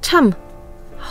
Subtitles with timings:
[0.00, 0.32] 참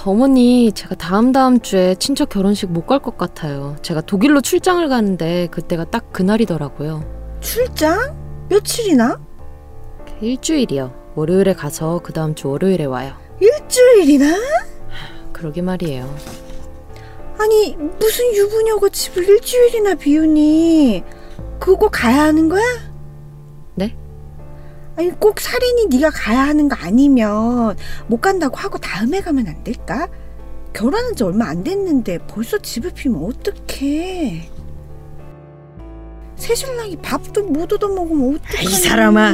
[0.05, 3.75] 어머니 제가 다음 다음 주에 친척 결혼식 못 갈 것 같아요.
[3.81, 7.03] 제가 독일로 출장을 가는데 그때가 딱 그날이더라고요.
[7.41, 8.15] 출장?
[8.49, 9.19] 며칠이나?
[10.21, 10.93] 일주일이요.
[11.15, 13.13] 월요일에 가서 그 다음 주 월요일에 와요.
[13.39, 14.35] 일주일이나?
[15.33, 16.13] 그러게 말이에요.
[17.39, 21.03] 아니 무슨 유부녀가 집을 일주일이나 비우니
[21.59, 22.63] 그거 가야 하는 거야?
[24.99, 25.05] 네?
[25.05, 30.07] 아니 꼭 살인이 네가 가야 하는 거 아니면 못 간다고 하고 다음에 가면 안 될까?
[30.73, 34.49] 결혼한 지 얼마 안 됐는데 벌써 집을 비우면 어떡해
[36.35, 39.33] 새신랑이 밥도 못 얻어먹으면 어떡하니 이 사람아.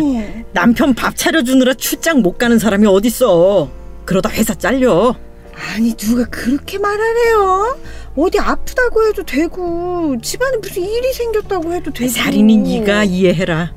[0.54, 3.70] 남편 밥 차려주느라 출장 못 가는 사람이 어딨어.
[4.06, 5.16] 그러다 회사 잘려.
[5.54, 7.78] 아니 누가 그렇게 말하래요?
[8.16, 13.73] 어디 아프다고 해도 되고 집안에 무슨 일이 생겼다고 해도 되고 살인이 네가 이해해라.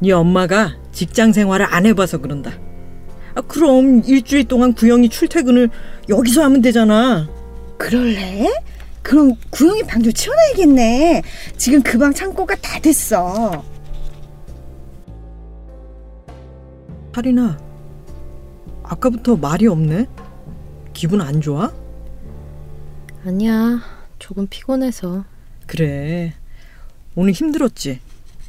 [0.00, 2.50] 네 엄마가 직장 생활을 안 해봐서 그런다.
[3.36, 5.70] 아, 그럼 일주일 동안 구영이 출퇴근을
[6.08, 7.28] 여기서 하면 되잖아.
[7.78, 8.48] 그럴래?
[9.02, 11.22] 그럼 구영이 방 좀 치워놔야겠네
[11.56, 13.62] 지금 그 방 창고가 다 됐어
[17.12, 17.56] 할인아,
[18.82, 20.06] 아까부터 말이 없네.
[20.92, 21.72] 기분 안 좋아?
[23.24, 23.80] 아니야.
[24.18, 25.24] 조금 피곤해서.
[25.68, 26.34] 그래.
[27.14, 28.00] 오늘 힘들었지.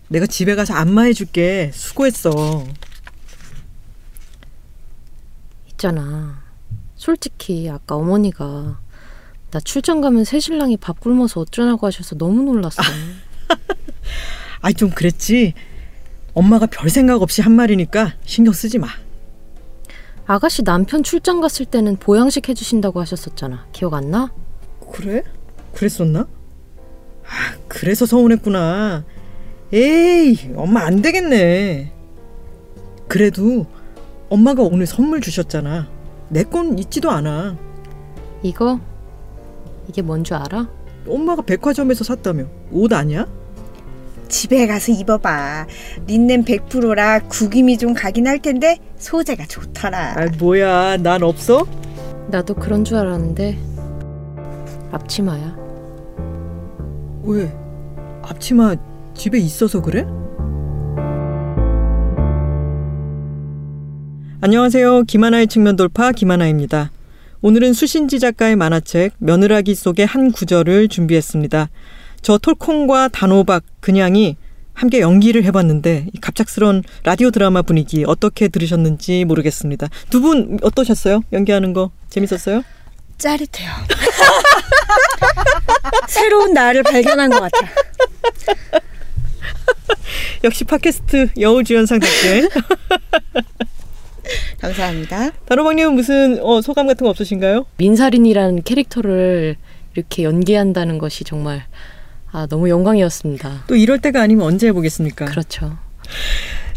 [0.09, 1.71] 내가 집에 가서 안마해 줄게.
[1.73, 2.65] 수고했어.
[5.71, 6.43] 있잖아.
[6.95, 8.79] 솔직히 아까 어머니가
[9.51, 12.81] 나 출장 가면 새 신랑이 밥 굶어서 어쩌냐고 하셔서 너무 놀랐어.
[14.61, 15.53] 아이 좀 그랬지.
[16.33, 18.87] 엄마가 별 생각 없이 한 말이니까 신경 쓰지 마.
[20.25, 23.67] 아가씨 남편 출장 갔을 때는 보양식 해주신다고 하셨었잖아.
[23.71, 24.31] 기억 안 나?
[24.91, 25.23] 그래?
[25.73, 26.27] 그랬었나?
[27.25, 29.03] 아, 그래서 서운했구나.
[29.71, 31.91] 에이, 엄마 안 되겠네.
[33.07, 33.65] 그래도
[34.29, 35.87] 엄마가 오늘 선물 주셨잖아.
[36.29, 37.57] 내 건 있지도 않아.
[38.43, 38.79] 이거
[39.87, 40.69] 이게 뭔 줄 알아?
[41.07, 42.45] 엄마가 백화점에서 샀다며.
[42.71, 43.27] 옷 아니야?
[44.27, 45.65] 집에 가서 입어봐
[46.05, 50.97] 린넨 100%라 구김이 좀 가긴 할 텐데 소재가 좋더라 아, 뭐야.
[50.97, 51.65] 난 없어?
[52.27, 53.57] 나도 그런 줄 알았는데
[54.91, 55.57] 앞치마야.
[57.23, 57.51] 왜?
[58.21, 58.75] 앞치마
[59.19, 60.05] 집에 있어서 그래?
[64.41, 65.03] 안녕하세요.
[65.03, 66.91] 김하나의 측면 돌파 김하나입니다.
[67.41, 71.69] 오늘은 수신지 작가의 만화책 며느라기 속의 한 구절을 준비했습니다.
[72.21, 74.37] 저 톨콩과 단호박 그냥이
[74.73, 79.89] 함께 연기를 해봤는데 이 갑작스런 라디오 드라마 분위기 어떻게 들으셨는지 모르겠습니다.
[80.09, 81.23] 두 분 어떠셨어요?
[81.33, 82.63] 연기하는 거 재밌었어요?
[83.17, 83.69] 짜릿해요
[86.07, 87.59] 새로운 나를 발견한 것 같아
[90.43, 92.49] 역시 팟캐스트 여우주연상답게
[94.59, 97.65] 감사합니다 단호박님은 무슨 어, 소감 같은 거 없으신가요?
[97.77, 99.55] 민사린이라는 캐릭터를
[99.95, 101.63] 이렇게 연기한다는 것이 정말
[102.31, 103.65] 아 너무 영광이었습니다.
[103.67, 105.25] 또 이럴 때가 아니면 언제 해보겠습니까?
[105.25, 105.77] 그렇죠.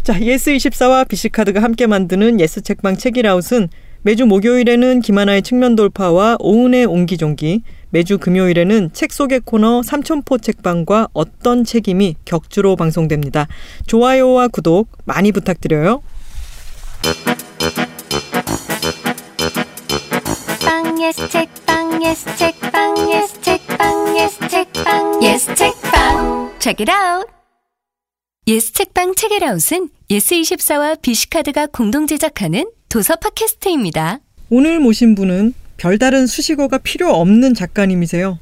[0.01, 3.69] 자, 예스24와 비시카드가 함께 만드는 예스 책방 책읽아웃은
[4.01, 7.61] 매주 목요일에는 김하나의 측면 돌파와 오은의 옹기종기,
[7.93, 13.47] 매주 금요일에는 책 소개 코너 삼천포 책방과 어떤 책임이 격주로 방송됩니다.
[13.85, 16.01] 좋아요와 구독 많이 부탁드려요.
[20.65, 27.31] 빵 예스 책빵 예스 책빵 예스 책빵 예스 책빵 예스 책빵 Check it out.
[28.47, 34.17] 예스 책빵 책읽아웃은 예스24와 비시카드가 공동 제작하는 도서 팟캐스트입니다.
[34.49, 38.39] 오늘 모신 분은 별다른 수식어가 필요 없는 작가님이세요.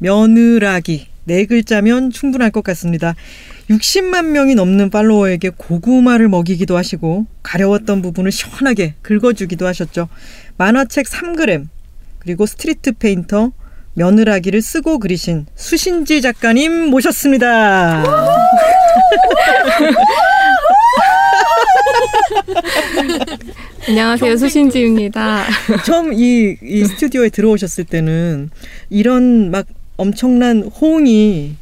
[0.00, 3.14] 며느라기 네 글자면 충분할 것 같습니다.
[3.70, 10.10] 60만 명이 넘는 팔로워에게 고구마를 먹이기도 하시고 가려웠던 부분을 시원하게 긁어주기도 하셨죠.
[10.58, 11.68] 만화책 3그램
[12.18, 13.52] 그리고 스트리트 페인터
[13.94, 18.04] 며느라기를 쓰고 그리신 수신지 작가님 모셨습니다.
[23.88, 24.36] 안녕하세요.
[24.36, 25.44] 수신지입니다.
[25.84, 28.50] 처음 이, 이 스튜디오에 들어오셨을 때는
[28.90, 29.66] 이런 막
[29.96, 31.56] 엄청난 호응이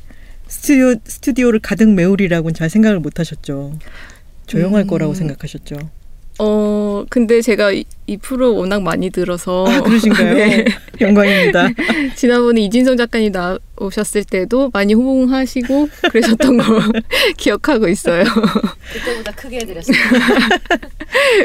[0.48, 3.78] 스튜디오, 스튜디오를 가득 메우리라고는 잘 생각을 못 하셨죠.
[4.46, 4.86] 조용할 음.
[4.86, 5.76] 거라고 생각하셨죠.
[6.38, 9.66] 어, 근데 제가 이, 이 프로 워낙 많이 들어서.
[9.66, 10.34] 아, 그러신가요?
[10.34, 10.64] 네.
[11.00, 11.68] 영광입니다.
[12.16, 16.64] 지난번에 이진성 작가님 나오셨을 때도 많이 호응하시고 그러셨던 거
[17.36, 18.24] 기억하고 있어요.
[18.92, 19.96] 그때보다 크게 해드렸어요.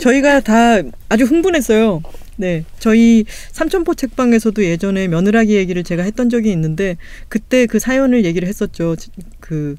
[0.02, 2.02] 저희가 다 아주 흥분했어요.
[2.38, 2.64] 네.
[2.80, 6.98] 저희 삼천포 책방에서도 예전에 며느라기 얘기를 제가 했던 적이 있는데
[7.30, 8.96] 그때 그 사연을 얘기를 했었죠.
[9.40, 9.76] 그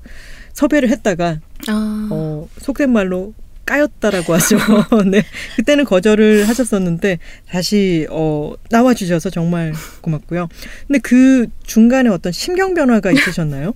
[0.54, 1.38] 섭외를 했다가
[1.68, 3.32] 아, 어, 속된 말로
[3.68, 4.56] 까였다라고 하죠.
[5.10, 5.22] 네.
[5.56, 7.18] 그때는 거절을 하셨었는데
[7.48, 10.48] 다시 어 나와 주셔서 정말 고맙고요.
[10.86, 13.74] 근데 그 중간에 어떤 심경 변화가 있으셨나요?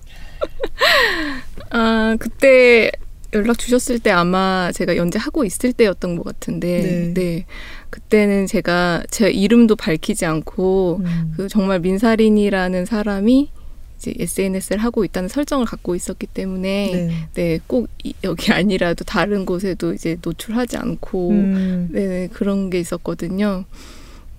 [1.69, 2.91] 아 그때
[3.33, 7.13] 연락 주셨을 때 아마 제가 연재하고 있을 때였던 것 같은데 네.
[7.13, 7.45] 네,
[7.89, 11.33] 그때는 제가 제 이름도 밝히지 않고 음.
[11.37, 13.51] 그 정말 민사린이라는 사람이
[13.97, 17.27] 이제 SNS를 하고 있다는 설정을 갖고 있었기 때문에 네.
[17.33, 21.89] 네, 꼭 이- 여기 아니라도 다른 곳에도 이제 노출하지 않고 음.
[21.91, 23.65] 네, 그런 게 있었거든요.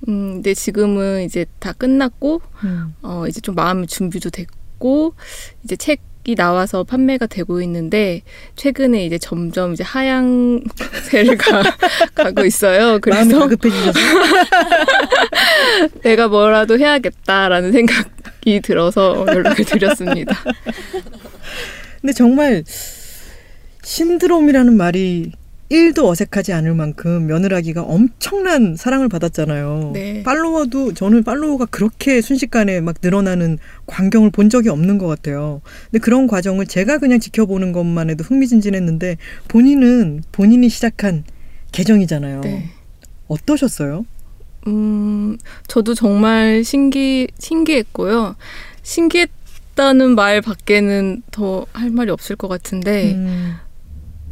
[0.08, 2.94] 음, 근데 지금은 이제 다 끝났고 음.
[3.02, 5.14] 어, 이제 좀 마음의 준비도 됐고
[5.64, 8.22] 이제 책 이 나와서 판매가 되고 있는데
[8.56, 11.62] 최근에 이제 점점 이제 하향세를 가,
[12.14, 12.86] 가고 있어요.
[12.86, 13.98] 마음이 그래서 다급해지셔서
[16.02, 20.42] 내가 뭐라도 해야겠다라는 생각이 들어서 연락을 드렸습니다.
[22.00, 22.64] 근데 정말
[23.82, 25.32] 신드롬이라는 말이
[25.70, 29.90] 1도 어색하지 않을 만큼 며느라기가 엄청난 사랑을 받았잖아요.
[29.94, 30.22] 네.
[30.22, 35.62] 팔로워도 저는 팔로워가 그렇게 순식간에 막 늘어나는 광경을 본 적이 없는 것 같아요.
[35.90, 39.16] 근데 그런 과정을 제가 그냥 지켜보는 것만 해도 흥미진진했는데
[39.48, 41.24] 본인은 본인이 시작한
[41.72, 42.42] 계정이잖아요.
[42.42, 42.70] 네.
[43.28, 44.04] 어떠셨어요?
[44.66, 45.36] 음,
[45.66, 48.36] 저도 정말 신기, 신기했고요.
[48.82, 53.54] 신기했다는 말 밖에는 더 할 말이 없을 것 같은데, 음,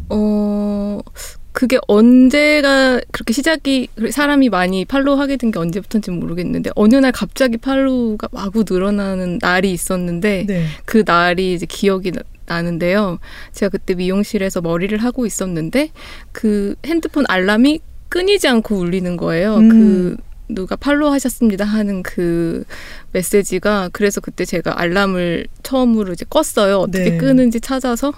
[0.09, 1.01] 어,
[1.53, 7.59] 그게 언제가 그렇게 시작이, 사람이 많이 팔로우 하게 된 게 언제부터인지 모르겠는데, 어느 날 갑자기
[7.59, 10.67] 팔로우가 마구 늘어나는 날이 있었는데, 네.
[10.85, 13.19] 그 날이 이제 기억이 나, 나는데요.
[13.53, 15.91] 제가 그때 미용실에서 머리를 하고 있었는데,
[16.33, 19.57] 그 핸드폰 알람이 끊이지 않고 울리는 거예요.
[19.57, 19.69] 음.
[19.69, 20.17] 그,
[20.49, 22.65] 누가 팔로우 하셨습니다 하는 그
[23.13, 26.81] 메시지가 그래서 그때 제가 알람을 처음으로 이제 껐어요.
[26.81, 27.17] 어떻게 네.
[27.17, 28.13] 끄는지 찾아서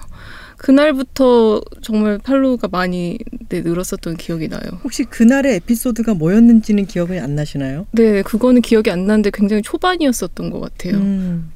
[0.65, 3.19] 그날부터 정말 팔로우가 많이
[3.51, 4.63] 네, 늘었었던 기억이 나요.
[4.83, 7.87] 혹시 그날의 에피소드가 뭐였는지는 기억이 안 나시나요?
[7.93, 10.95] 네, 그거는 기억이 안 나는데 굉장히 초반이었었던 것 같아요.
[10.95, 11.53] 음,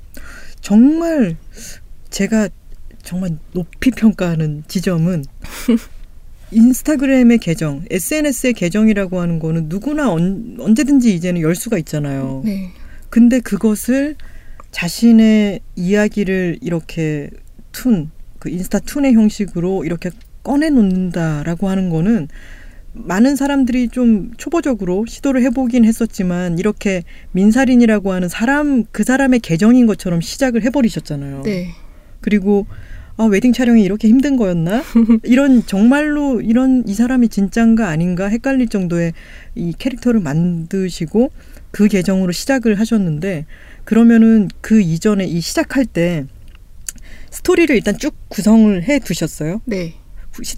[0.60, 1.37] 정말
[2.10, 2.50] 제가
[3.02, 5.25] 정말 높이 평가하는 지점은
[6.52, 12.43] 인스타그램의 계정, SNS의 계정이라고 하는 거는 누구나 언, 언제든지 이제는 열 수가 있잖아요.
[12.44, 12.72] 네.
[13.08, 14.16] 근데 그것을
[14.70, 17.31] 자신의 이야기를 이렇게
[17.72, 20.11] 툰, 그 인스타 툰의 형식으로 이렇게
[20.43, 22.29] 꺼내놓는다라고 하는 거는
[22.93, 27.02] 많은 사람들이 좀 초보적으로 시도를 해보긴 했었지만 이렇게
[27.32, 31.43] 민사린이라고 하는 사람 그 사람의 계정인 것처럼 시작을 해버리셨잖아요.
[31.44, 31.69] 네.
[32.20, 32.67] 그리고
[33.17, 34.82] 아 웨딩 촬영이 이렇게 힘든 거였나?
[35.25, 39.12] 이런 정말로 이런 이 사람이 진짠가 아닌가 헷갈릴 정도의
[39.55, 41.31] 이 캐릭터를 만드시고
[41.70, 43.46] 그 계정으로 시작을 하셨는데
[43.85, 46.26] 그러면은 그 이전에 이 시작할 때
[47.30, 49.60] 스토리를 일단 쭉 구성을 해 두셨어요.
[49.64, 49.94] 네.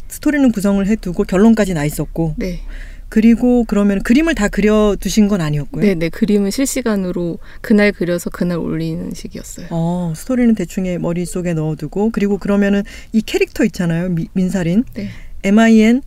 [0.09, 2.61] 스토리는 구성을 해 두고 결론까지 나 있었고 네.
[3.09, 5.83] 그리고 그러면 그림을 다 그려 두신 건 아니었고요.
[5.83, 6.09] 네, 네.
[6.11, 9.67] 그림은 실시간으로 그날 그려서 그날 올리는 식이었어요.
[9.71, 14.11] 어, 스토리는 대충에 머릿속에 넣어 두고 그리고 그러면은 이 캐릭터 있잖아요.
[14.11, 14.85] 미- 민사린.
[14.95, 15.09] 네.
[15.43, 16.03] MIN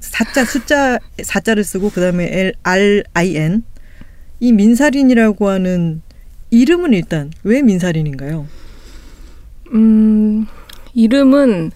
[0.00, 3.62] 사자 숫자 사자를 쓰고 그다음에 L R I N
[4.40, 6.02] 이 민사린이라고 하는
[6.50, 8.46] 이름은 일단 왜 민사린인가요?
[9.72, 10.46] 음,
[10.94, 11.70] 이름은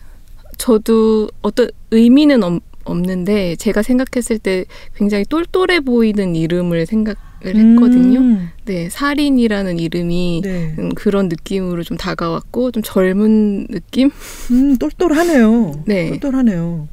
[0.59, 4.65] 저도 어떤 의미는 없, 없는데 제가 생각했을 때
[4.95, 8.21] 굉장히 똘똘해 보이는 이름을 생각을 했거든요.
[8.21, 10.75] 음, 네, 살인이라는 이름이 네.
[10.79, 14.11] 음, 그런 느낌으로 좀 다가왔고 좀 젊은 느낌?
[14.51, 15.83] 음, 똘똘하네요.
[15.87, 16.11] 네.
[16.11, 16.89] 똘똘하네요.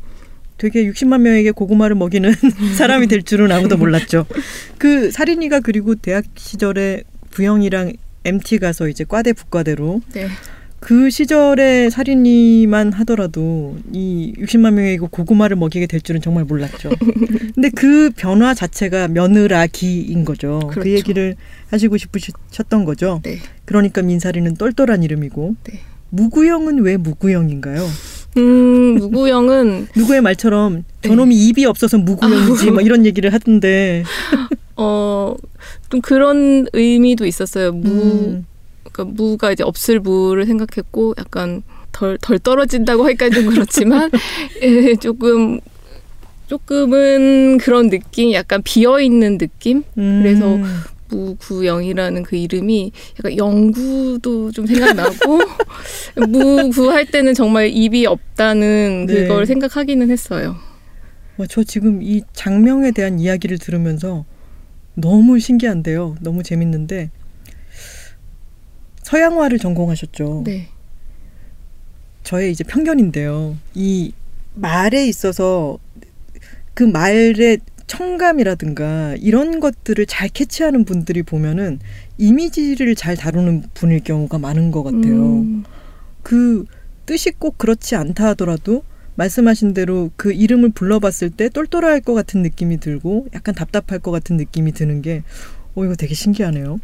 [0.58, 2.34] 되게 60만 명에게 고구마를 먹이는
[2.78, 4.26] 사람이 될 줄은 아무도 몰랐죠.
[4.78, 7.94] 그 살인이가 그리고 대학 시절에 부영이랑
[8.26, 10.28] MT 가서 이제 과대 북과대로 네.
[10.84, 16.90] 그 시절에 살인이만 하더라도 이 60만 명에게 고구마를 먹이게 될 줄은 정말 몰랐죠.
[17.56, 20.60] 근데 그 변화 자체가 며느라기인 거죠.
[20.68, 20.90] 그 그렇죠.
[20.90, 21.36] 얘기를
[21.70, 23.22] 하시고 싶으셨던 거죠.
[23.24, 23.38] 네.
[23.64, 25.80] 그러니까 민사리는 똘똘한 이름이고 네.
[26.10, 27.88] 무구형은 왜 무구형인가요?
[28.36, 31.08] 음, 무구형은 누구의 말처럼 네.
[31.08, 34.04] 저놈이 입이 없어서 무구형이지 뭐 이런 얘기를 하던데
[34.76, 35.34] 어,
[35.90, 37.72] 좀 그런 의미도 있었어요.
[37.72, 38.46] 무, 음,
[38.94, 44.10] 그러니까 무가 이제 없을 무를 생각했고 약간 덜, 덜 떨어진다고 하기까 좀 그렇지만
[44.64, 45.60] 예, 조금
[46.48, 49.84] 조금은 그런 느낌, 약간 비어 있는 느낌.
[49.98, 50.22] 음.
[50.22, 50.60] 그래서
[51.10, 55.40] 무구영이라는 그 이름이 약간 영구도 좀 생각나고
[56.30, 59.22] 무구 할 때는 정말 입이 없다는 네.
[59.24, 60.56] 그걸 생각하기는 했어요.
[61.38, 64.26] 와, 저 지금 이 장명에 대한 이야기를 들으면서
[64.96, 66.16] 너무 신기한데요.
[66.22, 67.10] 너무 재밌는데
[69.04, 70.44] 서양화를 전공하셨죠.
[70.46, 70.70] 네,
[72.24, 73.58] 저의 이제 편견인데요.
[73.74, 74.14] 이
[74.56, 75.78] 말에 있어서
[76.74, 81.80] 그 말의 청감이라든가 이런 것들을 잘 캐치하는 분들이 보면은
[82.18, 85.42] 이미지를 잘 다루는 분일 경우가 많은 것 같아요.
[85.42, 85.64] 음,
[86.24, 86.66] 그
[87.06, 88.84] 뜻이 꼭 그렇지 않다 하더라도
[89.16, 94.38] 말씀하신 대로 그 이름을 불러봤을 때 똘똘할 것 같은 느낌이 들고 약간 답답할 것 같은
[94.38, 95.22] 느낌이 드는 게,
[95.76, 96.80] 어, 이거 되게 신기하네요.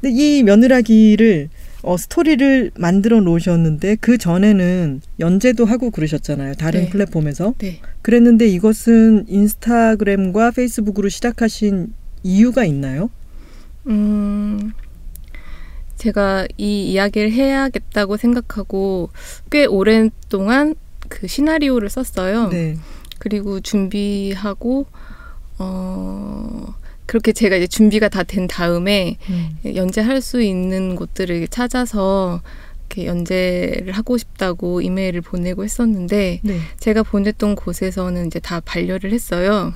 [0.00, 1.48] 근데 이 며느라기를
[1.82, 6.54] 어, 스토리를 만들어 놓으셨는데 그 전에는 연재도 하고 그러셨잖아요.
[6.54, 6.90] 다른 네.
[6.90, 7.54] 플랫폼에서.
[7.58, 7.80] 네.
[8.02, 11.92] 그랬는데 이것은 인스타그램과 페이스북으로 시작하신
[12.24, 13.10] 이유가 있나요?
[13.86, 14.72] 음,
[15.96, 19.10] 제가 이 이야기를 해야겠다고 생각하고
[19.50, 20.74] 꽤 오랜 동안
[21.08, 22.48] 그 시나리오를 썼어요.
[22.48, 22.76] 네.
[23.18, 24.86] 그리고 준비하고
[25.58, 26.74] 어
[27.08, 29.56] 그렇게 제가 이제 준비가 다 된 다음에 음.
[29.74, 32.42] 연재할 수 있는 곳들을 찾아서
[32.90, 36.60] 이렇게 연재를 하고 싶다고 이메일을 보내고 했었는데 네.
[36.78, 39.72] 제가 보냈던 곳에서는 이제 다 반려를 했어요.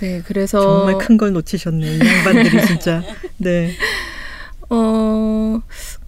[0.00, 0.86] 네, 그래서 아.
[0.86, 1.86] 정말 큰 걸 놓치셨네.
[1.86, 3.02] 이 양반들이 진짜.
[3.36, 3.72] 네.
[4.70, 5.60] 어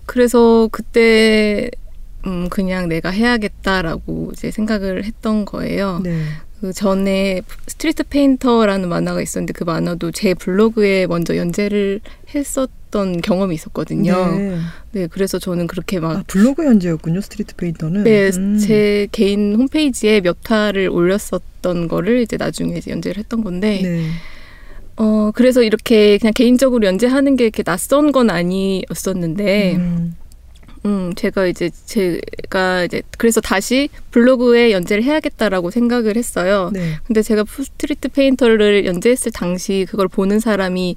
[0.06, 1.70] 그래서 그때
[2.26, 6.00] 음 그냥 내가 해야겠다라고 이제 생각을 했던 거예요.
[6.02, 6.22] 네.
[6.60, 12.00] 그 전에 스트리트 페인터라는 만화가 있었는데 그 만화도 제 블로그에 먼저 연재를
[12.34, 14.36] 했었던 경험이 있었거든요.
[14.36, 14.58] 네,
[14.92, 15.06] 네.
[15.06, 17.22] 그래서 저는 그렇게 막 아, 블로그 연재였군요.
[17.22, 18.04] 스트리트 페인터는.
[18.04, 18.58] 네, 음.
[18.58, 24.06] 제 개인 홈페이지에 몇 화를 올렸었던 거를 이제 나중에 이제 연재를 했던 건데, 네.
[24.96, 30.14] 어, 그래서 이렇게 그냥 개인적으로 연재하는 게 이렇게 낯선 건 아니었었는데, 음.
[30.86, 36.70] 음, 제가 이제 제가 이제 그래서 다시 블로그에 연재를 해야겠다라고 생각을 했어요.
[36.72, 36.98] 네.
[37.06, 40.96] 근데 제가 스트리트 페인터를 연재했을 당시 그걸 보는 사람이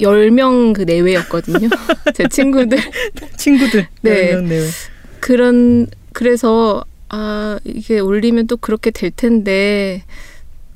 [0.00, 1.68] 10명 그 내외였거든요.
[2.14, 2.78] 제 친구들.
[3.36, 3.86] 친구들.
[4.02, 4.34] 네.
[4.34, 4.40] 네.
[4.42, 4.66] 네.
[5.20, 10.04] 그런 그래서 아 이게 올리면 또 그렇게 될 텐데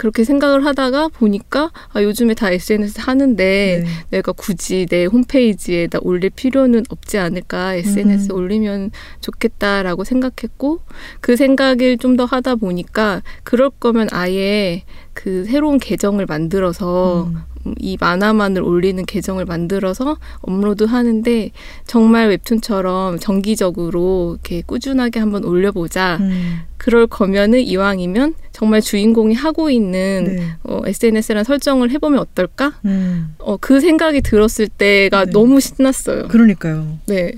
[0.03, 3.91] 그렇게 생각을 하다가 보니까 아 요즘에 다 SNS 하는데 네.
[4.11, 8.37] 내가 굳이 내 홈페이지에다 올릴 필요는 없지 않을까 SNS 에 음.
[8.37, 8.91] 올리면
[9.21, 10.81] 좋겠다라고 생각했고
[11.21, 14.83] 그 생각을 좀 더 하다 보니까 그럴 거면 아예
[15.15, 17.39] 그 새로운 계정을 만들어서 음.
[17.67, 21.51] 음, 이 만화만을 올리는 계정을 만들어서 업로드 하는데
[21.87, 26.19] 정말 웹툰처럼 정기적으로 이렇게 꾸준하게 한번 올려보자.
[26.21, 26.61] 음.
[26.77, 30.47] 그럴 거면은 이왕이면 정말 주인공이 하고 있는 네.
[30.65, 32.73] 어, SNS란 설정을 해보면 어떨까?
[32.85, 33.35] 음.
[33.39, 35.31] 어, 그 생각이 들었을 때가 네.
[35.31, 36.27] 너무 신났어요.
[36.29, 37.33] 그러니까 네.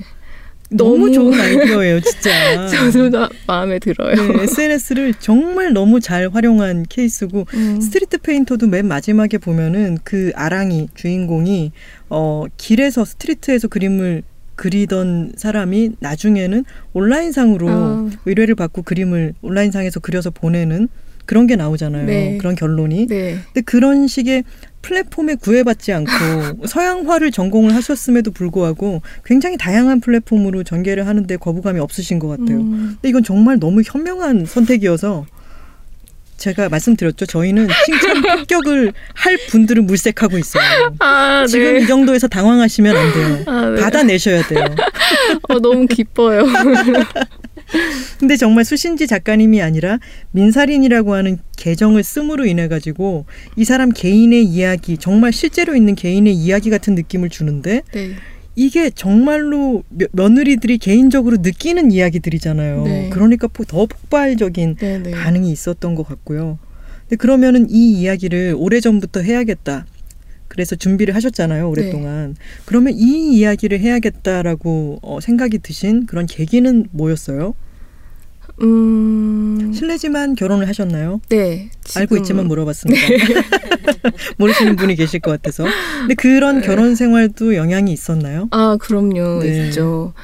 [0.76, 2.66] 너무, 너무- 좋은 아이디어예요, 진짜.
[2.92, 4.14] 저도 다 마음에 들어요.
[4.14, 7.80] 네, SNS를 정말 너무 잘 활용한 케이스고 음.
[7.80, 11.72] 스트리트 페인터도 맨 마지막에 보면은 그 아랑이 주인공이
[12.10, 14.22] 어 길에서 스트리트에서 그림을
[14.56, 18.10] 그리던 사람이 나중에는 온라인상으로 아.
[18.24, 20.88] 의뢰를 받고 그림을 온라인상에서 그려서 보내는
[21.26, 22.06] 그런 게 나오잖아요.
[22.06, 22.38] 네.
[22.38, 23.06] 그런 결론이.
[23.06, 23.38] 네.
[23.46, 24.44] 근데 그런 식의
[24.82, 26.10] 플랫폼에 구애받지 않고
[26.66, 32.58] 서양화를 전공을 하셨음에도 불구하고 굉장히 다양한 플랫폼으로 전개를 하는데 거부감이 없으신 것 같아요.
[32.58, 32.88] 음.
[32.94, 35.26] 근데 이건 정말 너무 현명한 선택이어서
[36.36, 37.26] 제가 말씀드렸죠.
[37.26, 40.94] 저희는 칭찬 합격을 할 분들은 물색하고 있어요.
[40.98, 41.80] 아, 지금 네.
[41.80, 43.42] 이 정도에서 당황하시면 안 돼요.
[43.46, 43.80] 아, 네.
[43.80, 44.64] 받아내셔야 돼요.
[45.48, 46.44] 어, 너무 기뻐요.
[48.18, 49.98] 근데 정말 수신지 작가님이 아니라
[50.32, 56.70] 민살인이라고 하는 계정을 씀으로 인해 가지고 이 사람 개인의 이야기, 정말 실제로 있는 개인의 이야기
[56.70, 58.10] 같은 느낌을 주는데 네.
[58.56, 62.84] 이게 정말로 며, 며느리들이 개인적으로 느끼는 이야기들이잖아요.
[62.84, 63.10] 네.
[63.12, 65.10] 그러니까 포- 더 폭발적인 네, 네.
[65.10, 66.58] 반응이 있었던 것 같고요.
[67.02, 69.86] 근데 그러면은 이 이야기를 오래 전부터 해야겠다.
[70.54, 72.36] 그래서 준비를 하셨잖아요, 오랫동안.
[72.64, 77.54] 그러면 이 이야기를 해야겠다라고 어, 생각이 드신 그런 계기는 뭐였어요?
[78.62, 79.72] 음.
[79.74, 81.20] 실례지만 결혼을 하셨나요?
[81.28, 81.70] 네.
[81.96, 83.00] 알고 지금- 있지만 물어봤습니다.
[84.38, 85.64] 모르시는 분이 계실 것 같아서.
[85.98, 88.46] 근데 그런 결혼 생활도 영향이 있었나요?
[88.52, 89.42] 아, 그럼요.
[89.42, 89.66] 네.
[89.66, 90.14] 있죠.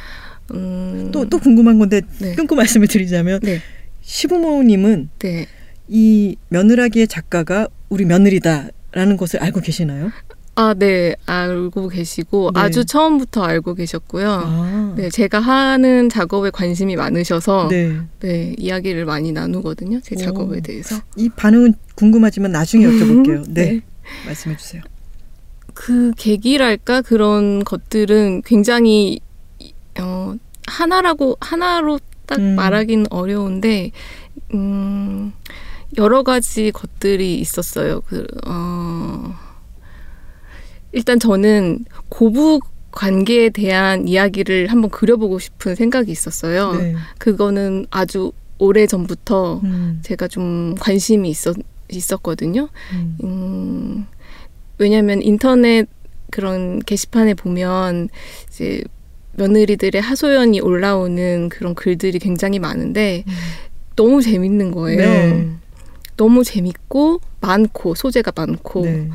[0.55, 1.09] 음.
[1.11, 2.37] 또, 또 궁금한 건데 네.
[2.37, 3.61] 끊고 말씀을 드리자면 네.
[4.03, 5.47] 시부모님은 네.
[5.89, 10.11] 이 며느라기의 작가가 우리 며느리다 라는 것을 알고 계시나요?
[10.57, 11.15] 아, 네.
[11.27, 12.61] 알고 계시고 네.
[12.61, 14.29] 아주 처음부터 알고 계셨고요.
[14.45, 18.55] 아, 네, 제가 하는 작업에 관심이 많으셔서 네, 네.
[18.59, 20.01] 이야기를 많이 나누거든요.
[20.01, 20.19] 제 오.
[20.19, 21.01] 작업에 대해서.
[21.17, 23.45] 이 반응은 궁금하지만 나중에 여쭤볼게요.
[23.49, 23.71] 네.
[23.71, 23.81] 네.
[24.27, 24.83] 말씀해 주세요.
[25.73, 29.21] 그 계기랄까 그런 것들은 굉장히
[29.99, 30.35] 어
[30.67, 32.55] 하나라고 하나로 딱 음.
[32.55, 33.93] 말하기는 어려운데
[34.53, 35.33] 음
[35.99, 38.01] 여러 가지 것들이 있었어요.
[38.03, 39.35] 그 어
[40.93, 46.73] 일단 저는 고부 관계에 대한 이야기를 한번 그려보고 싶은 생각이 있었어요.
[46.73, 46.95] 네.
[47.19, 50.01] 그거는 아주 오래 전부터 음.
[50.03, 51.57] 제가 좀 관심이 있었
[51.89, 52.69] 있었거든요.
[52.93, 53.17] 음.
[53.25, 54.07] 음,
[54.79, 55.89] 왜냐하면 인터넷
[56.31, 58.09] 그런 게시판에 보면
[58.49, 58.83] 이제
[59.35, 63.33] 며느리들의 하소연이 올라오는 그런 글들이 굉장히 많은데 음.
[63.97, 64.99] 너무 재밌는 거예요.
[64.99, 65.51] 네.
[66.21, 69.09] 너무 재밌고 많고 소재가 많고 네.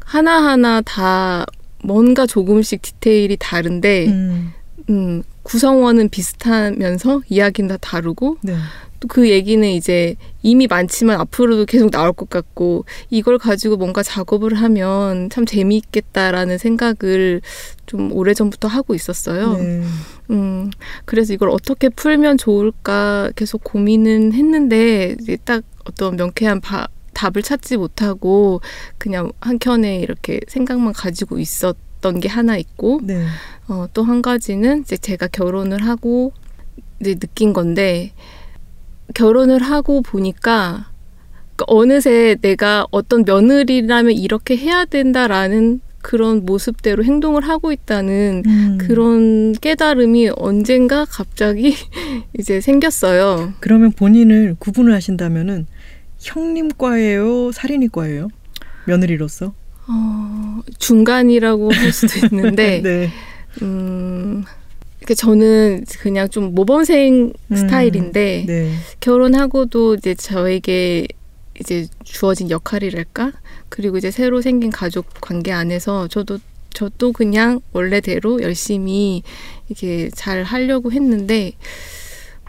[0.00, 1.46] 하나하나 다
[1.82, 4.52] 뭔가 조금씩 디테일이 다른데 음.
[4.90, 8.54] 음, 구성원은 비슷하면서 이야기는 다 다르고 네.
[9.00, 15.30] 또그 얘기는 이제 이미 많지만 앞으로도 계속 나올 것 같고 이걸 가지고 뭔가 작업을 하면
[15.30, 17.40] 참 재미있겠다라는 생각을
[17.86, 19.54] 좀 오래전부터 하고 있었어요.
[19.54, 19.82] 네.
[20.30, 20.70] 음,
[21.06, 28.60] 그래서 이걸 어떻게 풀면 좋을까 계속 고민은 했는데 딱 어떤 명쾌한 바, 답을 찾지 못하고
[28.98, 33.26] 그냥 한켠에 이렇게 생각만 가지고 있었던 게 하나 있고 네.
[33.68, 36.32] 어, 또 한 가지는 이제 제가 결혼을 하고
[37.00, 38.12] 이제 느낀 건데
[39.14, 40.90] 결혼을 하고 보니까
[41.56, 48.78] 그 어느새 내가 어떤 며느리라면 이렇게 해야 된다라는 그런 모습대로 행동을 하고 있다는 음.
[48.80, 51.74] 그런 깨달음이 언젠가 갑자기
[52.38, 53.52] 이제 생겼어요.
[53.60, 55.66] 그러면 본인을 구분을 하신다면은
[56.22, 58.28] 형님과예요, 살인이과예요?
[58.86, 59.52] 며느리로서?
[59.88, 63.10] 어, 중간이라고 할 수도 있는데, 네.
[63.62, 64.44] 음,
[65.04, 68.72] 그 저는 그냥 좀 모범생 음, 스타일인데, 네.
[69.00, 71.06] 결혼하고도 이제 저에게
[71.60, 73.32] 이제 주어진 역할이랄까?
[73.68, 76.38] 그리고 이제 새로 생긴 가족 관계 안에서 저도
[76.70, 79.22] 저도 그냥 원래대로 열심히
[79.68, 81.52] 이렇게 잘 하려고 했는데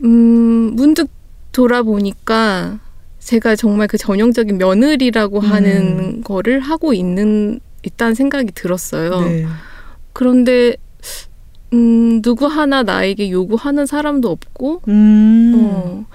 [0.04, 1.10] 음 문득
[1.52, 2.80] 돌아보니까
[3.24, 9.22] 제가 정말 그 전형적인 며느리라고 하는 거를 하고 있는 있다는 생각이 들었어요.
[9.22, 9.46] 네.
[10.14, 10.76] 그런데
[11.74, 15.54] 음 누구 하나 나에게 요구하는 사람도 없고 음.
[15.56, 16.06] 어,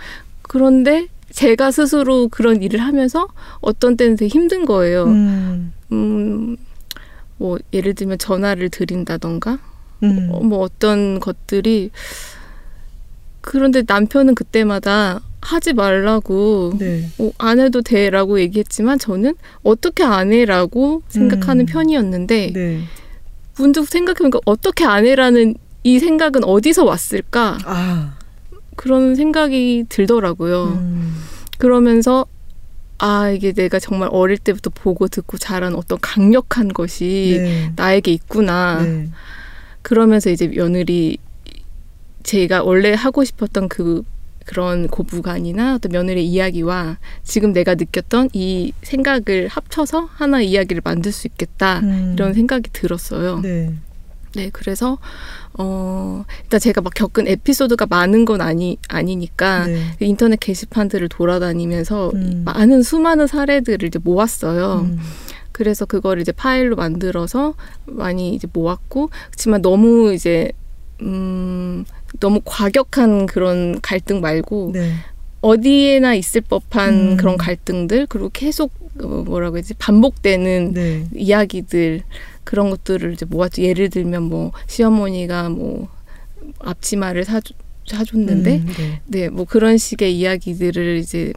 [0.43, 3.29] 그런데 제가 스스로 그런 일을 하면서
[3.61, 5.05] 어떤 때는 되게 힘든 거예요.
[5.05, 5.73] 음.
[5.93, 6.57] 음,
[7.37, 9.59] 뭐, 예를 들면 전화를 드린다던가,
[10.03, 10.29] 음.
[10.33, 11.91] 어, 뭐 어떤 것들이,
[13.41, 17.09] 그런데 남편은 그때마다 하지 말라고, 네.
[17.19, 21.67] 어, 안 해도 돼라고 얘기했지만 저는 어떻게 안 해라고 생각하는 음.
[21.67, 22.81] 편이었는데, 네.
[23.57, 27.59] 문득 생각해보니까 어떻게 안 해라는 이 생각은 어디서 왔을까?
[27.65, 28.19] 아.
[28.77, 30.65] 그런 생각이 들더라고요.
[30.65, 31.17] 음.
[31.59, 32.27] 그러면서
[32.99, 37.73] 아 이게 내가 정말 어릴 때부터 보고 듣고 자란 어떤 강력한 것이 네.
[37.77, 38.83] 나에게 있구나.
[38.83, 39.09] 네.
[39.83, 41.19] 그러면서 이제 며느리
[42.23, 44.03] 제가 원래 하고 싶었던 그
[44.49, 51.13] 그런 고부간이나 어떤 며느리 이야기와 지금 내가 느꼈던 이 생각을 합쳐서 하나 의 이야기를 만들
[51.13, 52.13] 수 있겠다 음.
[52.15, 53.41] 이런 생각이 들었어요.
[53.41, 53.75] 네.
[54.35, 54.99] 네, 그래서
[55.59, 59.83] 어 일단 제가 막 겪은 에피소드가 많은 건 아니 아니니까 네.
[59.99, 62.43] 그 인터넷 게시판들을 돌아다니면서 음.
[62.47, 64.87] 많은 수많은 사례들을 이제 모았어요.
[64.87, 64.99] 음.
[65.53, 67.53] 그래서 그거를 이제 파일로 만들어서
[67.85, 70.53] 많이 이제 모았고 그렇지만 너무 이제
[71.03, 71.85] 음
[72.21, 74.93] 너무 과격한 그런 갈등 말고 네.
[75.41, 77.17] 어디에나 있을 법한 음.
[77.17, 81.07] 그런 갈등들 그리고 계속 어, 뭐라고 해야지 반복되는 네.
[81.15, 82.03] 이야기들
[82.45, 83.63] 그런 것들을 이제 모았죠.
[83.63, 85.89] 예를 들면 뭐 시어머니가 뭐
[86.61, 87.53] 앞치마를 사주,
[87.87, 89.01] 사줬는데 음, 네.
[89.07, 91.33] 네, 뭐 그런 식의 이야기들을 이제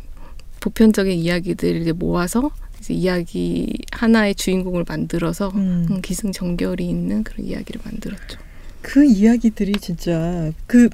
[0.62, 5.88] 보편적인 이야기들을 이제 모아서 이제 이야기 하나의 주인공을 만들어서 음.
[5.90, 8.40] 음, 기승전결이 있는 그런 이야기를 만들었죠.
[8.82, 10.90] 그 이야기들이 진짜 그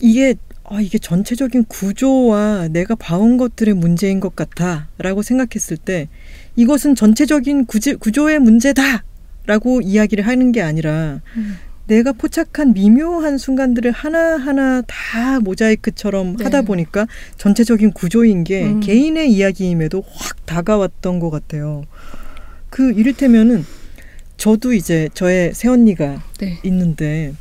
[0.00, 6.08] 이게 아 이게 전체적인 구조와 내가 봐온 것들의 문제인 것 같아 라고 생각했을 때
[6.56, 9.04] 이것은 전체적인 구조, 구조의 문제다
[9.46, 11.56] 라고 이야기를 하는 게 아니라 음.
[11.86, 16.44] 내가 포착한 미묘한 순간들을 하나하나 다 모자이크처럼 네.
[16.44, 18.80] 하다 보니까 전체적인 구조인 게 음.
[18.80, 21.84] 개인의 이야기임에도 확 다가왔던 것 같아요.
[22.70, 23.64] 그 이를테면은
[24.36, 26.58] 저도 이제 저의 새언니가 네.
[26.64, 27.32] 있는데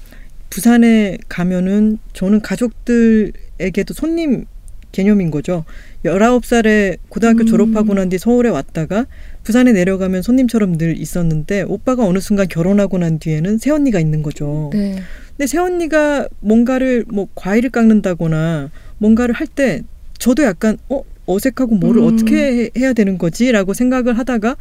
[0.50, 4.46] 부산에 가면은 저는 가족들에게도 손님
[4.92, 5.66] 개념인 거죠.
[6.06, 7.46] 19살에 고등학교 음.
[7.48, 9.08] 졸업하고 난 뒤 서울에 왔다가
[9.42, 14.70] 부산에 내려가면 손님처럼 늘 있었는데 오빠가 어느 순간 결혼하고 난 뒤에는 새언니가 있는 거죠.
[14.72, 15.02] 네.
[15.36, 19.82] 근데 새언니가 뭔가를 뭐 과일을 깎는다거나 뭔가를 할 때
[20.20, 22.14] 저도 약간 어 어색하고 뭐를 음.
[22.14, 24.56] 어떻게 해- 해야 되는 거지라고 생각을 하다가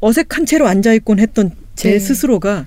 [0.00, 1.98] 어색한 채로 앉아 있곤 했던 제 네.
[1.98, 2.66] 스스로가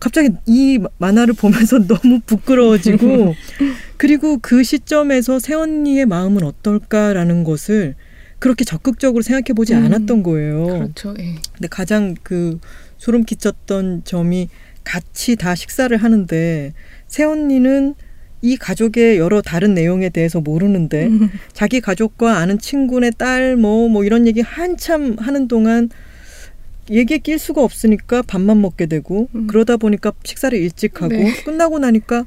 [0.00, 3.34] 갑자기 이 만화를 보면서 너무 부끄러워지고
[3.96, 7.94] 그리고 그 시점에서 새언니의 마음은 어떨까라는 것을
[8.38, 9.84] 그렇게 적극적으로 생각해 보지 음.
[9.84, 10.66] 않았던 거예요.
[10.66, 11.14] 그렇죠.
[11.18, 11.34] 예.
[11.52, 12.60] 근데 가장 그
[12.96, 14.48] 소름 끼쳤던 점이
[14.84, 16.72] 같이 다 식사를 하는데
[17.08, 17.94] 새언니는
[18.40, 21.10] 이 가족의 여러 다른 내용에 대해서 모르는데
[21.52, 25.90] 자기 가족과 아는 친구네 딸 뭐뭐 이런 얘기 한참 하는 동안
[26.90, 29.46] 얘기에 낄 수가 없으니까 밥만 먹게 되고 음.
[29.46, 31.32] 그러다 보니까 식사를 일찍 하고 네.
[31.44, 32.24] 끝나고 나니까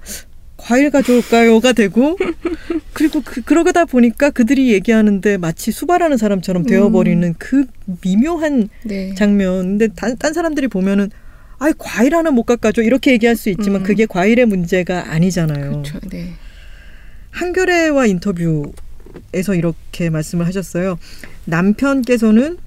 [0.58, 2.17] 과일 가져올까요가 되고
[2.93, 7.65] 그리고 그, 그러다 보니까 그들이 얘기하는데 마치 수발하는 사람처럼 되어버리는 그
[8.04, 9.15] 미묘한 네.
[9.15, 9.78] 장면.
[9.78, 11.10] 근데 딴, 딴 사람들이 보면은
[11.58, 13.84] 아이 과일 하나 못 깎아줘 이렇게 얘기할 수 있지만 음.
[13.84, 15.71] 그게 과일의 문제가 아니잖아요.
[15.71, 16.00] 그렇죠.
[16.10, 16.34] 네.
[17.32, 21.00] 한겨레와 인터뷰에서 이렇게 말씀을 하셨어요.
[21.45, 22.58] 남편께서는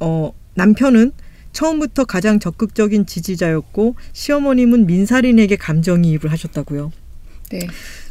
[0.00, 1.12] 어 남편은
[1.52, 6.92] 처음부터 가장 적극적인 지지자였고 시어머님은 민살인에게 감정이입을 하셨다고요.
[7.50, 7.68] 네.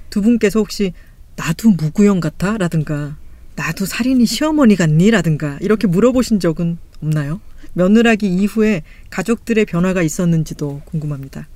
[0.10, 0.94] 두 분께서 혹시
[1.36, 2.58] 나도 무구형 같아?
[2.58, 3.18] 라든가
[3.56, 5.10] 나도 살인이 시어머니 같니?
[5.12, 7.42] 라든가 이렇게 물어보신 적은 없나요?
[7.74, 11.48] 며느라기 이후에 가족들의 변화가 있었는지도 궁금합니다.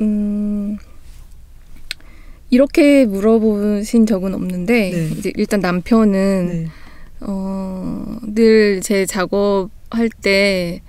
[0.00, 0.78] 음,
[2.48, 5.10] 이렇게 물어보신 적은 없는데 네.
[5.16, 6.66] 이제 일단 남편은 네.
[7.20, 10.80] 어, 늘 제 작업할 때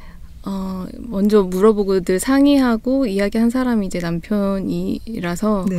[0.43, 5.77] 어, 먼저 물어보고 늘 상의하고 이야기한 사람이 이제 남편이라서 네.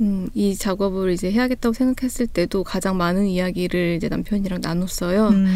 [0.00, 5.28] 음, 이 작업을 이제 해야겠다고 생각했을 때도 가장 많은 이야기를 이제 남편이랑 나눴어요.
[5.28, 5.46] 음,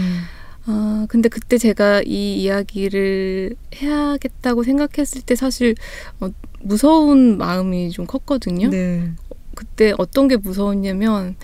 [0.67, 5.75] 아, 근데 그때 제가 이 이야기를 해야겠다고 생각했을 때 사실
[6.21, 6.29] 어,
[6.63, 8.69] 무서운 마음이 좀 컸거든요.
[8.71, 9.11] 네.
[9.55, 11.37] 그때 어떤 게 무서웠냐면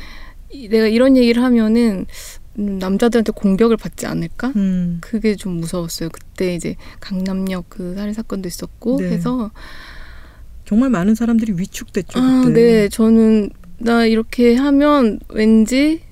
[0.51, 2.07] 이- 내가 이런 얘기를 하면은 음,
[2.55, 4.53] 남자들한테 공격을 받지 않을까?
[4.57, 6.11] 음, 그게 좀 무서웠어요.
[6.11, 9.11] 그때 이제 강남역 그 살인 사건도 있었고 네.
[9.11, 9.51] 해서
[10.65, 12.19] 정말 많은 사람들이 위축됐죠.
[12.19, 12.61] 아, 그때.
[12.61, 12.89] 네.
[12.89, 16.03] 저는 나 이렇게 하면 왠지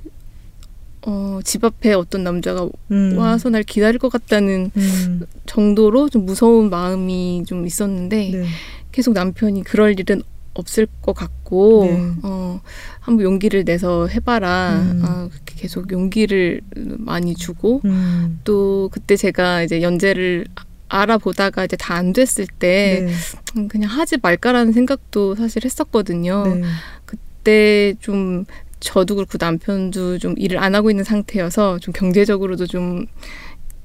[1.03, 6.68] 어, 집 앞에 어떤 남자가 음, 와서 날 기다릴 것 같다는 음, 정도로 좀 무서운
[6.68, 8.44] 마음이 좀 있었는데 네.
[8.92, 10.22] 계속 남편이 그럴 일은
[10.54, 12.12] 없을 것 같고 네.
[12.22, 12.60] 어
[13.00, 15.02] 한번 용기를 내서 해봐라 음.
[15.04, 16.60] 아, 그렇게 계속 용기를
[16.98, 20.46] 많이 주고 음, 또 그때 제가 이제 연재를
[20.88, 23.12] 알아보다가 이제 다 안 됐을 때 네.
[23.60, 26.44] 음, 그냥 하지 말까라는 생각도 사실 했었거든요.
[26.46, 26.62] 네.
[27.04, 28.44] 그때 좀
[28.80, 33.06] 저도 그렇고 남편도 좀 일을 안 하고 있는 상태여서 좀 경제적으로도 좀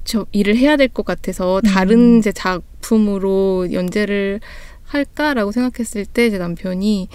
[0.08, 2.22] 저 일을 해야 될 것 같아서 다른 음.
[2.22, 4.38] 제 작품으로 연재를
[4.86, 7.08] 할까라고 생각했을 때 제 남편이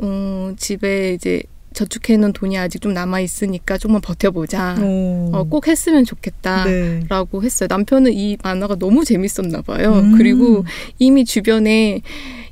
[0.00, 1.42] 어, 집에 이제
[1.74, 4.76] 저축해 놓은 돈이 아직 좀 남아 있으니까 조금만 버텨보자.
[4.80, 5.30] 오.
[5.32, 6.64] 어, 꼭 했으면 좋겠다.
[6.64, 7.00] 네.
[7.08, 7.68] 라고 했어요.
[7.70, 9.92] 남편은 이 만화가 너무 재밌었나 봐요.
[9.94, 10.16] 음.
[10.16, 10.64] 그리고
[10.98, 12.00] 이미 주변에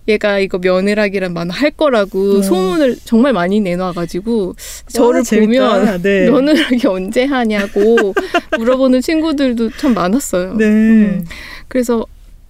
[0.07, 2.43] 얘가 이거 며느라기란 만화 할 거라고 어.
[2.43, 4.55] 소문을 정말 많이 내놔가지고
[4.89, 5.41] 저를 와.
[5.41, 6.31] 보면 네.
[6.31, 8.15] 며느라기 언제 하냐고
[8.59, 10.55] 물어보는 친구들도 참 많았어요.
[10.55, 10.65] 네.
[10.65, 11.25] 음.
[11.69, 12.07] 그래서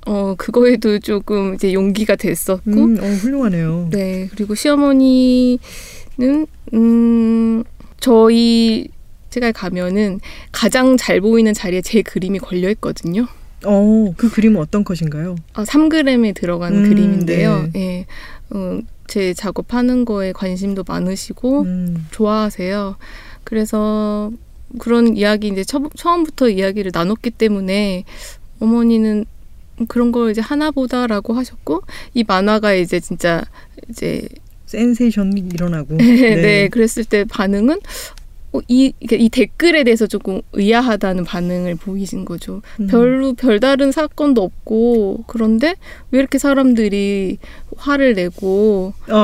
[0.06, 3.88] 어 그거에도 조금 이제 용기가 됐었고 음, 어, 훌륭하네요.
[3.90, 5.58] 네 그리고 시어머니는
[6.74, 7.64] 음
[7.98, 8.88] 저희
[9.30, 10.20] 제가 가면은
[10.52, 13.26] 가장 잘 보이는 자리에 제 그림이 걸려 있거든요.
[13.64, 15.36] 어, 그 그림은 어떤 컷인가요?
[15.54, 17.68] 아, 3g에 들어간 음, 그림인데요.
[17.74, 18.06] 예.
[18.50, 22.96] 어, 제 작업하는 거에 관심도 많으시고 음, 좋아하세요.
[23.44, 24.30] 그래서
[24.78, 28.04] 그런 이야기 이제 처, 처음부터 이야기를 나눴기 때문에
[28.60, 29.24] 어머니는
[29.88, 31.82] 그런 걸 이제 하나보다라고 하셨고
[32.14, 33.42] 이 만화가 이제 진짜
[33.90, 34.26] 이제
[34.66, 35.96] 센세이션이 일어나고.
[35.98, 37.78] 네, 그랬을 때 반응은
[38.52, 42.62] 어, 이, 이 댓글에 대해서 조금 의아하다는 반응을 보이신 거죠.
[42.80, 42.86] 음.
[42.86, 45.74] 별로 별다른 사건도 없고 그런데
[46.10, 47.38] 왜 이렇게 사람들이
[47.76, 49.16] 화를 내고 어,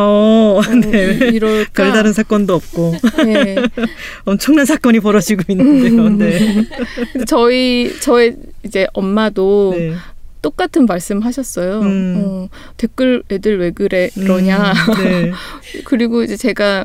[0.59, 0.61] 어,
[0.91, 1.15] 네.
[1.31, 1.83] 이- 이럴까?
[1.83, 3.57] 별다른 사건도 없고 네.
[4.27, 6.09] 엄청난 사건이 벌어지고 있는데요.
[6.11, 6.67] 네.
[7.13, 9.95] 근데 저희 저의 이제 엄마도 네.
[10.43, 11.81] 똑같은 말씀하셨어요.
[11.81, 12.23] 음.
[12.25, 14.73] 어, 댓글 애들 왜 그래 그러냐.
[14.73, 15.33] 음, 네.
[15.85, 16.85] 그리고 이제 제가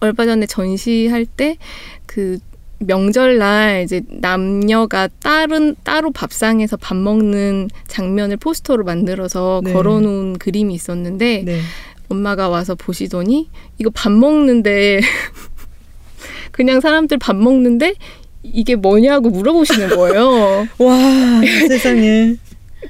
[0.00, 2.38] 얼마 전에 전시할 때그
[2.80, 9.72] 명절날 이제 남녀가 다른 따로 밥상에서 밥 먹는 장면을 포스터로 만들어서 네.
[9.72, 11.60] 걸어놓은 그림이 있었는데 네.
[12.08, 15.00] 엄마가 와서 보시더니 이거 밥 먹는데
[16.52, 17.94] 그냥 사람들 밥 먹는데
[18.42, 20.68] 이게 뭐냐고 물어보시는 거예요.
[20.78, 22.36] 와, 세상에.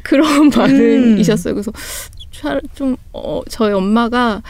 [0.02, 1.54] 그런 반응이셨어요.
[1.54, 1.72] 그래서
[2.32, 4.42] 차- 좀 어, 저희 엄마가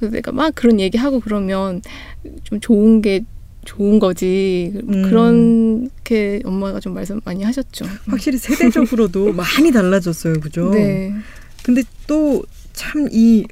[0.00, 1.82] 내가 막 그런 얘기하고 그러면
[2.44, 3.22] 좀 좋은 게
[3.64, 5.02] 좋은 거지 음.
[5.90, 7.84] 그렇게 엄마가 좀 말씀 많이 하셨죠.
[8.06, 10.40] 확실히 세대적으로도 많이 달라졌어요.
[10.40, 10.70] 그죠?
[10.70, 11.12] 네,
[11.64, 13.46] 근데 또 참 이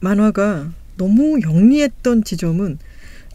[0.00, 2.78] 만화가 너무 영리했던 지점은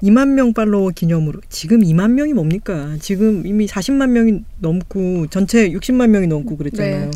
[0.03, 2.97] 2만 명 팔로워 기념으로 지금 2만 명이 뭡니까?
[2.99, 7.05] 지금 이미 40만 명이 넘고 전체 60만 명이 넘고 그랬잖아요.
[7.05, 7.11] 네.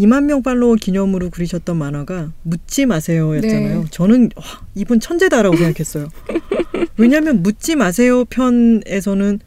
[0.00, 3.80] 2만 명 팔로워 기념으로 그리셨던 만화가 묻지 마세요였잖아요.
[3.82, 3.86] 네.
[3.90, 4.42] 저는 와,
[4.74, 6.08] 이분 천재다라고 생각했어요.
[6.96, 9.38] 왜냐하면 묻지 마세요 편에서는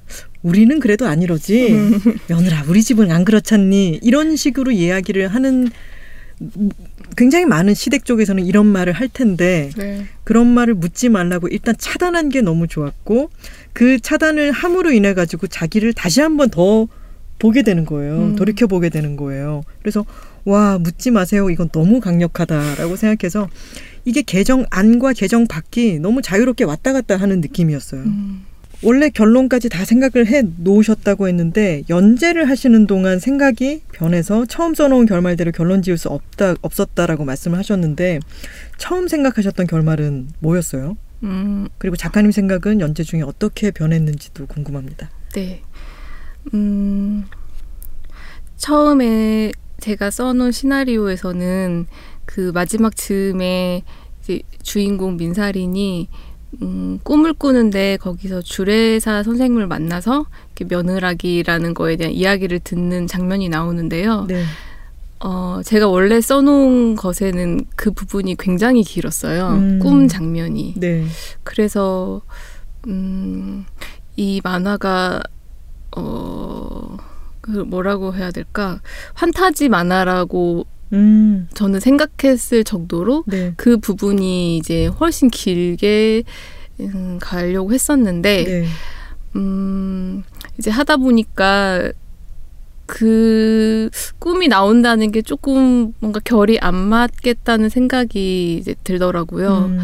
[0.41, 1.75] 우리는 그래도 안 이러지.
[2.27, 5.69] 며느라 우리 집은 안 그렇잖니 이런 식으로 이야기를 하는
[6.41, 6.69] 음,
[7.15, 10.05] 굉장히 많은 시댁 쪽에서는 이런 말을 할 텐데 네.
[10.23, 13.29] 그런 말을 묻지 말라고 일단 차단한 게 너무 좋았고
[13.73, 16.87] 그 차단을 함으로 인해 가지고 자기를 다시 한번 더
[17.39, 18.17] 보게 되는 거예요.
[18.17, 18.35] 음.
[18.35, 19.63] 돌이켜 보게 되는 거예요.
[19.81, 20.05] 그래서
[20.45, 21.49] 와 묻지 마세요.
[21.49, 23.49] 이건 너무 강력하다라고 생각해서
[24.05, 28.01] 이게 개정 안과 개정 밖이 너무 자유롭게 왔다 갔다 하는 느낌이었어요.
[28.01, 28.45] 음.
[28.83, 35.51] 원래 결론까지 다 생각을 해 놓으셨다고 했는데 연재를 하시는 동안 생각이 변해서 처음 써놓은 결말대로
[35.51, 38.19] 결론 지을 수 없다 없었다라고 말씀을 하셨는데
[38.77, 40.97] 처음 생각하셨던 결말은 뭐였어요?
[41.23, 45.09] 음, 그리고 작가님 생각은 연재 중에 어떻게 변했는지도 궁금합니다.
[45.33, 45.61] 네.
[46.53, 47.25] 음,
[48.57, 51.87] 처음에 제가 써놓은 시나리오에서는
[52.25, 53.83] 그 마지막 즈음에
[54.21, 56.09] 이제 주인공 민사린이
[56.61, 60.25] 음, 꿈을 꾸는데 거기서 주례사 선생님을 만나서
[60.65, 64.25] 며느라기라는 거에 대한 이야기를 듣는 장면이 나오는데요.
[64.27, 64.43] 네.
[65.19, 69.49] 어, 제가 원래 써놓은 것에는 그 부분이 굉장히 길었어요.
[69.49, 69.79] 음.
[69.79, 70.75] 꿈 장면이.
[70.77, 71.05] 네.
[71.43, 72.21] 그래서
[72.87, 73.65] 음,
[74.15, 75.23] 이 만화가
[75.95, 76.97] 어,
[77.41, 78.79] 그 뭐라고 해야 될까?
[79.13, 81.47] 환타지 만화라고 음.
[81.53, 83.53] 저는 생각했을 정도로 네.
[83.57, 86.23] 그 부분이 이제 훨씬 길게
[86.81, 88.65] 음, 가려고 했었는데 네.
[89.35, 90.23] 음,
[90.57, 91.91] 이제 하다 보니까
[92.85, 99.71] 그 꿈이 나온다는 게 조금 뭔가 결이 안 맞겠다는 생각이 이제 들더라고요.
[99.71, 99.79] 음.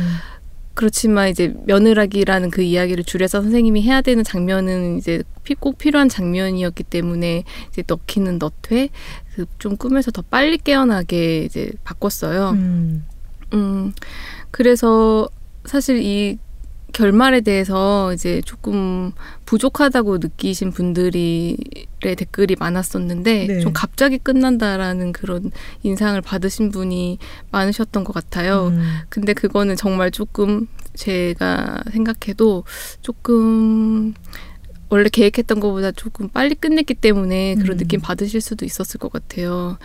[0.84, 6.84] 그렇지만 이제 며느라기라는 그 이야기를 줄여서 선생님이 해야 되는 장면은 이제 피- 꼭 필요한 장면이었기
[6.84, 8.88] 때문에 이제 넣기는 넣되
[9.36, 12.52] 그 좀 꿈에서 더 빨리 깨어나게 이제 바꿨어요.
[12.52, 13.06] 음.
[13.54, 13.92] 음,
[14.52, 15.28] 그래서
[15.66, 16.38] 사실 이
[16.94, 19.12] 결말에 대해서 이제 조금
[19.46, 21.58] 부족하다고 느끼신 분들이
[22.02, 23.60] 의 댓글이 많았었는데 네.
[23.60, 25.52] 좀 갑자기 끝난다라는 그런
[25.84, 27.20] 인상을 받으신 분이
[27.52, 28.68] 많으셨던 것 같아요.
[28.68, 29.00] 음.
[29.10, 32.64] 근데 그거는 정말 조금 제가 생각해도
[33.02, 34.14] 조금
[34.90, 37.78] 원래 계획했던 것보다 조금 빨리 끝냈기 때문에 그런 음.
[37.78, 39.78] 느낌 받으실 수도 있었을 것 같아요.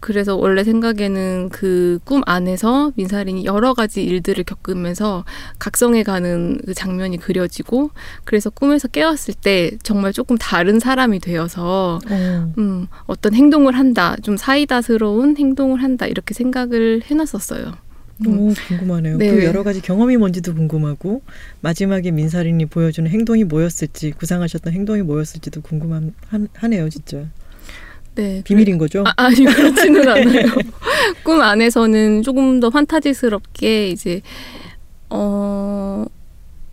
[0.00, 5.24] 그래서 원래 생각에는 그 꿈 안에서 민사린이 여러 가지 일들을 겪으면서
[5.58, 7.90] 각성해 가는 그 장면이 그려지고
[8.24, 12.52] 그래서 꿈에서 깨었을 때 정말 조금 다른 사람이 되어서 어.
[12.58, 17.72] 음, 어떤 행동을 한다, 좀 사이다스러운 행동을 한다 이렇게 생각을 해놨었어요.
[18.26, 18.38] 음.
[18.38, 19.18] 오, 궁금하네요.
[19.18, 19.30] 네.
[19.30, 21.22] 그 여러 가지 경험이 뭔지도 궁금하고
[21.60, 27.26] 마지막에 민사린이 보여주는 행동이 뭐였을지 구상하셨던 행동이 뭐였을지도 궁금하네요, 진짜.
[28.16, 29.04] 네, 비밀인 거죠?
[29.06, 30.46] 아, 아니 그렇지는 않아요.
[31.22, 34.22] 꿈 안에서는 조금 더 판타지스럽게 이제
[35.10, 36.04] 어.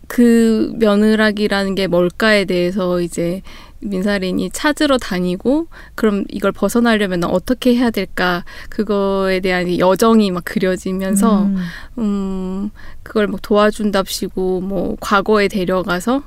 [0.06, 3.42] 그 며느라기라는 게 뭘까에 대해서 이제
[3.80, 11.44] 민사린이 찾으러 다니고 그럼 이걸 벗어나려면 어떻게 해야 될까 그거에 대한 이 여정이 막 그려지면서
[11.44, 11.56] 음.
[11.98, 12.70] 음
[13.02, 16.22] 그걸 막 도와준답시고 뭐 과거에 데려가서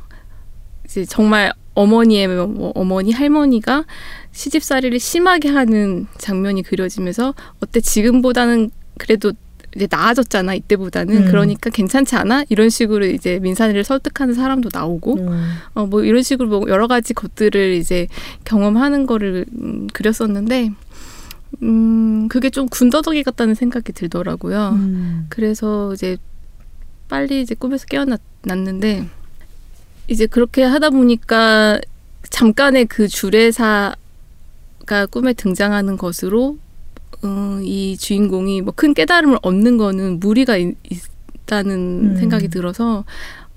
[0.85, 3.85] 이제 정말 어머니의 뭐 어머니 할머니가
[4.31, 9.31] 시집살이를 심하게 하는 장면이 그려지면서 어때 지금보다는 그래도
[9.75, 11.25] 이제 나아졌잖아 이때보다는 음.
[11.25, 15.51] 그러니까 괜찮지 않아 이런 식으로 이제 민산이를 설득하는 사람도 나오고 음.
[15.75, 18.07] 어뭐 이런 식으로 뭐 여러 가지 것들을 이제
[18.43, 20.71] 경험하는 거를 음, 그렸었는데
[21.61, 24.69] 음 그게 좀 군더더기 같다는 생각이 들더라고요.
[24.69, 25.25] 음.
[25.29, 26.17] 그래서 이제
[27.07, 29.07] 빨리 이제 꿈에서 깨어났는데
[30.07, 31.79] 이제 그렇게 하다 보니까
[32.29, 33.95] 잠깐의 그 주례사가
[35.11, 36.57] 꿈에 등장하는 것으로
[37.23, 40.75] 음, 이 주인공이 뭐 큰 깨달음을 얻는 거는 무리가 있,
[41.47, 42.17] 있다는 음.
[42.17, 43.05] 생각이 들어서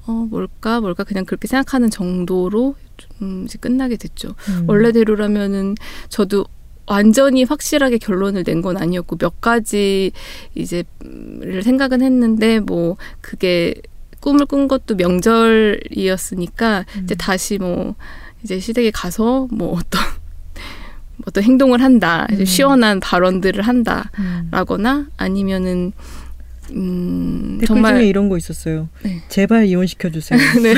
[0.06, 4.34] 어 뭘까 뭘까 그냥 그렇게 생각하는 정도로 좀 이제 끝나게 됐죠.
[4.48, 4.64] 음.
[4.68, 5.74] 원래대로라면은
[6.08, 6.44] 저도
[6.86, 10.12] 완전히 확실하게 결론을 낸 건 아니었고 몇 가지
[10.54, 13.74] 이제를 생각은 했는데 뭐 그게
[14.20, 17.00] 꿈을 꾼 것도 명절이었으니까 음.
[17.04, 17.94] 이제 다시 뭐
[18.42, 20.00] 이제 시댁에 가서 뭐 어떤
[21.26, 22.44] 어떤 행동을 한다 음.
[22.44, 24.48] 시원한 발언들을 한다 음.
[24.50, 25.92] 라거나 아니면은
[26.72, 28.88] 음 댓글 정말 중에 이런 거 있었어요.
[29.02, 29.22] 네.
[29.28, 30.38] 제발 이혼시켜 주세요.
[30.62, 30.74] 네.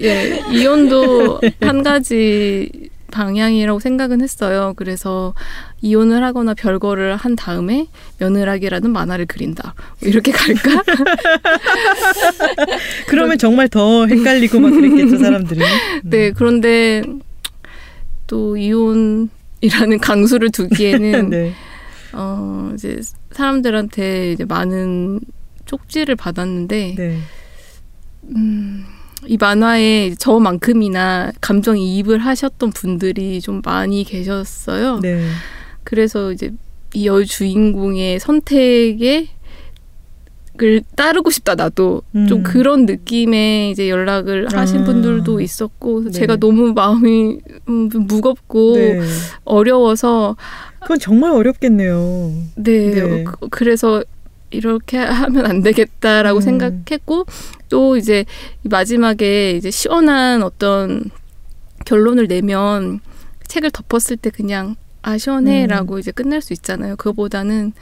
[0.00, 4.74] 예, 이혼도 한 가지 방향이라고 생각은 했어요.
[4.76, 5.34] 그래서
[5.80, 7.86] 이혼을 하거나 별거를 한 다음에
[8.18, 9.74] 며느라기라는 만화를 그린다.
[10.00, 10.82] 뭐 이렇게 갈까?
[13.08, 15.60] 그러면 정말 더 헷갈리고 막 그랬겠죠, 사람들이.
[15.60, 16.00] 음.
[16.04, 17.02] 네, 그런데
[18.26, 21.52] 또 이혼 이라는 강수를 두기에는 네.
[22.12, 23.00] 어 이제
[23.32, 25.20] 사람들한테 이제 많은
[25.64, 27.18] 쪽지를 받았는데 네.
[28.34, 28.84] 음,
[29.26, 35.00] 이 만화에 저만큼이나 감정이입을 하셨던 분들이 좀 많이 계셨어요.
[35.00, 35.26] 네.
[35.84, 36.52] 그래서 이제
[36.94, 39.28] 이 여주인공의 선택에
[40.62, 42.26] 을 따르고 싶다 나도 음.
[42.28, 44.84] 좀 그런 느낌의 이제 연락을 하신 아.
[44.84, 46.10] 분들도 있었고 네.
[46.12, 49.02] 제가 너무 마음이 음, 무겁고 네.
[49.44, 50.34] 어려워서
[50.80, 52.32] 그건 정말 어렵겠네요.
[52.54, 53.24] 네, 네.
[53.24, 54.02] 그- 그래서
[54.50, 56.40] 이렇게 하면 안 되겠다라고 음.
[56.40, 57.26] 생각했고
[57.68, 58.24] 또 이제
[58.64, 61.10] 이 마지막에 이제 시원한 어떤
[61.84, 63.00] 결론을 내면
[63.46, 66.96] 책을 덮었을 때 그냥 아 시원해라고 이제 끝날 수 있잖아요.
[66.96, 67.72] 그거보다는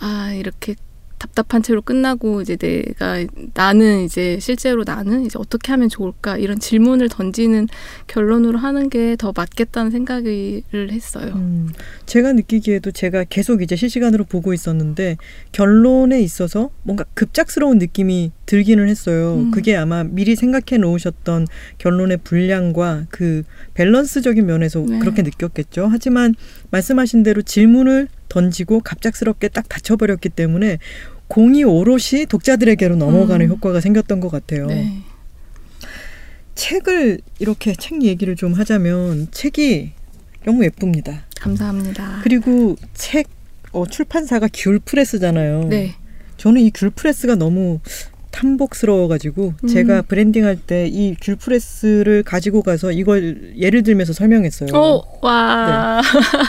[0.00, 0.74] 아 이렇게
[1.20, 7.08] 답답한 채로 끝나고 이제 내가 나는 이제 실제로 나는 이제 어떻게 하면 좋을까 이런 질문을
[7.10, 7.68] 던지는
[8.08, 11.32] 결론으로 하는 게 더 맞겠다는 생각을 했어요.
[11.34, 11.68] 음,
[12.06, 15.18] 제가 느끼기에도 제가 계속 이제 실시간으로 보고 있었는데
[15.52, 19.34] 결론에 있어서 뭔가 급작스러운 느낌이 들기는 했어요.
[19.34, 19.50] 음.
[19.50, 23.42] 그게 아마 미리 생각해 놓으셨던 결론의 분량과 그
[23.74, 24.98] 밸런스적인 면에서 네.
[25.00, 25.88] 그렇게 느꼈겠죠.
[25.90, 26.34] 하지만
[26.70, 30.78] 말씀하신 대로 질문을 던지고 갑작스럽게 딱 닫혀버렸기 때문에
[31.28, 33.50] 공이 오롯이 독자들에게로 넘어가는 음.
[33.50, 34.66] 효과가 생겼던 것 같아요.
[34.66, 35.02] 네.
[36.54, 39.92] 책을 이렇게 책 얘기를 좀 하자면 책이
[40.44, 41.24] 너무 예쁩니다.
[41.40, 42.20] 감사합니다.
[42.22, 43.26] 그리고 책
[43.72, 45.64] 어, 출판사가 귤 프레스잖아요.
[45.64, 45.94] 네.
[46.36, 47.80] 저는 이 귤 프레스가 너무
[48.30, 49.68] 탐복스러워가지고 음.
[49.68, 54.70] 제가 branding할 때 이 귤 프레스를 가지고 가서 이걸 예를 들면서 설명했어요.
[54.74, 56.00] 오, 와.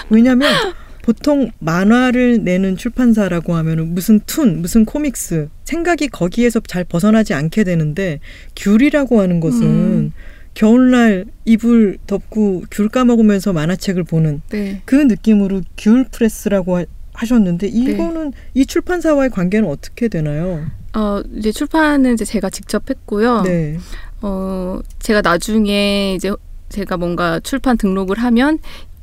[0.09, 0.51] 왜냐하면
[1.01, 8.19] 보통 만화를 내는 출판사라고 하면은 무슨 toon, 무슨 comics 생각이 거기에서 잘 벗어나지 않게 되는데
[8.55, 10.13] 귤이라고 하는 것은 음.
[10.53, 14.81] 겨울날 이불 덮고 귤 까먹으면서 만화책을 보는 네.
[14.85, 20.65] 그 느낌으로 귤 프레스라고 하, 하셨는데 이거는 이 출판사와의 관계는 어떻게 되나요?
[20.93, 23.43] 어, 이제 출판은 이제 제가 직접 했고요.
[23.43, 23.77] 네.
[24.21, 26.31] 어, 제가 나중에 이제
[26.69, 28.59] 제가 뭔가 출판 등록을 하면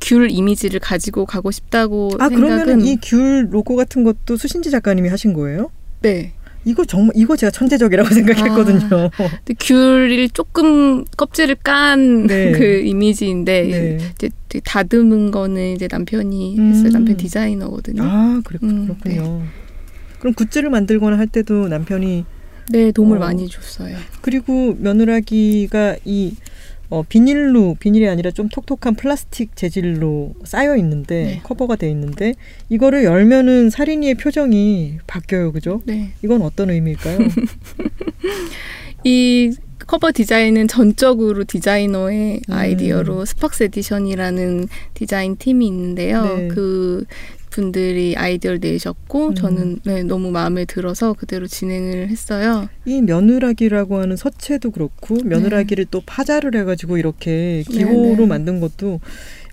[0.08, 5.08] 귤 이미지를 가지고 가고 싶다고 아 생각은 그러면 이 귤 로고 같은 것도 수신지 작가님이
[5.08, 5.70] 하신 거예요?
[6.00, 6.32] 네.
[6.64, 9.10] 이거 정말 이거 제가 천재적이라고 생각했거든요.
[9.16, 12.80] 근데 귤을 조금 껍질을 깐 그 네.
[12.84, 13.98] 이미지인데 네.
[14.14, 16.70] 이제 다듬은 거는 이제 남편이 음.
[16.70, 16.90] 했어요.
[16.90, 18.02] 남편 디자이너거든요.
[18.02, 19.42] 아 그렇, 음, 그렇군요.
[20.18, 22.24] 그럼 굿즈를 만들거나 할 때도 남편이
[22.70, 23.20] 네, 도움을 어.
[23.20, 23.96] 많이 줬어요.
[24.20, 26.34] 그리고 며느라기가 이
[26.90, 31.40] 어, 비닐로 비닐이 아니라 좀 톡톡한 플라스틱 재질로 쌓여 있는데 네.
[31.42, 32.35] 커버가 돼 있는데
[32.70, 35.83] 이거를 열면은 살인이의 표정이 바뀌어요, 그죠?
[35.85, 36.12] 네.
[36.24, 37.18] 이건 어떤 의미일까요?
[39.05, 39.53] 이
[39.87, 42.53] 커버 디자인은 전적으로 디자이너의 음.
[42.53, 46.37] 아이디어로 Sparks Edition이라는 디자인 팀이 있는데요.
[46.37, 46.48] 네.
[46.48, 47.05] 그
[47.50, 49.34] 분들이 아이디어를 내셨고 음.
[49.34, 52.68] 저는 네, 너무 마음에 들어서 그대로 진행을 했어요.
[52.84, 58.26] 이 며느라기라고 하는 서체도 그렇고 며느라기를 또 파자를 해가지고 이렇게 기호로 네, 네.
[58.26, 59.00] 만든 것도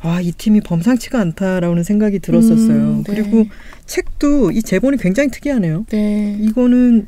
[0.05, 2.77] 아 이 팀이 범상치가 않다라는 생각이 들었었어요.
[2.77, 3.13] 음, 네.
[3.13, 3.45] 그리고
[3.85, 5.85] 책도 이 제본이 굉장히 특이하네요.
[5.89, 6.37] 네.
[6.39, 7.07] 이거는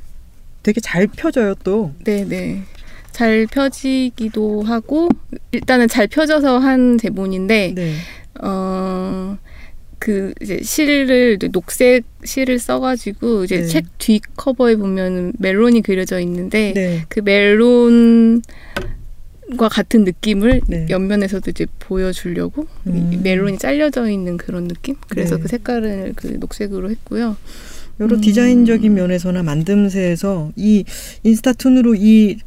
[0.64, 1.92] 되게 잘 펴져요 또.
[2.04, 2.64] 네, 네.
[3.12, 5.10] 잘 펴지기도 하고
[5.52, 7.94] 일단은 잘 펴져서 한 제본인데 네.
[8.42, 9.38] 어.
[10.00, 13.68] 그 이제 실을 녹색 실을 써가지고 이제 네.
[13.68, 17.06] 책뒤 커버에 보면 멜론이 그려져 있는데 네.
[17.10, 18.42] 그 멜론과
[19.70, 20.86] 같은 느낌을 네.
[20.90, 23.22] 옆면에서도 이제 보여주려고 이 음.
[23.24, 24.96] 멜론이 잘려져 있는 그런 느낌.
[25.10, 25.42] 그래서 네.
[25.42, 27.36] 그 색깔을 그 녹색으로 했고요.
[28.00, 28.22] 여러 음.
[28.22, 30.84] 디자인적인 면에서나 만듦새에서 이
[31.24, 32.38] 인스타툰으로 이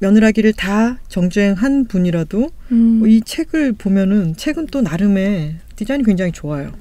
[0.00, 3.02] 며느라기를 다 정주행한 분이라도 음.
[3.06, 6.72] 이 책을 보면은 책은 또 나름의 디자인이 굉장히 좋아요.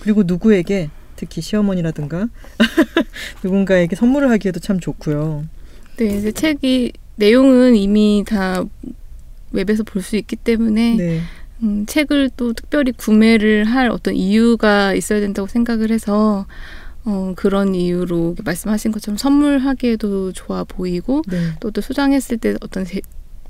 [0.00, 2.28] 그리고 누구에게 특히 시어머니라든가
[3.42, 5.46] 누군가에게 선물을 하기에도 참 좋고요.
[5.96, 8.64] 네, 이제 책이 내용은 이미 다
[9.50, 11.20] 웹에서 볼 수 있기 때문에 네.
[11.62, 16.46] 음, 책을 또 특별히 구매를 할 어떤 이유가 있어야 된다고 생각을 해서
[17.04, 21.52] 어, 그런 이유로 말씀하신 것처럼 선물하기에도 좋아 보이고 네.
[21.58, 23.00] 또, 또 소장했을 때 어떤 재,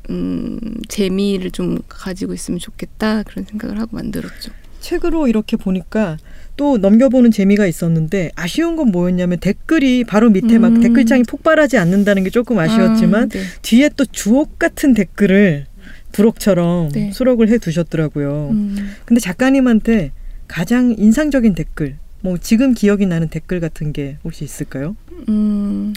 [0.08, 0.58] 음,
[0.88, 4.52] 재미를 좀 가지고 있으면 좋겠다 그런 생각을 하고 만들었죠.
[4.80, 6.16] 책으로 이렇게 보니까
[6.58, 10.80] 또 넘겨보는 재미가 있었는데 아쉬운 건 뭐였냐면 댓글이 바로 밑에 막 음.
[10.82, 13.40] 댓글창이 폭발하지 않는다는 게 조금 아쉬웠지만 아, 네.
[13.62, 15.66] 뒤에 또 주옥 같은 댓글을
[16.12, 17.12] 부록처럼 네.
[17.12, 18.48] 수록을 해 두셨더라고요.
[18.50, 20.10] 음, 근데 작가님한테
[20.48, 24.96] 가장 인상적인 댓글, 뭐 지금 기억이 나는 댓글 같은 게 혹시 있을까요?
[25.28, 25.94] 음,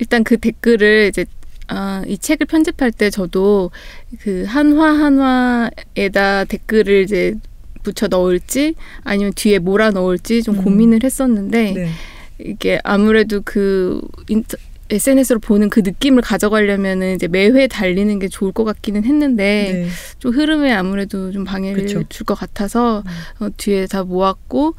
[0.00, 1.26] 일단 그 댓글을 이제
[1.68, 3.70] 아, 이 책을 편집할 때 저도
[4.20, 7.34] 그 한화 한화에다 댓글을 이제
[7.82, 8.74] 붙여 넣을지
[9.04, 10.64] 아니면 뒤에 몰아 넣을지 좀 음.
[10.64, 11.88] 고민을 했었는데 네.
[12.38, 14.56] 이게 아무래도 그 인터,
[14.90, 19.88] SNS로 보는 그 느낌을 가져가려면은 이제 매회 달리는 게 좋을 것 같기는 했는데 네.
[20.18, 21.86] 좀 흐름에 아무래도 좀 방해를.
[21.86, 23.02] 줄 것 같아서
[23.40, 23.44] 음.
[23.44, 24.74] 어, 뒤에 다 모았고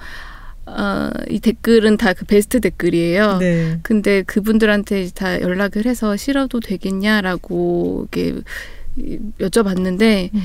[0.66, 3.38] 어, 이 댓글은 다 그 베스트 댓글이에요.
[3.40, 3.80] 네.
[3.82, 8.36] 근데 그분들한테 다 연락을 해서 실어도 되겠냐라고 이렇게
[9.40, 10.42] 여쭤봤는데 음.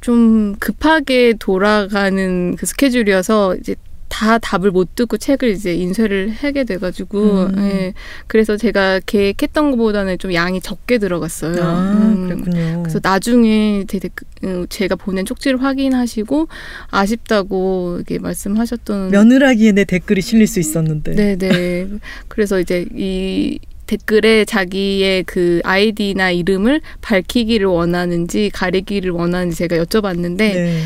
[0.00, 3.74] 좀 급하게 돌아가는 그 스케줄이어서 이제
[4.08, 7.54] 다 답을 못 듣고 책을 이제 인쇄를 하게 돼가지고 음.
[7.58, 7.94] 예.
[8.26, 11.62] 그래서 제가 계획했던 것보다는 좀 양이 적게 들어갔어요.
[11.62, 12.28] 아, 음.
[12.28, 12.82] 그랬군요.
[12.82, 16.48] 그래서 나중에 제 댓글- 어, 제가 보낸 쪽지를 확인하시고
[16.90, 21.14] 아쉽다고 이렇게 말씀하셨던 며느라기에 내 댓글이 실릴 수 있었는데.
[21.14, 21.88] 네네.
[22.26, 23.60] 그래서 이제 이
[23.90, 30.84] 댓글에 자기의 그 아이디나 이름을 밝히기를 원하는지 가리기를 원하는지 제가 여쭤봤는데 네.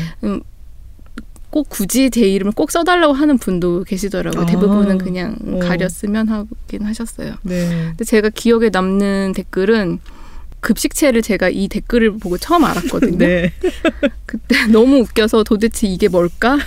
[1.51, 4.41] 꼭 굳이 제 이름을 꼭 써달라고 하는 분도 계시더라고요.
[4.41, 4.45] 아.
[4.47, 5.59] 대부분은 그냥 어.
[5.59, 7.35] 가렸으면 하긴 하셨어요.
[7.43, 7.69] 네.
[7.89, 9.99] 근데 제가 기억에 남는 댓글은
[10.61, 13.19] 급식체를 제가 이 댓글을 보고 처음 알았거든요.
[13.19, 13.53] 네.
[14.25, 16.57] 그때 너무 웃겨서 도대체 이게 뭘까?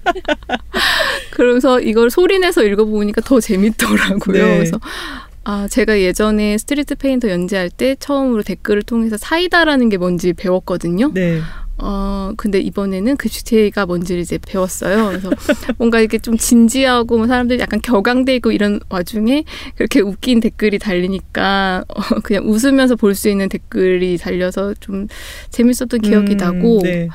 [1.32, 4.46] 그러면서 이걸 소리내서 읽어보니까 더 재밌더라고요.
[4.46, 4.56] 네.
[4.58, 4.78] 그래서
[5.50, 11.10] 아 제가 예전에 스트리트 페인터 연재할 때 처음으로 댓글을 통해서 사이다라는 게 뭔지 배웠거든요.
[11.14, 11.40] 네.
[11.78, 15.06] 어 근데 이번에는 급식체가 뭔지를 이제 배웠어요.
[15.08, 15.30] 그래서
[15.78, 19.44] 뭔가 이렇게 좀 진지하고 뭐 사람들이 약간 격앙되고 이런 와중에
[19.76, 25.06] 그렇게 웃긴 댓글이 달리니까 어, 그냥 웃으면서 볼 수 있는 댓글이 달려서 좀
[25.48, 27.08] 재밌었던 기억이 음, 나고 네.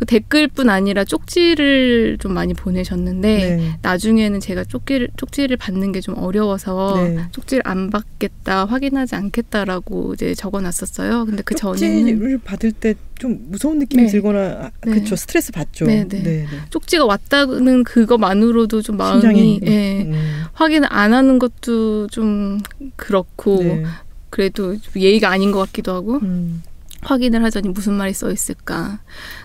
[0.00, 3.78] 그 댓글뿐 아니라 쪽지를 좀 많이 보내셨는데 네.
[3.82, 7.18] 나중에는 제가 쪽지를 쪽지를 받는 게 좀 어려워서 네.
[7.32, 11.26] 쪽지를 안 받겠다 확인하지 않겠다라고 이제 적어놨었어요.
[11.26, 14.08] 근데 그 전에는 쪽지를 받을 때 좀 무서운 느낌이 네.
[14.08, 14.70] 들거나.
[14.80, 15.84] 그쵸 스트레스 받죠.
[15.84, 16.46] 네, 네.
[16.70, 22.60] 쪽지가 왔다는 그것만으로도 좀 마음이 심장이 예, 음, 확인을 안 하는 것도 좀
[22.96, 23.84] 그렇고 네.
[24.30, 26.62] 그래도 좀 예의가 아닌 것 같기도 하고 음,
[27.02, 29.00] 확인을 하자니 무슨 말이 써 있을까.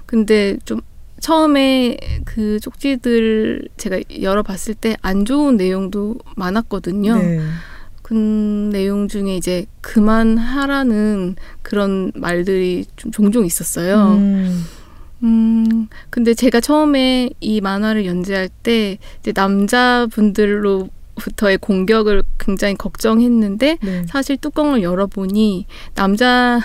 [0.05, 0.81] 근데 좀
[1.19, 7.15] 처음에 그 쪽지들 제가 열어봤을 때 안 좋은 내용도 많았거든요.
[7.15, 7.39] 네.
[8.01, 8.13] 그
[8.71, 14.11] 내용 중에 이제 그만하라는 그런 말들이 좀 종종 있었어요.
[14.17, 14.63] 음,
[15.23, 24.03] 음, 근데 제가 처음에 이 만화를 연재할 때 이제 남자분들로 부터의 공격을 굉장히 걱정했는데 네.
[24.07, 26.59] 사실 뚜껑을 열어보니 남자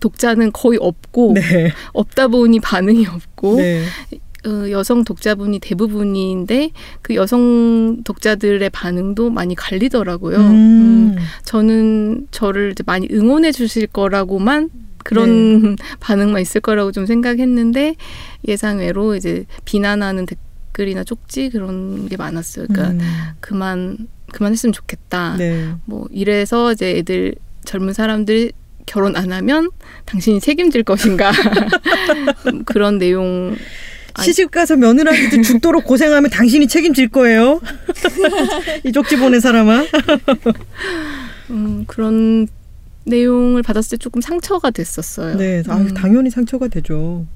[0.00, 1.72] 독자는 거의 없고 네.
[1.92, 3.84] 없다 보니 반응이 없고 네.
[4.46, 6.70] 어, 여성 독자분이 대부분인데
[7.02, 10.36] 그 여성 독자들의 반응도 많이 갈리더라고요.
[10.36, 17.96] 음, 음, 저는 저를 이제 많이 응원해 주실 거라고만 그런 반응만 있을 거라고 좀 생각했는데
[18.46, 22.66] 예상외로 이제 비난하는 댓글이나 쪽지 그런 게 많았어요.
[22.68, 23.00] 그러니까 음,
[23.40, 25.36] 그만 그만했으면 좋겠다.
[25.38, 25.72] 네.
[25.86, 27.34] 뭐 이래서 이제 애들
[27.64, 28.52] 젊은 사람들
[28.86, 29.70] 결혼 안 하면
[30.04, 31.30] 당신이 책임질 것인가
[32.46, 33.56] 음, 그런 내용
[34.14, 37.60] 아니- 시집 가서 며느라기도 죽도록 고생하면 당신이 책임질 거예요.
[38.84, 39.84] 이 쪽지 보낸 사람아.
[41.50, 42.48] 음, 그런
[43.04, 45.36] 내용을 받았을 때 조금 상처가 됐었어요.
[45.36, 45.94] 네, 아, 음.
[45.94, 47.26] 당연히 상처가 되죠.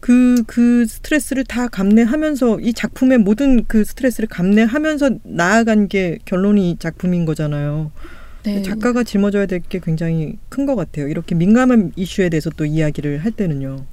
[0.00, 7.24] 그, 그 스트레스를 다 감내하면서 이 작품의 모든 그 스트레스를 감내하면서 나아간 게 결론이 작품인
[7.24, 7.92] 거잖아요.
[8.44, 8.62] 네.
[8.62, 11.08] 작가가 짊어져야 될 게 굉장히 큰 것 같아요.
[11.08, 13.84] 이렇게 민감한 이슈에 대해서 또 이야기를 할 때는요.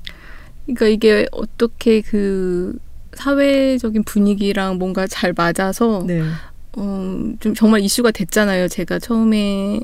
[0.66, 2.78] 그러니까 이게 어떻게 그
[3.14, 6.22] 사회적인 분위기랑 뭔가 잘 맞아서 네,
[6.78, 8.68] 어, 좀 정말 이슈가 됐잖아요.
[8.68, 9.80] 제가 처음에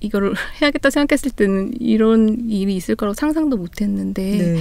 [0.00, 4.60] 이거를 해야겠다 생각했을 때는 이런 일이 있을 거라고 상상도 못했는데 네,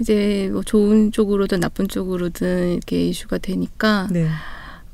[0.00, 4.26] 이제 뭐 좋은 쪽으로든 나쁜 쪽으로든 이렇게 이슈가 되니까 네,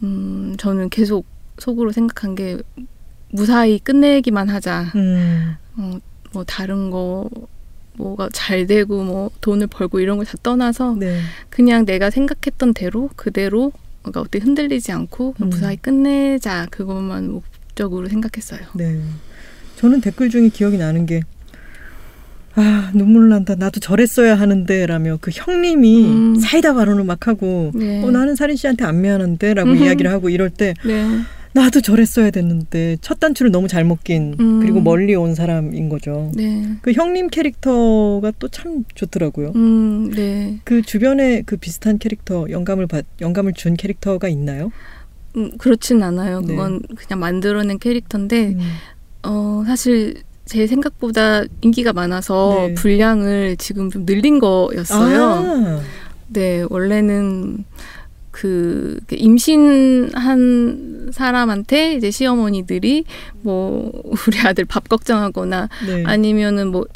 [0.03, 1.27] 음, 저는 계속
[1.59, 2.59] 속으로 생각한 게
[3.31, 4.93] 무사히 끝내기만 하자.
[4.95, 5.99] 음, 어,
[6.33, 7.29] 뭐 다른 거
[7.95, 11.21] 뭐가 잘 되고 뭐 돈을 벌고 이런 걸 다 떠나서 네,
[11.51, 13.73] 그냥 내가 생각했던 대로 그대로
[14.03, 15.49] 뭔가 어떻게 흔들리지 않고 음.
[15.49, 18.61] 무사히 끝내자 그것만 목적으로 생각했어요.
[18.75, 19.01] 네.
[19.77, 21.23] 저는 댓글 중에 기억이 나는 게
[22.55, 23.55] 아, 눈물 난다.
[23.55, 26.41] 나도 저랬어야 하는데 라며 그 형님이 음.
[26.41, 28.03] 사이다 발언을 막 하고 네.
[28.05, 29.77] 어, 나는 살인 씨한테 안 미안한데 라고 음.
[29.77, 31.07] 이야기를 하고 이럴 때 네.
[31.55, 34.61] 나도 저랬어야 됐는데 첫 단추를 너무 잘 먹긴 음.
[34.61, 36.31] 그리고 멀리 온 사람인 거죠.
[36.35, 36.77] 네.
[36.83, 39.53] 그 형님 캐릭터가 또 참 좋더라고요.
[39.57, 40.59] 음, 네.
[40.65, 44.71] 그 주변에 그 비슷한 캐릭터 영감을 받 영감을 준 캐릭터가 있나요?
[45.37, 46.41] 음, 그렇진 않아요.
[46.41, 46.49] 네.
[46.49, 48.61] 그건 그냥 만들어낸 캐릭터인데 음.
[49.25, 52.75] 어, 사실 제 생각보다 인기가 많아서 네.
[52.75, 55.23] 분량을 지금 좀 늘린 거였어요.
[55.25, 55.81] 아,
[56.29, 57.65] 네, 원래는
[58.41, 63.03] 그 임신한 사람한테 이제 시어머니들이
[63.43, 63.91] 뭐
[64.29, 66.05] 우리 아들 밥 걱정하거나 네.
[66.07, 66.87] 아니면은 뭐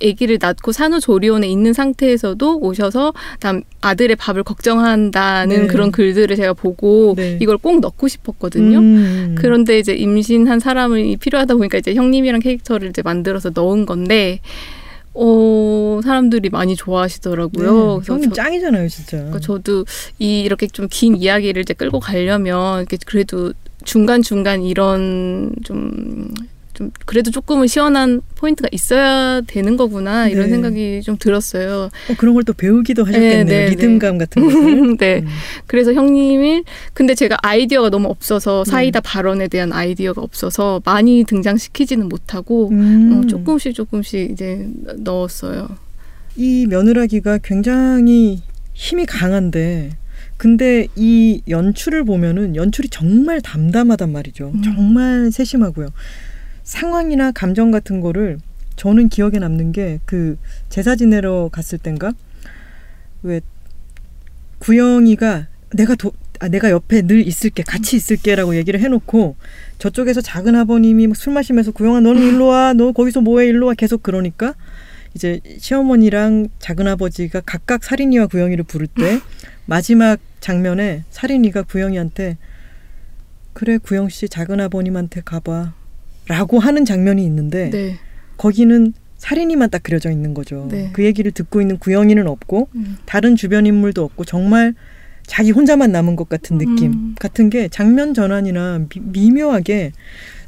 [0.00, 5.66] 아기를 낳고 산후조리원에 있는 상태에서도 오셔서 남 아들의 밥을 걱정한다는 네.
[5.66, 7.38] 그런 글들을 제가 보고 네.
[7.40, 8.78] 이걸 꼭 넣고 싶었거든요.
[8.78, 9.34] 음.
[9.36, 14.38] 그런데 이제 임신한 사람이 필요하다 보니까 이제 형님이랑 캐릭터를 이제 만들어서 넣은 건데
[15.14, 18.00] 어 사람들이 많이 좋아하시더라고요.
[18.00, 19.16] 네, 형님 저- 짱이잖아요, 진짜.
[19.18, 19.84] 그러니까 저도
[20.18, 23.52] 이 이렇게 좀 긴 이야기를 이제 끌고 가려면 이렇게 그래도
[23.84, 26.28] 중간 중간 이런 좀.
[26.74, 30.50] 좀 그래도 조금은 시원한 포인트가 있어야 되는 거구나 이런 네.
[30.50, 31.84] 생각이 좀 들었어요.
[32.10, 33.44] 어, 그런 걸 또 배우기도 하셨겠네요.
[33.44, 34.96] 네, 네, 리듬감 같은 것을.
[34.98, 35.20] 네.
[35.20, 35.26] 음.
[35.66, 36.62] 그래서 형님이
[36.92, 43.22] 근데 제가 아이디어가 너무 없어서 사이다 발언에 대한 아이디어가 없어서 많이 등장시키지는 못하고 음.
[43.24, 44.68] 어, 조금씩 조금씩 이제
[44.98, 45.68] 넣었어요.
[46.36, 48.42] 이 며느라기가 굉장히
[48.74, 49.90] 힘이 강한데
[50.36, 54.50] 근데 이 연출을 보면은 연출이 정말 담담하단 말이죠.
[54.54, 54.62] 음.
[54.62, 55.88] 정말 세심하고요.
[56.64, 58.38] 상황이나 감정 같은 거를
[58.76, 60.36] 저는 기억에 남는 게 그
[60.68, 62.12] 제사 지내러 갔을 땐가?
[63.22, 63.40] 왜
[64.58, 69.36] 구영이가 내가 도, 아, 내가 옆에 늘 있을게 같이 있을게라고 얘기를 해놓고
[69.78, 74.54] 저쪽에서 작은 아버님이 막술 마시면서 구영아 너는 일로 와너 거기서 뭐해 일로 와 계속 그러니까
[75.14, 79.20] 이제 시어머니랑 작은 아버지가 각각 살인이와 구영이를 부를 때
[79.66, 82.36] 마지막 장면에 살인이가 구영이한테
[83.52, 85.74] 그래 구영 씨 작은 아버님한테 가봐
[86.26, 87.98] 라고 하는 장면이 있는데 네.
[88.36, 90.68] 거기는 살인이만 딱 그려져 있는 거죠.
[90.70, 90.90] 네.
[90.92, 92.96] 그 얘기를 듣고 있는 구영이는 없고 음.
[93.06, 94.74] 다른 주변 인물도 없고 정말
[95.26, 97.14] 자기 혼자만 남은 것 같은 느낌 음.
[97.18, 99.92] 같은 게 장면 전환이나 미, 묘하게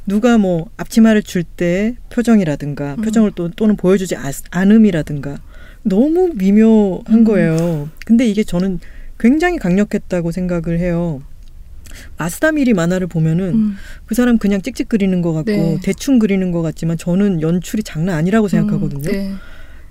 [0.05, 3.01] 누가 뭐 앞치마를 줄 때 표정이라든가 음.
[3.01, 5.37] 표정을 또 또는 보여주지 아- 않음이라든가
[5.83, 7.23] 너무 미묘한 음.
[7.23, 7.89] 거예요.
[8.05, 8.79] 근데 이게 저는
[9.19, 11.21] 굉장히 강력했다고 생각을 해요.
[12.17, 13.75] 마스다미리 만화를 보면은 음.
[14.05, 15.79] 그 사람 그냥 찍찍 그리는 것 같고 네.
[15.83, 19.09] 대충 그리는 것 같지만 저는 연출이 장난 아니라고 생각하거든요.
[19.09, 19.33] 음, 네.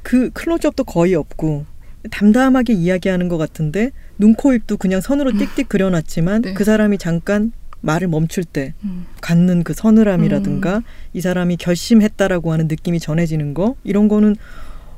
[0.03, 1.67] 그 클로즈업도 거의 없고
[2.11, 6.55] 담담하게 이야기하는 것 같은데 눈, 코, 입도 그냥 선으로 띡띡 그려놨지만 네.
[6.55, 9.07] 그 사람이 잠깐 말을 멈출 때 음.
[9.21, 10.83] 갖는 그 서늘함이라든가
[11.13, 14.37] 이 사람이 결심했다라고 하는 느낌이 전해지는 거 이런 거는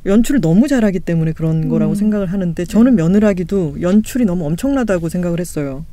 [0.07, 1.95] 연출을 너무 잘하기 때문에 그런 거라고 음.
[1.95, 5.85] 생각을 하는데 저는 며느라기도 연출이 너무 엄청나다고 생각을 했어요.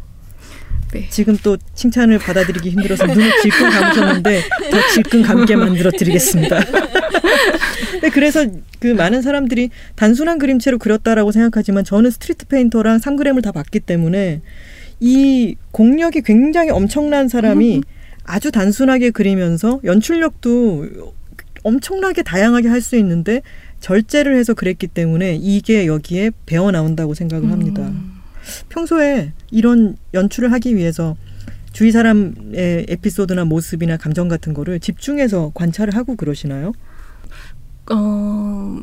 [0.93, 1.07] 네.
[1.09, 6.59] 지금 또 칭찬을 받아들이기 힘들어서 눈을 질끈 감으셨는데 더 질끈 감게 만들어 드리겠습니다.
[8.01, 8.45] 네, 그래서
[8.79, 14.41] 그 많은 사람들이 단순한 그림체로 그렸다라고 생각하지만 저는 스트리트 페인터랑 3그램을 다 봤기 때문에
[14.99, 17.81] 이 공력이 굉장히 엄청난 사람이
[18.23, 21.13] 아주 단순하게 그리면서 연출력도
[21.63, 23.41] 엄청나게 다양하게 할 수 있는데
[23.79, 27.83] 절제를 해서 그랬기 때문에 이게 여기에 배어 나온다고 생각을 합니다.
[27.83, 28.14] 음.
[28.69, 31.15] 평소에 이런 연출을 하기 위해서
[31.71, 36.71] 주위 사람의 에피소드나 모습이나 감정 같은 거를 집중해서 관찰을 하고 그러시나요?
[37.91, 38.77] 어,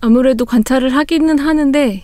[0.00, 2.02] 아무래도 관찰을 하기는 하는데,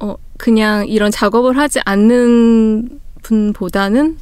[0.00, 4.18] 어, 그냥 이런 작업을 하지 않는 분보다는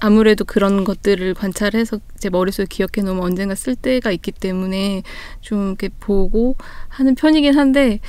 [0.00, 5.02] 아무래도 그런 것들을 관찰해서 제 머릿속에 기억해 놓으면 언젠가 쓸 때가 있기 때문에
[5.40, 6.56] 좀 이렇게 보고
[6.88, 8.00] 하는 편이긴 한데,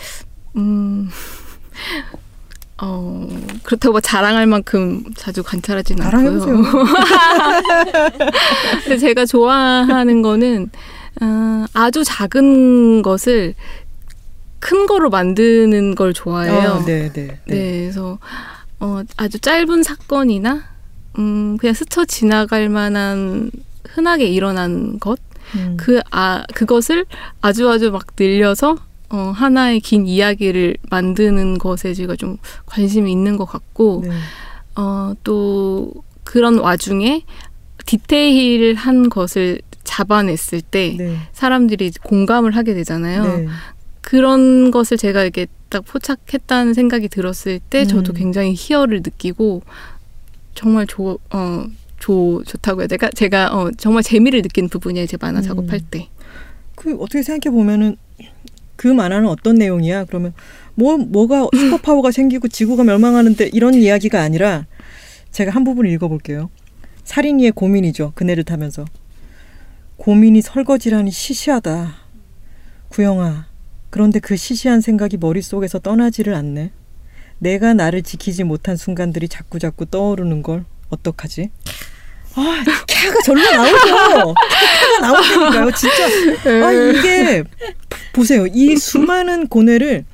[0.57, 1.07] 음,
[2.79, 3.27] 어,
[3.63, 6.45] 그렇다고 뭐 자랑할 만큼 자주 관찰하지는 않고요.
[8.83, 10.69] 근데 제가 좋아하는 거는
[11.21, 13.55] 어, 아주 작은 것을
[14.59, 16.73] 큰 거로 만드는 걸 좋아해요.
[16.73, 17.39] 아, 네, 네, 네, 네.
[17.45, 18.19] 그래서
[18.79, 20.63] 어, 아주 짧은 사건이나
[21.17, 23.49] 음, 그냥 스쳐 지나갈 만한
[23.89, 25.19] 흔하게 일어난 것,
[25.55, 25.77] 음.
[25.77, 27.05] 그, 아, 그것을
[27.41, 28.77] 아주 아주 막 늘려서
[29.09, 34.11] 어, 하나의 긴 이야기를 만드는 것에 제가 좀 관심이 있는 것 같고, 네.
[34.75, 35.93] 어, 또
[36.23, 37.23] 그런 와중에
[37.85, 41.17] 디테일한 것을 잡아냈을 때 네.
[41.31, 43.23] 사람들이 공감을 하게 되잖아요.
[43.23, 43.47] 네.
[44.01, 48.15] 그런 것을 제가 이렇게 딱 포착했다는 생각이 들었을 때 저도 음.
[48.15, 49.63] 굉장히 희열을 느끼고
[50.53, 51.65] 정말 좋, 어,
[51.99, 53.09] 좋, 좋다고 해야 될까?
[53.09, 55.07] 제가 어, 정말 재미를 느끼는 부분이에요.
[55.07, 55.43] 제 만화 음.
[55.43, 56.09] 작업할 때.
[56.75, 57.97] 그 어떻게 생각해 보면은
[58.77, 60.05] 그 만화는 어떤 내용이야?
[60.05, 60.33] 그러면
[60.75, 64.65] 뭐 뭐가 슈퍼 파워가 생기고 지구가 멸망하는데 이런 이야기가 아니라
[65.31, 66.49] 제가 한 부분을 읽어볼게요.
[67.03, 68.13] 살인이의 고민이죠.
[68.15, 68.85] 그네를 타면서
[69.97, 71.95] 고민이 설거지라니 시시하다.
[72.89, 73.47] 구영아,
[73.89, 76.71] 그런데 그 시시한 생각이 머릿속에서 떠나지를 않네.
[77.39, 81.49] 내가 나를 지키지 못한 순간들이 자꾸 자꾸 떠오르는 걸 어떡하지?
[82.37, 84.33] 아, 캬가 절로 나오죠.
[84.35, 86.65] 캬가 나오니까요, 진짜.
[86.65, 87.43] 아 이게
[88.13, 88.45] 보세요.
[88.53, 90.05] 이 수많은 고뇌를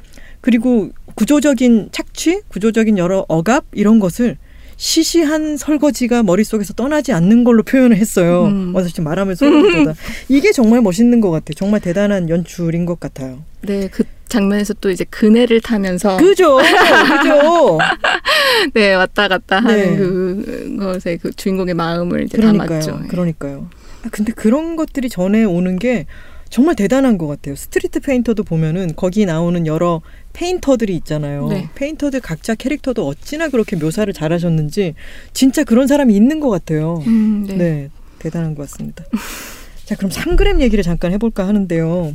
[0.41, 4.37] 그리고 구조적인 착취, 구조적인 여러 억압 이런 것을
[4.77, 8.45] 시시한 설거지가 머릿속에서 떠나지 않는 걸로 표현을 했어요.
[8.45, 8.73] 음.
[8.75, 9.93] 와서 지금 말하면 소름 돋아.
[10.29, 11.53] 이게 정말 멋있는 것 같아요.
[11.55, 13.43] 정말 대단한 연출인 것 같아요.
[13.61, 16.57] 네, 그 장면에서 또 이제 그네를 타면서 그죠?
[16.57, 17.77] 그죠?
[18.73, 19.85] 네 왔다 갔다 네.
[19.85, 22.79] 하는 그것에 그 주인공의 마음을 이제 그러니까요.
[22.81, 23.07] 담았죠.
[23.09, 23.69] 그러니까요.
[24.03, 26.05] 아, 근데 그런 것들이 전해 오는 게
[26.49, 27.55] 정말 대단한 것 같아요.
[27.55, 30.01] 스트리트 페인터도 보면은 거기 나오는 여러
[30.33, 31.47] painter들이 있잖아요.
[31.47, 31.69] 네.
[31.73, 34.93] painter들 각자 캐릭터도 어찌나 그렇게 묘사를 잘하셨는지
[35.33, 37.01] 진짜 그런 사람이 있는 것 같아요.
[37.07, 37.55] 음, 네.
[37.55, 37.89] 네.
[38.19, 39.03] 대단한 것 같습니다.
[39.85, 42.13] 자, 그럼 3그램 얘기를 잠깐 해볼까 하는데요.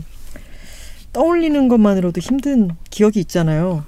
[1.13, 3.85] 떠올리는 것만으로도 힘든 기억이 있잖아요.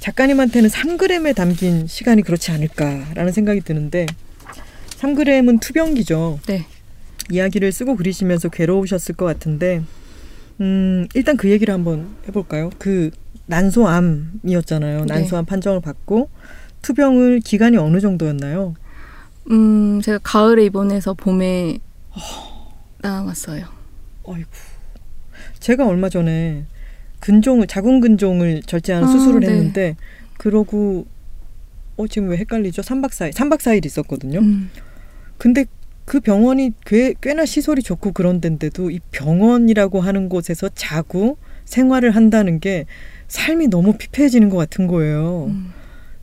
[0.00, 4.06] 작가님한테는 3g에 담긴 시간이 그렇지 않을까라는 생각이 드는데
[5.00, 6.40] 3g은 투병기죠.
[6.46, 6.66] 네.
[7.30, 9.82] 이야기를 쓰고 그리시면서 괴로우셨을 것 같은데
[10.60, 12.70] 음, 일단 그 얘기를 한번 해볼까요?
[12.78, 13.10] 그
[13.46, 15.04] 난소암이었잖아요.
[15.04, 15.14] 네.
[15.14, 16.30] 난소암 판정을 받고
[16.82, 18.74] 투병을 기간이 어느 정도였나요?
[19.50, 21.78] 음, 제가 가을에 입원해서 봄에
[22.98, 23.66] 나왔어요.
[24.26, 24.48] 아이고.
[25.60, 26.66] 제가 얼마 전에
[27.20, 29.48] 근종을 자궁 근종을 절제하는 아, 수술을 네.
[29.48, 29.96] 했는데
[30.38, 31.06] 그러고
[31.96, 32.82] 어 지금 왜 헷갈리죠?
[32.82, 33.32] 3박 4일.
[33.32, 34.38] 3박 4일 있었거든요.
[34.38, 34.70] 음,
[35.36, 35.66] 근데
[36.04, 42.60] 그 병원이 꽤, 꽤나 시설이 좋고 그런 데인데도 이 병원이라고 하는 곳에서 자고 생활을 한다는
[42.60, 42.86] 게
[43.26, 45.48] 삶이 너무 피폐해지는 것 같은 거예요.
[45.50, 45.72] 음.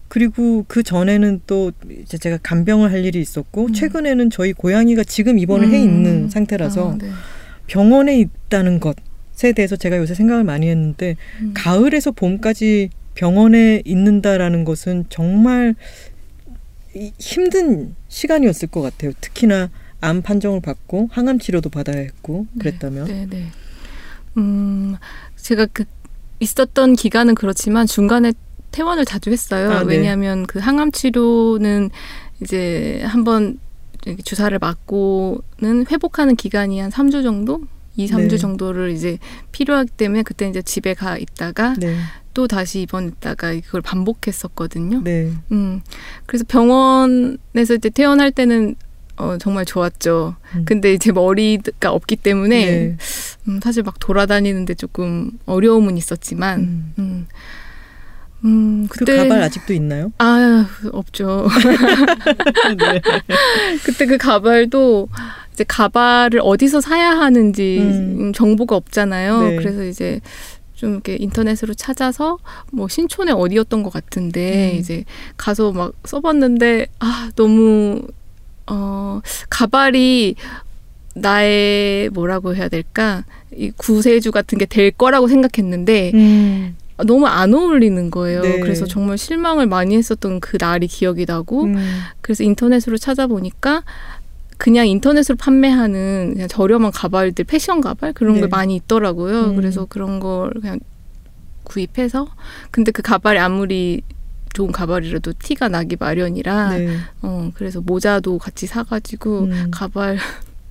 [0.08, 3.74] 그리고 그 전에는 또 이제 제가 간병을 할 일이 있었고 음.
[3.74, 5.84] 최근에는 저희 고양이가 지금 입원을 해 음.
[5.84, 7.10] 있는 상태라서 아, 네.
[7.68, 8.96] 병원에 있다는 것
[9.44, 11.52] 에 대해서 제가 요새 생각을 많이 했는데 음.
[11.54, 15.76] 가을에서 봄까지 병원에 있는다라는 것은 정말
[16.96, 19.12] 이- 힘든 시간이었을 것 같아요.
[19.20, 19.70] 특히나
[20.02, 23.48] 암 판정을 받고 항암 치료도 받아야 했고 그랬다면 네, 네.
[24.38, 24.96] 음,
[25.36, 25.84] 제가 그
[26.40, 28.34] 있었던 기간은 그렇지만 중간에
[28.72, 29.72] 퇴원을 자주 했어요.
[29.72, 29.96] 아, 네.
[29.98, 31.90] 왜냐하면 그 항암 치료는
[32.42, 33.60] 이제 한번
[34.24, 37.62] 주사를 맞고는 회복하는 기간이 한 3주 정도?
[37.98, 38.38] 2, 3주 네.
[38.38, 39.18] 정도를 이제
[39.52, 41.96] 필요하기 때문에 그때 이제 집에 가 있다가 네,
[42.34, 45.02] 또 다시 입원했다가 그걸 반복했었거든요.
[45.04, 45.82] 네, 음.
[46.26, 48.76] 그래서 병원에서 이제 퇴원할 때는
[49.18, 50.36] 어, 정말 좋았죠.
[50.56, 50.66] 음.
[50.66, 52.98] 근데 이제 머리가 없기 때문에 네.
[53.48, 56.94] 음, 사실 막 돌아다니는데 조금 어려움은 있었지만, 음.
[57.00, 57.28] 음,
[58.44, 60.12] 음, 그 그때 가발 아직도 있나요?
[60.20, 61.48] 아 없죠.
[62.78, 63.02] 네.
[63.84, 65.10] 그때 그 가발도
[65.54, 68.18] 이제 가발을 어디서 사야 하는지 음.
[68.20, 69.42] 음, 정보가 없잖아요.
[69.42, 69.56] 네.
[69.56, 70.20] 그래서 이제
[70.76, 72.38] 좀 이렇게 인터넷으로 찾아서
[72.72, 74.78] 뭐 신촌에 어디였던 것 같은데 음.
[74.80, 75.06] 이제
[75.38, 78.02] 가서 막 써봤는데 아 너무
[78.68, 80.36] 어 가발이
[81.16, 83.24] 나의 뭐라고 해야 될까
[83.56, 86.76] 이 구세주 같은 게 될 거라고 생각했는데 음.
[87.04, 88.42] 너무 안 어울리는 거예요.
[88.42, 88.60] 네.
[88.60, 91.76] 그래서 정말 실망을 많이 했었던 그 날이 기억이 나고 음.
[92.22, 93.84] 그래서 인터넷으로 찾아보니까
[94.58, 98.42] 그냥 인터넷으로 판매하는 그냥 저렴한 가발들 패션 가발 그런 네.
[98.42, 99.52] 게 많이 있더라고요.
[99.52, 99.56] 음.
[99.56, 100.80] 그래서 그런 걸 그냥
[101.66, 102.28] 구입해서
[102.72, 104.02] 근데 그 가발이 아무리
[104.54, 106.98] 좋은 가발이라도 티가 나기 마련이라 네.
[107.22, 109.68] 어 그래서 모자도 같이 사가지고 음.
[109.72, 110.18] 가발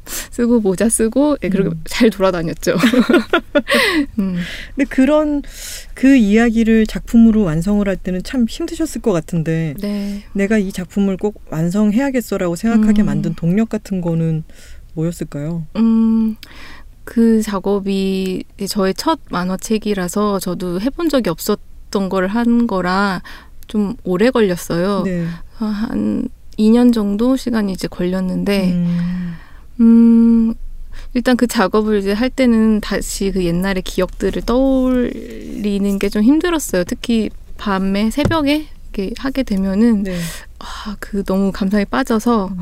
[0.07, 1.81] 쓰고 모자 쓰고 예, 그렇게 음.
[1.87, 2.77] 잘 돌아다녔죠.
[4.19, 4.37] 음.
[4.75, 5.43] 근데 그런
[5.95, 10.25] 그 이야기를 작품으로 완성을 할 때는 참 힘드셨을 것 같은데 네.
[10.33, 13.07] 내가 이 작품을 꼭 완성해야겠어라고 생각하게 음.
[13.07, 14.45] 만든 동력 같은 거는
[14.95, 15.67] 뭐였을까요?
[15.77, 16.37] 음,
[17.05, 23.23] 그 작업이 저의 첫 만화책이라서 저도 해본 적이 없었던 걸 한 거라
[23.67, 25.03] 좀 오래 걸렸어요.
[25.05, 25.27] 네.
[25.59, 26.29] 아, 한
[26.59, 29.35] 2년 정도 시간이 이제 걸렸는데, 음.
[29.81, 30.55] 음,
[31.15, 36.85] 일단 그 작업을 이제 할 때는 다시 그 옛날의 기억들을 떠올리는 게 좀 힘들었어요.
[36.85, 40.17] 특히 밤에 새벽에 이렇게 하게 되면은 네.
[40.59, 42.59] 아, 그 너무 감상에 빠져서 음.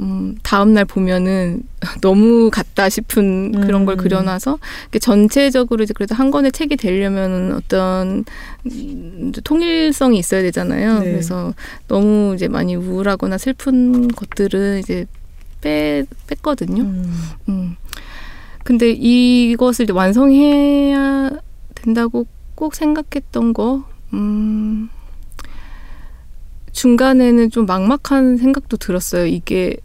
[0.00, 1.62] 음, 다음 날 보면은
[2.00, 3.98] 너무 같다 싶은 그런 걸 음.
[3.98, 4.58] 그려놔서
[5.00, 8.24] 전체적으로 이제 그래도 한 권의 책이 되려면 어떤
[8.66, 11.00] 음, 통일성이 있어야 되잖아요.
[11.00, 11.04] 네.
[11.10, 11.52] 그래서
[11.88, 15.06] 너무 이제 많이 우울하거나 슬픈 것들은 이제
[15.62, 16.82] 빼 뺐거든요.
[16.82, 17.12] 음.
[17.48, 17.76] 음.
[18.64, 21.30] 근데 이것을 완성해야
[21.74, 24.88] 된다고 꼭 생각했던 거, 음,
[26.70, 29.26] 중간에는 좀 막막한 생각도 들었어요.
[29.26, 29.76] 이게,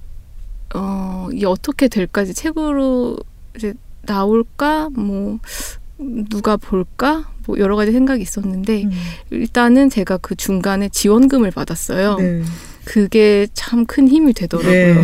[0.76, 2.22] 어, 이게 어떻게 될까?
[2.22, 3.18] 이제 책으로
[3.56, 3.74] 이제
[4.04, 4.90] 나올까?
[4.92, 5.40] 뭐,
[5.98, 7.32] 누가 볼까?
[7.48, 8.92] 뭐 여러 가지 생각이 있었는데, 음.
[9.32, 12.18] 일단은 제가 그 중간에 지원금을 받았어요.
[12.18, 12.44] 네.
[12.88, 14.72] 그게 참 큰 힘이 되더라고요.
[14.72, 15.02] 네.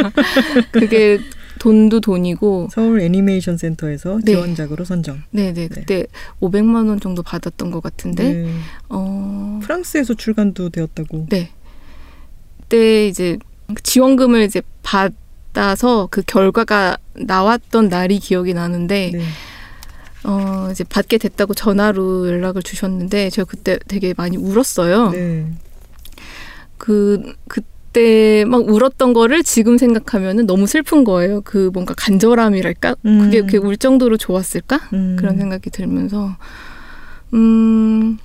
[0.72, 1.18] 그게
[1.58, 4.32] 돈도 돈이고 서울 애니메이션 센터에서 네.
[4.32, 5.22] 지원작으로 선정.
[5.30, 6.06] 네네 그때
[6.40, 8.54] 500만 원 정도 받았던 것 같은데 네.
[8.88, 11.26] 어 프랑스에서 출간도 되었다고.
[11.28, 11.50] 네.
[12.62, 13.38] 그때 이제
[13.82, 19.22] 지원금을 이제 받아서 그 결과가 나왔던 날이 기억이 나는데 네.
[20.24, 25.10] 어 이제 받게 됐다고 전화로 연락을 주셨는데 제가 그때 되게 많이 울었어요.
[25.10, 25.46] 네.
[26.82, 31.40] 그 그때 막 울었던 거를 지금 생각하면은 너무 슬픈 거예요.
[31.42, 32.96] 그 뭔가 간절함이랄까?
[33.06, 33.20] 음.
[33.20, 34.80] 그게 그게 울 정도로 좋았을까?
[34.92, 35.14] 음.
[35.16, 36.36] 그런 생각이 들면서
[37.34, 38.18] 음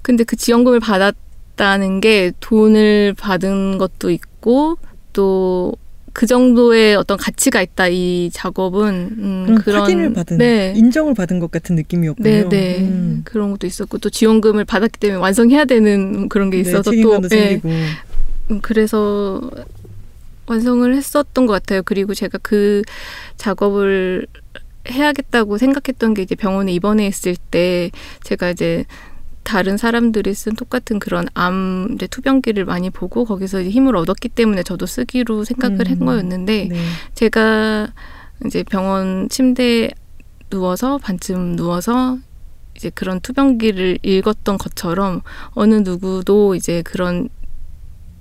[0.00, 4.78] 근데 그 지원금을 받았다는 게 돈을 받은 것도 있고
[5.12, 5.74] 또
[6.18, 8.88] 그 정도의 어떤 가치가 있다 이 작업은
[9.18, 10.72] 음, 그런 그런 확인을 받은 네.
[10.74, 12.28] 인정을 받은 것 같은 느낌이었군요.
[12.28, 12.78] 네, 네.
[12.80, 13.20] 음.
[13.22, 17.28] 그런 것도 있었고 또 지원금을 받았기 때문에 완성해야 되는 그런 게 네, 있어서 또 책임감도
[17.30, 17.68] 예, 생기고.
[17.68, 19.48] 음, 그래서
[20.46, 21.82] 완성을 했었던 것 같아요.
[21.84, 22.82] 그리고 제가 그
[23.36, 24.26] 작업을
[24.90, 27.92] 해야겠다고 생각했던 게 이제 병원에 입원했을 때
[28.24, 28.86] 제가 이제
[29.42, 34.86] 다른 사람들이 쓴 똑같은 그런 암 이제 투병기를 많이 보고 거기서 힘을 얻었기 때문에 저도
[34.86, 36.06] 쓰기로 생각을 한 음.
[36.06, 36.76] 거였는데 네.
[37.14, 37.88] 제가
[38.46, 39.90] 이제 병원 침대에
[40.50, 42.18] 누워서 반쯤 누워서
[42.76, 47.28] 이제 그런 투병기를 읽었던 것처럼 어느 누구도 이제 그런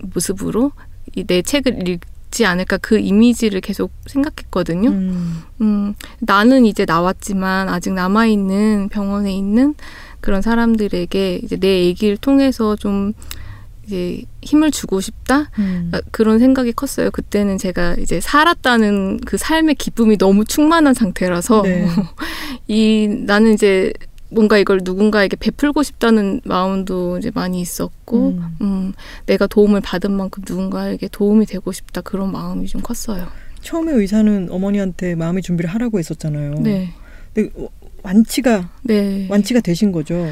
[0.01, 0.71] 모습으로
[1.15, 4.89] 이 내 책을 읽지 않을까 그 이미지를 계속 생각했거든요.
[4.89, 5.43] 음.
[5.61, 9.73] 음, 나는 이제 나왔지만 아직 남아있는 병원에 있는
[10.21, 13.13] 그런 사람들에게 이제 내 얘기를 통해서 좀
[13.85, 15.49] 이제 힘을 주고 싶다?
[15.59, 15.91] 음.
[15.93, 17.09] 아, 그런 생각이 컸어요.
[17.09, 21.87] 그때는 제가 이제 살았다는 그 삶의 기쁨이 너무 충만한 상태라서 네.
[22.67, 23.93] 이 나는 이제
[24.29, 28.57] 뭔가 이걸 누군가에게 베풀고 싶다는 마음도 이제 많이 있었고, 음.
[28.59, 28.93] 음,
[29.25, 33.27] 내가 도움을 받은 만큼 누군가에게 도움이 되고 싶다 그런 마음이 좀 컸어요.
[33.61, 36.55] 처음에 의사는 어머니한테 마음의 준비를 하라고 했었잖아요.
[36.55, 36.89] 네,
[37.33, 37.51] 근데
[38.07, 39.27] 완치가 네.
[39.29, 40.27] 완치가 되신 거죠.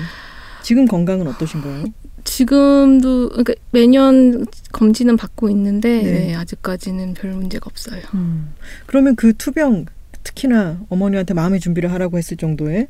[0.63, 1.86] 지금 건강은 어떠신가요?
[2.23, 6.11] 지금도 그러니까 매년 검진은 받고 있는데 네.
[6.11, 8.01] 네, 아직까지는 별 문제가 없어요.
[8.13, 8.53] 음.
[8.86, 9.86] 그러면 그 투병
[10.23, 12.88] 특히나 어머니한테 마음의 준비를 하라고 했을 정도의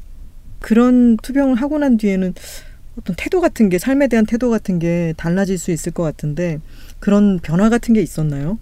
[0.60, 2.34] 그런 투병을 하고 난 뒤에는
[2.98, 6.60] 어떤 태도 같은 게 삶에 대한 태도 같은 게 달라질 수 있을 것 같은데
[7.00, 8.58] 그런 변화 같은 게 있었나요?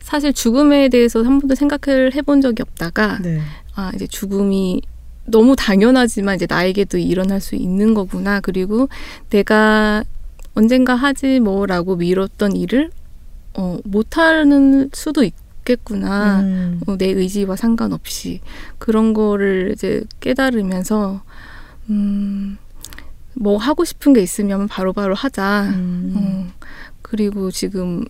[0.00, 3.40] 사실 죽음에 대해서 한 번도 생각을 해본 적이 없다가 네.
[3.74, 4.80] 아 이제 죽음이
[5.26, 8.40] 너무 당연하지만 이제 나에게도 일어날 수 있는 거구나.
[8.40, 8.88] 그리고
[9.30, 10.04] 내가
[10.54, 12.90] 언젠가 하지 뭐라고 미뤘던 일을
[13.54, 16.40] 어, 못하는 수도 있겠구나.
[16.40, 16.80] 음.
[16.86, 18.40] 어, 내 의지와 상관없이
[18.78, 21.22] 그런 거를 이제 깨달으면서
[21.90, 22.58] 음,
[23.34, 25.70] 뭐 하고 싶은 게 있으면 바로바로 하자.
[25.74, 26.14] 음.
[26.16, 26.52] 음,
[27.02, 28.04] 그리고 지금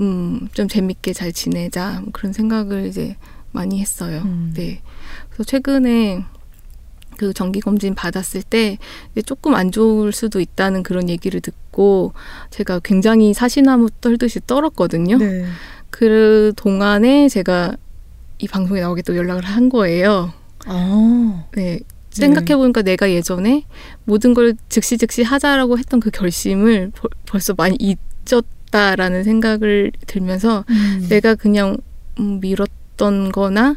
[0.00, 3.16] 음, 좀 재밌게 잘 지내자 뭐 그런 생각을 이제
[3.52, 4.22] 많이 했어요.
[4.24, 4.52] 음.
[4.54, 4.80] 네.
[5.30, 6.24] 그래서 최근에
[7.18, 8.78] 그 정기 검진 받았을 때
[9.26, 12.12] 조금 안 좋을 수도 있다는 그런 얘기를 듣고
[12.50, 15.18] 제가 굉장히 사시나무 떨듯이 떨었거든요.
[15.18, 15.44] 네.
[15.90, 17.74] 그 동안에 제가
[18.38, 20.32] 이 방송에 나오게 또 연락을 한 거예요.
[20.64, 21.44] 아.
[21.54, 21.80] 네.
[22.10, 23.64] 생각해 보니까 내가 예전에
[24.04, 31.06] 모든 걸 즉시 즉시 하자라고 했던 그 결심을 벌- 벌써 많이 잊었다라는 생각을 들면서 음.
[31.08, 31.76] 내가 그냥
[32.20, 32.40] 음,
[32.98, 33.76] 미뤘던 거나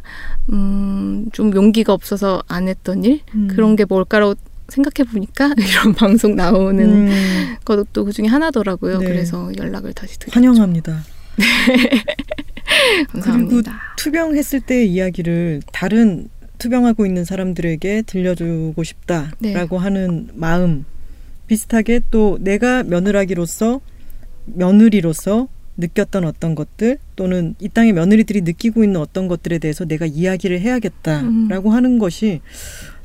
[0.51, 3.47] 음, 좀 용기가 없어서 안 했던 일 음.
[3.47, 4.35] 그런 게 뭘까라고
[4.67, 7.55] 생각해 보니까 이런 방송 나오는 음.
[7.63, 8.99] 것도 그 중에 하나더라고요.
[8.99, 9.05] 네.
[9.05, 10.37] 그래서 연락을 다시 드렸죠.
[10.37, 11.03] 환영합니다.
[13.11, 13.79] 감사합니다.
[13.97, 19.77] 투병했을 때의 이야기를 다른 투병하고 있는 사람들에게 들려주고 싶다라고 네.
[19.77, 20.85] 하는 마음
[21.47, 23.81] 비슷하게 또 내가 며느라기로서
[24.45, 25.47] 며느리로서
[25.77, 31.69] 느꼈던 어떤 것들 또는 이 땅의 며느리들이 느끼고 있는 어떤 것들에 대해서 내가 이야기를 해야겠다라고
[31.69, 31.75] 음.
[31.75, 32.41] 하는 것이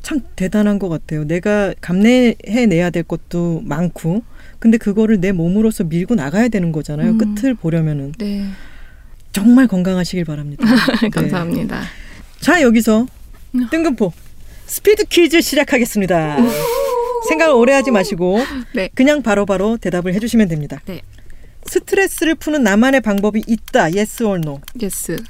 [0.03, 1.25] 참 대단한 것 같아요.
[1.25, 4.23] 내가 감내해내야 될 것도 많고
[4.59, 7.13] 근데 그거를 내 몸으로서 밀고 나가야 되는 거잖아요.
[7.13, 7.19] 음.
[7.19, 8.47] 끝을 보려면은 네.
[9.33, 10.65] 정말 건강하시길 바랍니다.
[11.03, 11.09] 네.
[11.09, 11.83] 감사합니다.
[12.41, 13.07] 자 여기서
[13.71, 14.13] 뜬금포
[14.67, 16.39] 스피드 퀴즈 시작하겠습니다.
[17.29, 18.39] 생각을 오래 하지 마시고
[18.75, 18.89] 네.
[18.95, 20.81] 그냥 바로바로 대답을 해주시면 됩니다.
[20.87, 21.03] 네.
[21.69, 23.85] 스트레스를 푸는 나만의 방법이 있다.
[23.85, 24.61] Yes or no.
[24.81, 25.23] Yes.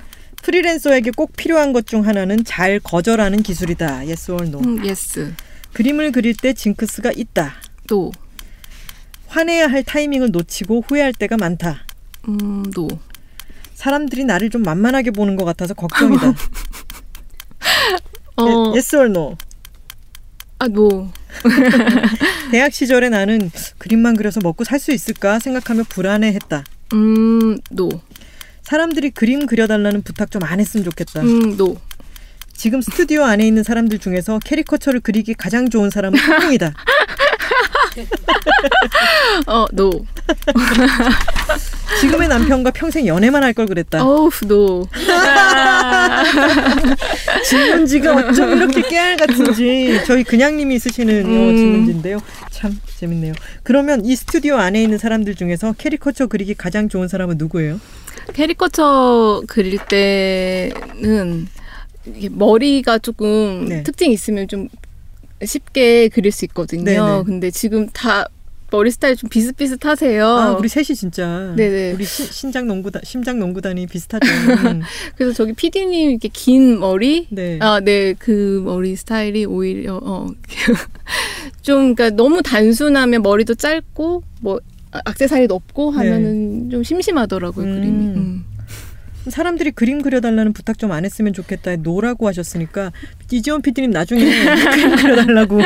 [0.43, 3.97] 프리랜서에게 꼭 필요한 것 중 하나는 잘 거절하는 기술이다.
[4.07, 4.59] Yes or no.
[4.61, 5.33] 음, yes.
[5.73, 7.55] 그림을 그릴 때 징크스가 있다.
[7.89, 8.13] No.
[9.29, 11.85] 화내야 할 타이밍을 놓치고 후회할 때가 많다.
[12.29, 12.89] 음, no.
[13.75, 16.33] 사람들이 나를 좀 만만하게 보는 것 같아서 걱정이다.
[18.37, 19.37] 어, 예, yes or no.
[20.59, 21.09] 아, no.
[22.51, 26.65] 대학 시절에 나는 그림만 그려서 먹고 살 수 있을까 생각하며 불안해했다.
[26.93, 27.89] 음, no.
[28.63, 31.23] 사람들이 그림 그려달라는 부탁 좀 안 했으면 좋겠다.
[31.23, 31.77] 음, no.
[32.55, 36.73] 지금 스튜디오 안에 있는 사람들 중에서 캐리커처를 그리기 가장 좋은 사람은 한국이다.
[39.47, 40.05] 어, no.
[42.01, 44.05] 지금의 남편과 평생 연애만 할 걸 그랬다.
[44.05, 44.87] 어우, no.
[47.49, 51.57] 질문지가 어쩜 이렇게 깨알 같은지 저희 그냥님이 쓰시는 어, 음.
[51.57, 52.19] 질문지인데요.
[52.51, 53.33] 참 재밌네요.
[53.63, 57.81] 그러면 이 스튜디오 안에 있는 사람들 중에서 캐리커처 그리기 가장 좋은 사람은 누구예요?
[58.35, 61.49] 캐리커처 그릴 때는
[62.31, 63.83] 머리가 조금 네.
[63.83, 64.69] 특징이 있으면 좀
[65.45, 66.85] 쉽게 그릴 수 있거든요.
[66.85, 67.23] 네네.
[67.27, 68.27] 근데 지금 다
[68.73, 70.27] 머리 스타일 좀 비슷비슷하세요.
[70.27, 71.93] 아, 우리 셋이 진짜 네네.
[71.93, 74.27] 우리 시- 신장 농구단 심장 농구단이 비슷하죠.
[74.27, 74.83] 음.
[75.17, 77.59] 그래서 저기 PD님 이렇게 긴 머리, 네.
[77.63, 80.27] 아, 네, 그 머리 스타일이 오히려 어,
[81.63, 84.61] 좀 그러니까 너무 단순하면 머리도 짧고 뭐
[84.91, 87.71] 아, 악세사리도 없고 하면은 좀 심심하더라고요 네.
[87.73, 87.77] 음.
[87.81, 88.05] 그림이.
[88.17, 88.45] 음.
[89.31, 91.77] 사람들이 그림 그려달라는 부탁 좀 안 했으면 좋겠다.
[91.77, 92.93] No라고 하셨으니까
[93.31, 94.21] 이지원 PD님 나중에
[94.71, 95.61] 그림 그려달라고.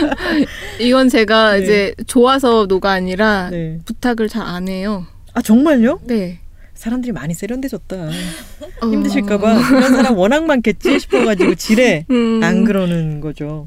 [0.80, 1.62] 이건 제가 네.
[1.62, 3.78] 이제 좋아서 no가 아니라 네.
[3.84, 5.06] 부탁을 잘 안 해요.
[5.34, 6.00] 아 정말요?
[6.04, 6.38] 네.
[6.74, 7.96] 사람들이 많이 세련돼졌다.
[8.82, 8.86] 어.
[8.86, 12.40] 힘드실까봐 그런 사람 워낙 많겠지 싶어가지고 지레 음.
[12.44, 13.64] 안 그러는 거죠.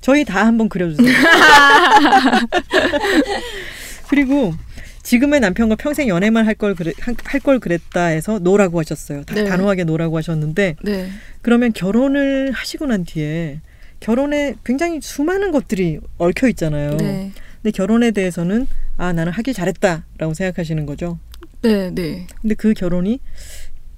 [0.00, 1.06] 저희 다 한번 그려주세요.
[4.08, 4.54] 그리고
[5.04, 6.92] 지금의 남편과 평생 연애만 할걸 그래,
[7.24, 9.22] 할걸 그랬다 해서 no라고 하셨어요.
[9.24, 9.44] 다 네.
[9.44, 11.08] 단호하게 no라고 하셨는데 네.
[11.42, 13.60] 그러면 결혼을 하시고 난 뒤에
[14.00, 16.96] 결혼에 굉장히 수많은 것들이 얽혀 있잖아요.
[16.96, 17.32] 네.
[17.62, 21.18] 근데 결혼에 대해서는 아 나는 하길 잘했다라고 생각하시는 거죠.
[21.60, 21.90] 네.
[21.94, 22.26] 네.
[22.40, 23.20] 근데 그 결혼이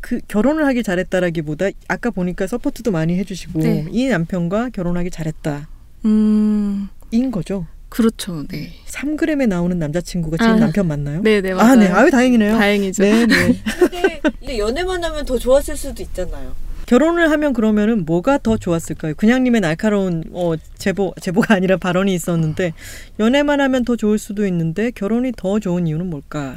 [0.00, 3.86] 그 결혼을 하길 잘했다라기보다 아까 보니까 support도 많이 해주시고 네.
[3.90, 5.68] 이 남편과 결혼하길 잘했다
[6.04, 6.88] 음.
[7.12, 7.66] 인 거죠.
[7.96, 8.44] 그렇죠.
[8.48, 8.74] 네.
[8.88, 10.56] 3g에 나오는 남자친구가 지금 아.
[10.56, 11.22] 남편 맞나요?
[11.22, 11.72] 네, 네, 맞아요.
[11.72, 11.88] 아, 네.
[11.88, 12.58] 아유 다행이네요.
[12.58, 13.02] 다행이죠.
[13.02, 13.62] 네, 네.
[14.38, 16.54] 근데 연애만 하면 더 좋았을 수도 있잖아요.
[16.84, 19.14] 결혼을 하면 그러면은 뭐가 더 좋았을까요?
[19.14, 22.74] 그냥님의 날카로운 어 제보 제보가 아니라 발언이 있었는데
[23.18, 26.52] 연애만 하면 더 좋을 수도 있는데 결혼이 더 좋은 이유는 뭘까?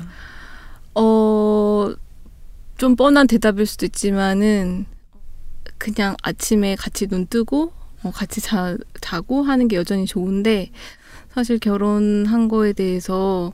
[0.93, 1.93] 어,
[2.77, 4.87] 좀 뻔한 대답일 수도 있지만은
[5.77, 7.71] 그냥 아침에 같이 눈 뜨고
[8.03, 10.71] 어, 같이 자, 자고 하는 게 여전히 좋은데
[11.34, 13.53] 사실 결혼한 거에 대해서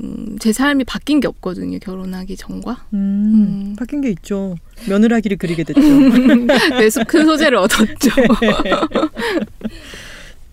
[0.00, 1.78] 음, 제 삶이 바뀐 게 없거든요.
[1.80, 2.86] 결혼하기 전과.
[2.94, 3.76] 음, 음.
[3.76, 4.56] 바뀐 게 있죠.
[4.88, 5.80] 며느라기를 그리게 됐죠.
[6.78, 8.10] 그래서 큰 소재를 얻었죠.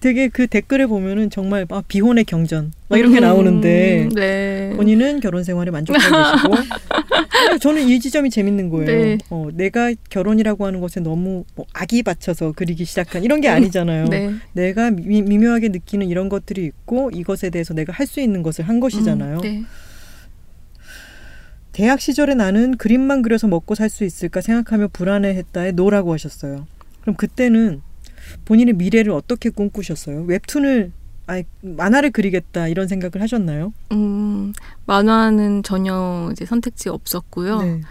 [0.05, 4.71] 되게 그 댓글에 보면은 정말 아, 비혼의 경전 막 이렇게 음, 나오는데 네.
[4.75, 6.55] 본인은 결혼 생활에 만족하고 계시고
[7.49, 8.85] 아니, 저는 이 지점이 재밌는 거예요.
[8.85, 9.17] 네.
[9.31, 14.05] 어, 내가 결혼이라고 하는 것에 너무 뭐 악이 받쳐서 그리기 시작한 이런 게 아니잖아요.
[14.09, 14.31] 네.
[14.53, 18.79] 내가 미, 미묘하게 느끼는 이런 것들이 있고 이것에 대해서 내가 할 수 있는 것을 한
[18.79, 19.37] 것이잖아요.
[19.37, 19.63] 음, 네.
[21.71, 26.67] 대학 시절에 나는 그림만 그려서 먹고 살 수 있을까 생각하며 불안해했다에 no라고 하셨어요.
[27.01, 27.81] 그럼 그때는
[28.45, 30.23] 본인의 미래를 어떻게 꿈꾸셨어요?
[30.23, 30.91] 웹툰을
[31.27, 33.73] 아 만화를 그리겠다 이런 생각을 하셨나요?
[33.91, 34.53] 음,
[34.85, 37.61] 만화는 전혀 이제 선택지가 없었고요.
[37.61, 37.81] 네.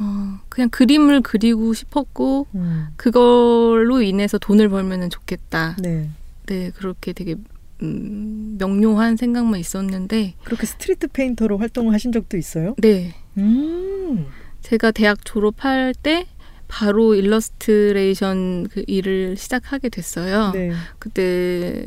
[0.00, 5.76] 어, 그냥 그림을 그리고 싶었고 음, 그걸로 인해서 돈을 벌면 좋겠다.
[5.78, 6.08] 네.
[6.46, 7.36] 네, 그렇게 되게
[7.82, 12.74] 음, 명료한 생각만 있었는데, 그렇게 street painter로 활동을 하신 적도 있어요?
[12.78, 14.26] 네, 음.
[14.60, 16.26] 제가 대학 졸업할 때
[16.70, 20.52] 바로 일러스트레이션 그 일을 시작하게 됐어요.
[20.54, 20.72] 네.
[21.00, 21.84] 그때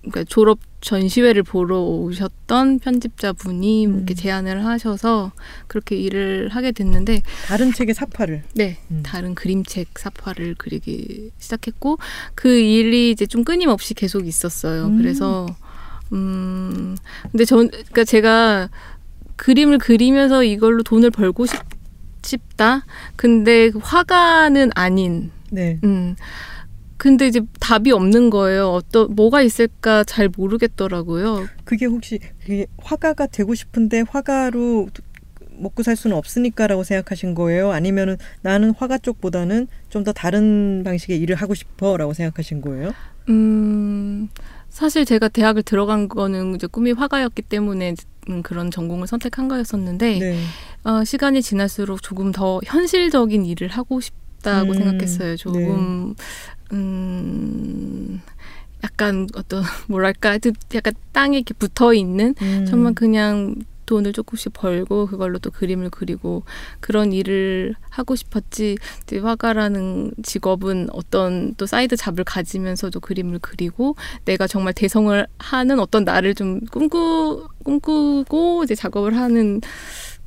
[0.00, 3.96] 그러니까 졸업 전시회를 보러 오셨던 편집자분이 음.
[3.96, 5.32] 이렇게 제안을 하셔서
[5.66, 8.42] 그렇게 일을 하게 됐는데, 다른 책의 사파를.
[8.54, 9.02] 네, 음.
[9.02, 11.98] 다른 그림책 사파를 그리기 시작했고
[12.34, 14.88] 그 일이 이제 좀 끊임없이 계속 있었어요.
[14.88, 14.98] 음.
[14.98, 15.46] 그래서
[16.12, 16.96] 음
[17.30, 18.68] 근데 전 그러니까 제가
[19.36, 21.58] 그림을 그리면서 이걸로 돈을 벌고 싶,
[22.24, 22.84] 싶다.
[23.16, 25.78] 근데 화가는 아닌 네.
[25.84, 26.16] 음.
[26.96, 28.68] 근데 이제 답이 없는 거예요.
[28.70, 31.46] 어떤 뭐가 있을까 잘 모르겠더라고요.
[31.64, 34.88] 그게 혹시 그게 화가가 되고 싶은데 화가로
[35.56, 37.70] 먹고 살 수는 없으니까라고 생각하신 거예요?
[37.72, 42.92] 아니면은 나는 화가 쪽보다는 좀 더 다른 방식의 일을 하고 싶어라고 생각하신 거예요?
[43.28, 44.28] 음,
[44.68, 47.94] 사실 제가 대학을 들어간 거는 이제 꿈이 화가였기 때문에
[48.30, 50.38] 음, 그런 전공을 선택한 거였었는데 네.
[50.84, 55.36] 어, 시간이 지날수록 조금 더 현실적인 일을 하고 싶다고 음, 생각했어요.
[55.36, 56.14] 조금
[56.72, 58.20] 음,
[58.82, 60.38] 약간 어떤 뭐랄까
[60.74, 62.66] 약간 땅에 이렇게 붙어 있는 음.
[62.66, 63.54] 정말 그냥
[63.86, 66.42] 돈을 조금씩 벌고 그걸로 또 그림을 그리고
[66.80, 74.46] 그런 일을 하고 싶었지 이제 화가라는 직업은 어떤 또 side job을 가지면서도 그림을 그리고 내가
[74.46, 79.60] 정말 대성을 하는 어떤 나를 좀 꿈꾸 꿈꾸고 이제 작업을 하는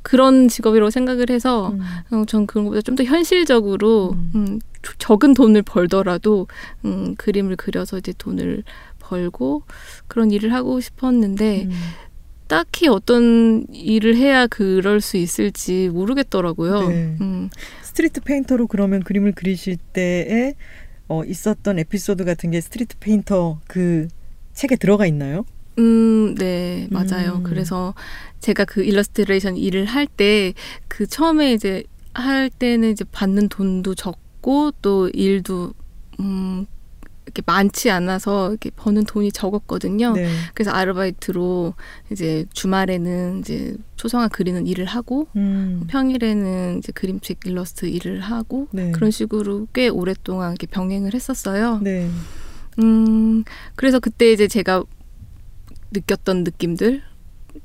[0.08, 1.80] 그런 직업이라고 생각을 해서 음.
[2.10, 4.32] 어, 전 그런 것보다 좀 더 현실적으로 음.
[4.34, 6.46] 음, 조- 적은 돈을 벌더라도
[6.86, 8.62] 음, 그림을 그려서 이제 돈을
[8.98, 9.64] 벌고
[10.06, 11.70] 그런 일을 하고 싶었는데 음.
[12.46, 16.88] 딱히 어떤 일을 해야 그럴 수 있을지 모르겠더라고요.
[16.88, 17.16] 네.
[17.20, 17.50] 음,
[17.82, 20.54] street painter로 그러면 그림을 그리실 때에
[21.08, 24.08] 어, 있었던 에피소드 같은 게 Street Painter 그
[24.54, 25.44] 책에 들어가 있나요?
[25.78, 27.36] 음, 네, 맞아요.
[27.36, 27.42] 음.
[27.44, 27.94] 그래서
[28.40, 30.52] 제가 그 일러스트레이션 일을 할 때
[30.88, 35.72] 그 처음에 이제 할 때는 이제 받는 돈도 적고 또 일도
[36.20, 36.66] 음
[37.26, 40.14] 이렇게 많지 않아서 이렇게 버는 돈이 적었거든요.
[40.14, 40.28] 네.
[40.54, 41.74] 그래서 아르바이트로
[42.10, 45.84] 이제 주말에는 이제 초상화 그리는 일을 하고 음.
[45.88, 48.90] 평일에는 이제 그림책 일러스트 일을 하고 네.
[48.92, 51.78] 그런 식으로 꽤 오랫동안 이렇게 병행을 했었어요.
[51.82, 52.08] 네.
[52.78, 53.44] 음,
[53.76, 54.82] 그래서 그때 이제 제가
[55.90, 57.02] 느꼈던 느낌들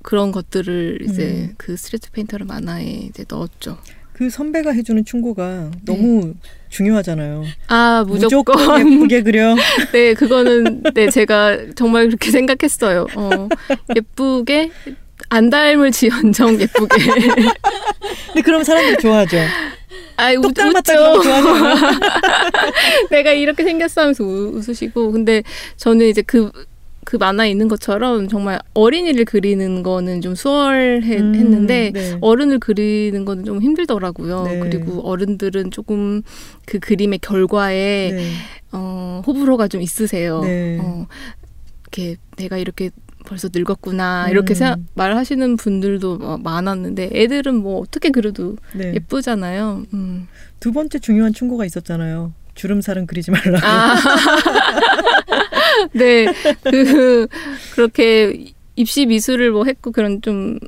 [0.01, 1.53] 그런 것들을 이제 음.
[1.57, 3.77] 그 Street Painter를 만화에 이제 넣었죠.
[4.13, 6.35] 그 선배가 해주는 충고가 너무
[6.69, 7.43] 중요하잖아요.
[7.67, 9.55] 아 무조건, 예쁘게 그려.
[9.91, 13.07] 네 그거는 네 제가 정말 그렇게 생각했어요.
[13.15, 13.49] 어,
[13.95, 14.71] 예쁘게
[15.29, 16.95] 안 닮을 지언정 예쁘게.
[18.27, 19.37] 근데 그럼 사람들이 좋아하죠.
[20.15, 20.61] 아이 웃죠.
[23.09, 25.43] 내가 이렇게 생겼어 하면서 우- 웃으시고 근데
[25.77, 26.51] 저는 이제 그
[27.05, 32.17] 그 만화에 있는 것처럼 정말 어린이를 그리는 거는 좀 수월했는데 음, 네.
[32.21, 34.43] 어른을 그리는 거는 좀 힘들더라고요.
[34.43, 34.59] 네.
[34.59, 36.21] 그리고 어른들은 조금
[36.65, 38.31] 그 그림의 결과에 네.
[38.71, 40.41] 어, 호불호가 좀 있으세요.
[40.41, 40.79] 네.
[40.81, 41.07] 어,
[41.83, 42.89] 이렇게 내가 이렇게
[43.25, 44.55] 벌써 늙었구나 이렇게 음.
[44.55, 48.93] 생각, 말하시는 분들도 어, 많았는데 애들은 뭐 어떻게 그래도 네.
[48.95, 49.83] 예쁘잖아요.
[49.93, 50.27] 음.
[50.59, 52.33] 두 번째 중요한 충고가 있었잖아요.
[52.55, 53.59] 주름살은 그리지 말라.
[53.63, 53.95] 아,
[55.93, 56.25] 네,
[56.63, 57.27] 그
[57.73, 60.59] 그렇게 입시 미술을 뭐 했고 그런 좀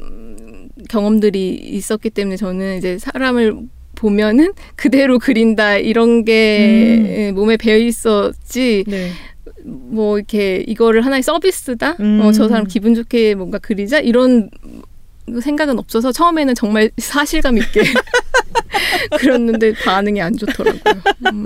[0.90, 3.58] 경험들이 있었기 때문에 저는 이제 사람을
[3.96, 9.12] 보면은 그대로 그린다 이런 게 몸에 배어 있었지 네.
[9.64, 12.22] 뭐 이렇게 이거를 하나의 서비스다 음.
[12.22, 14.50] 어, 저 사람 기분 좋게 뭔가 그리자 이런
[15.42, 17.82] 생각은 없어서 처음에는 정말 사실감 있게
[19.20, 21.02] 그렸는데 반응이 안 좋더라고요.
[21.32, 21.44] 음.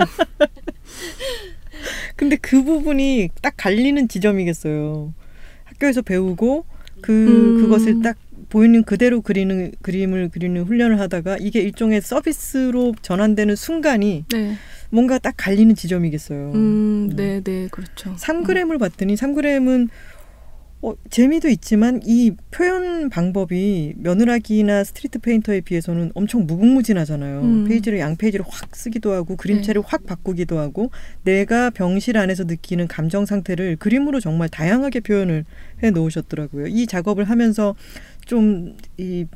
[2.16, 5.14] 근데 그 부분이 딱 갈리는 지점이겠어요.
[5.64, 6.64] 학교에서 배우고
[7.00, 7.60] 그 음.
[7.62, 8.16] 그것을 딱
[8.50, 14.56] 보이는 그대로 그리는 그림을 그리는 훈련을 하다가 이게 일종의 서비스로 전환되는 순간이 네.
[14.90, 16.50] 뭔가 딱 갈리는 지점이겠어요.
[16.52, 18.14] 음, 네, 네, 그렇죠.
[18.16, 19.88] 3g을 봤더니 3g은
[20.82, 27.40] 어, 재미도 있지만 이 표현 방법이 며느라기나 Street Painter에 비해서는 엄청 무궁무진하잖아요.
[27.42, 27.64] 음.
[27.68, 30.90] 페이지를 양 페이지를 확 쓰기도 하고 그림체를 확 바꾸기도 하고
[31.22, 35.44] 내가 병실 안에서 느끼는 감정 상태를 그림으로 정말 다양하게 표현을
[35.82, 36.68] 해 놓으셨더라고요.
[36.68, 37.74] 이 작업을 하면서
[38.24, 39.26] 좀이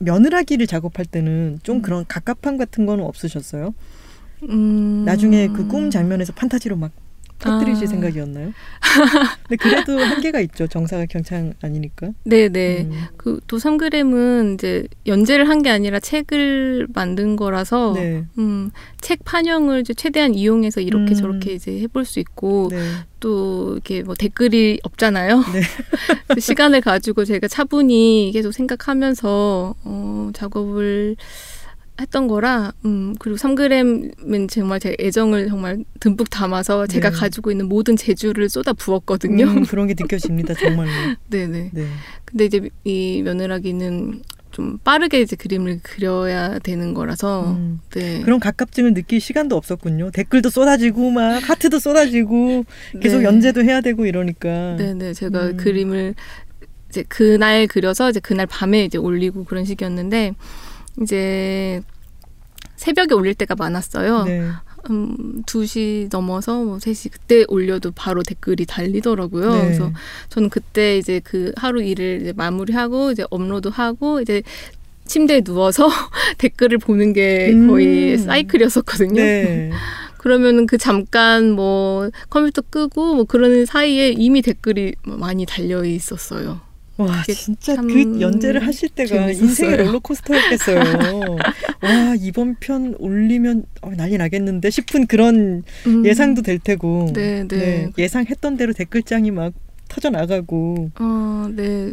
[0.00, 1.82] 며느라기를 작업할 때는 좀 음.
[1.82, 3.74] 그런 갑갑함 같은 거는 없으셨어요?
[4.48, 5.04] 음.
[5.04, 6.90] 나중에 그 꿈 장면에서 판타지로 막
[7.40, 7.86] 터뜨리실 아.
[7.88, 8.52] 생각이었나요?
[9.48, 10.66] 근데 그래도 한계가 있죠.
[10.66, 12.10] 정사각 경창 아니니까.
[12.24, 12.82] 네, 네.
[12.90, 12.92] 음.
[13.16, 18.24] 그또 3g은 이제 연재를 한 게 아니라 책을 만든 거라서 네.
[18.38, 18.70] 음,
[19.00, 21.14] 책 판형을 이제 최대한 이용해서 이렇게 음.
[21.14, 22.78] 저렇게 이제 해볼 수 있고 네.
[23.20, 25.40] 또 이렇게 뭐 댓글이 없잖아요.
[25.52, 25.60] 네.
[26.28, 31.16] 그 시간을 가지고 제가 차분히 계속 생각하면서 어, 작업을
[32.00, 37.16] 했던 거라 음 그리고 3g은 정말 제 애정을 정말 듬뿍 담아서 제가 네.
[37.16, 39.44] 가지고 있는 모든 재주를 쏟아 부었거든요.
[39.44, 40.54] 음, 그런 게 느껴집니다.
[40.54, 40.90] 정말로.
[41.28, 41.70] 네네.
[41.72, 41.86] 네.
[42.24, 47.80] 근데 이제 이 며느라기는 좀 빠르게 이제 그림을 그려야 되는 거라서 음.
[47.90, 48.20] 네.
[48.22, 50.10] 그런 가깝증을 느낄 시간도 없었군요.
[50.10, 52.64] 댓글도 쏟아지고 막 하트도 쏟아지고
[53.00, 53.24] 계속 네.
[53.24, 54.76] 연재도 해야 되고 이러니까.
[54.76, 55.56] 네네 제가 음.
[55.56, 56.14] 그림을
[56.88, 60.34] 이제 그날 그려서 이제 그날 밤에 이제 올리고 그런 식이었는데
[61.02, 61.82] 이제
[62.76, 64.24] 새벽에 올릴 때가 많았어요.
[64.24, 64.50] 네.
[64.88, 69.52] 음, 2시 넘어서 뭐 3시 그때 올려도 바로 댓글이 달리더라고요.
[69.52, 69.62] 네.
[69.62, 69.92] 그래서
[70.30, 74.42] 저는 그때 이제 그 하루 일을 이제 마무리하고 이제 업로드하고 이제
[75.04, 75.88] 침대에 누워서
[76.38, 78.18] 댓글을 보는 게 거의 음.
[78.18, 79.20] 사이클이었었거든요.
[79.20, 79.70] 네.
[80.16, 86.60] 그러면은 그 잠깐 뭐 컴퓨터 끄고 뭐 그러는 사이에 이미 댓글이 많이 달려 있었어요.
[87.04, 89.44] 와 진짜 참 그 연재를 하실 때가 재밌었어요.
[89.46, 90.80] 인생의 롤러코스터였겠어요.
[91.82, 96.04] 와 이번 편 올리면 어, 난리 나겠는데 싶은 그런 음.
[96.06, 97.12] 예상도 될 테고.
[97.14, 97.90] 네, 네.
[97.98, 99.52] 예상했던 대로 댓글장이 막
[99.88, 100.90] 터져 나가고.
[101.00, 101.92] 어, 네.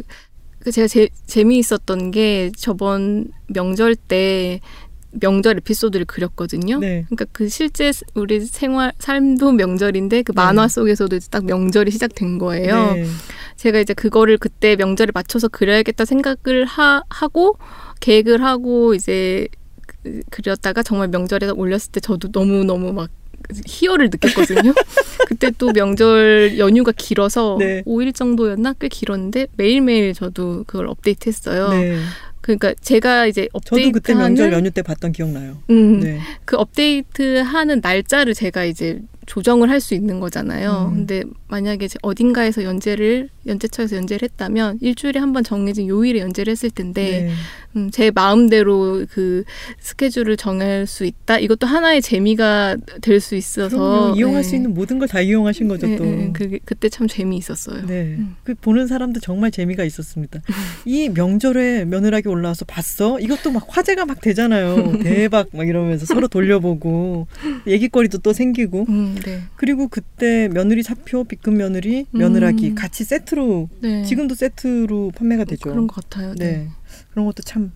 [0.60, 4.60] 그 제가 제, 재미있었던 게 저번 명절 때
[5.20, 6.78] 명절 에피소드를 그렸거든요.
[6.78, 7.04] 네.
[7.08, 12.94] 그러니까 그 실제 우리 생활 삶도 명절인데 그 만화 속에서도 이제 딱 명절이 시작된 거예요.
[12.94, 13.06] 네.
[13.56, 17.58] 제가 이제 그거를 그때 명절에 맞춰서 그려야겠다 생각을 하, 하고
[18.00, 19.48] 계획을 하고 이제
[19.86, 23.10] 그- 그렸다가 정말 명절에 올렸을 때 저도 너무 너무 막
[23.66, 24.74] 희열을 느꼈거든요.
[25.28, 27.82] 그때 또 명절 연휴가 길어서 네.
[27.86, 31.68] 5일 정도였나 꽤 길었는데 매일매일 저도 그걸 업데이트했어요.
[31.70, 31.98] 네.
[32.48, 35.58] 그러니까 제가 이제 저도 그때 명절 연휴 때 봤던 기억나요.
[35.68, 36.18] 음, 네.
[36.46, 40.88] 그 업데이트하는 날짜를 제가 이제 조정을 할 수 있는 거잖아요.
[40.90, 40.94] 음.
[41.06, 47.28] 근데 만약에 어딘가에서 연재를 연재처에서 연재를 했다면 일주일에 한 번 정해진 요일에 연재를 했을 텐데
[47.28, 47.30] 네.
[47.76, 49.44] 음, 제 마음대로 그
[49.78, 51.38] 스케줄을 정할 수 있다.
[51.38, 54.14] 이것도 하나의 재미가 될 수 있어서 그럼요.
[54.16, 54.48] 이용할 네.
[54.48, 56.04] 수 있는 모든 걸 다 이용하신 거죠 네, 또.
[56.04, 57.86] 네, 그게 그때 참 재미있었어요.
[57.86, 58.16] 네.
[58.18, 58.36] 음.
[58.44, 60.40] 그 보는 사람도 정말 재미가 있었습니다.
[60.84, 63.18] 이 명절에 며느라기 올라와서 봤어?
[63.20, 64.98] 이것도 막 화제가 막 되잖아요.
[65.02, 67.26] 대박 막 이러면서 서로 돌려보고
[67.66, 68.86] 얘기거리도 또 생기고.
[68.88, 69.42] 음, 네.
[69.56, 72.74] 그리고 그때 며느리 사표, B급 며느리, 며느라기 음.
[72.74, 74.04] 같이 세트로 네.
[74.04, 75.70] 지금도 세트로 판매가 되죠.
[75.70, 76.34] 그런 것 같아요.
[76.34, 76.52] 네.
[76.52, 76.68] 네.
[77.10, 77.72] 그런 것도 참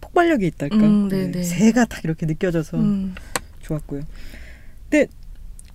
[0.00, 0.76] 폭발력이 있달까.
[0.76, 1.42] 음, 네, 네.
[1.42, 3.14] 새가 딱 이렇게 느껴져서 음.
[3.60, 4.02] 좋았고요.
[4.88, 5.08] 근데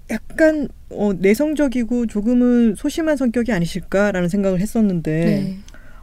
[0.10, 5.58] 약간 어, 내성적이고 조금은 소심한 성격이 아니실까라는 생각을 했었는데 네.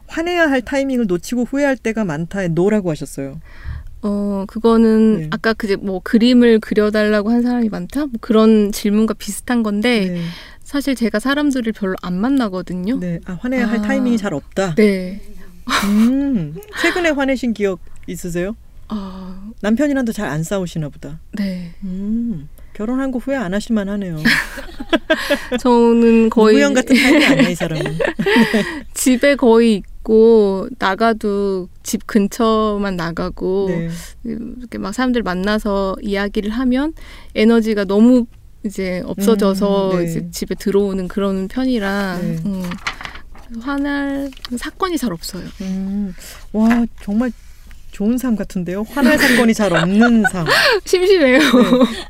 [0.07, 3.41] 화내야 할 타이밍을 놓치고 후회할 때가 많다에 노라고 하셨어요.
[4.03, 5.27] 어, 그거는 네.
[5.31, 8.01] 아까 그제 뭐 그림을 그려달라고 한 사람이 많다?
[8.07, 10.23] 뭐 그런 질문과 비슷한 건데 네.
[10.63, 12.99] 사실 제가 사람들을 별로 안 만나거든요.
[13.01, 13.21] 네.
[13.25, 13.83] 아, 화내야 할 아.
[13.83, 14.75] 타이밍이 잘 없다.
[14.77, 15.21] 네.
[15.85, 16.55] 음.
[16.81, 18.55] 최근에 화내신 기억 있으세요?
[18.89, 21.21] 아, 남편이랑도 잘 안 싸우시나 보다.
[21.33, 21.73] 네.
[21.85, 22.49] 음.
[22.75, 24.19] 결혼한 거 후회 안 하실만 하네요.
[25.61, 27.99] 저는 거의 우연 같은 타입이 아니야, 이 사람은.
[28.95, 33.91] 집에 거의 있고 나가도 집 근처만 나가고 네.
[34.25, 36.95] 이렇게 막 사람들 만나서 이야기를 하면
[37.35, 38.25] 에너지가 너무
[38.65, 40.05] 이제 없어져서 음, 네.
[40.05, 42.39] 이제 집에 들어오는 그런 편이라 네.
[42.47, 42.71] 음,
[43.61, 45.45] 화날 사건이 잘 없어요.
[45.61, 46.15] 음.
[46.53, 47.31] 와, 정말
[47.93, 48.85] 좋은 삶 같은데요.
[48.91, 50.47] 화날 사건이 잘 없는 삶.
[50.85, 51.39] 심심해요.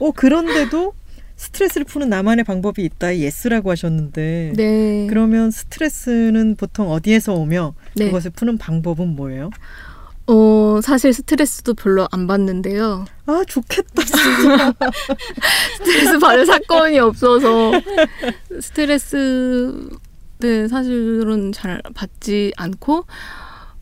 [0.01, 0.95] 어, 그런데도
[1.39, 3.17] 스트레스를 푸는 나만의 방법이 있다.
[3.17, 4.53] yes라고 하셨는데.
[4.57, 5.07] 네.
[5.09, 8.07] 그러면 스트레스는 보통 어디에서 오며 네.
[8.07, 9.51] 그것을 푸는 방법은 뭐예요?
[10.27, 13.07] 어, 사실 스트레스도 별로 안 받는데요.
[13.27, 14.03] 아, 좋겠다.
[15.79, 17.73] 스트레스 받을 사건이 없어서
[18.61, 19.89] 스트레스
[20.41, 23.07] 네, 사실은 잘 받지 않고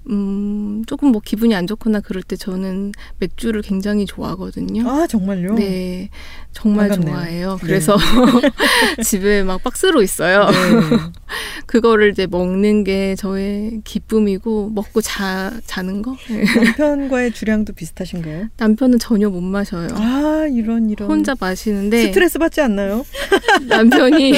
[0.08, 4.88] 음, 조금 뭐 기분이 안 좋거나 그럴 때 저는 맥주를 굉장히 좋아하거든요.
[4.88, 5.54] 아, 정말요?
[5.54, 6.10] 네,
[6.52, 7.14] 정말 반갑네요.
[7.16, 7.58] 좋아해요.
[7.60, 7.66] 네.
[7.66, 7.96] 그래서
[9.04, 10.46] 집에 막 박스로 있어요.
[10.46, 10.96] 네.
[11.66, 16.16] 그거를 이제 먹는 게 저의 기쁨이고 먹고 자 자는 거.
[16.28, 16.44] 네.
[16.54, 18.48] 남편과의 주량도 비슷하신가요?
[18.56, 19.88] 남편은 전혀 못 마셔요.
[19.94, 21.10] 아, 이런 이런.
[21.10, 23.04] 혼자 마시는데 스트레스 받지 않나요?
[23.68, 24.32] 남편이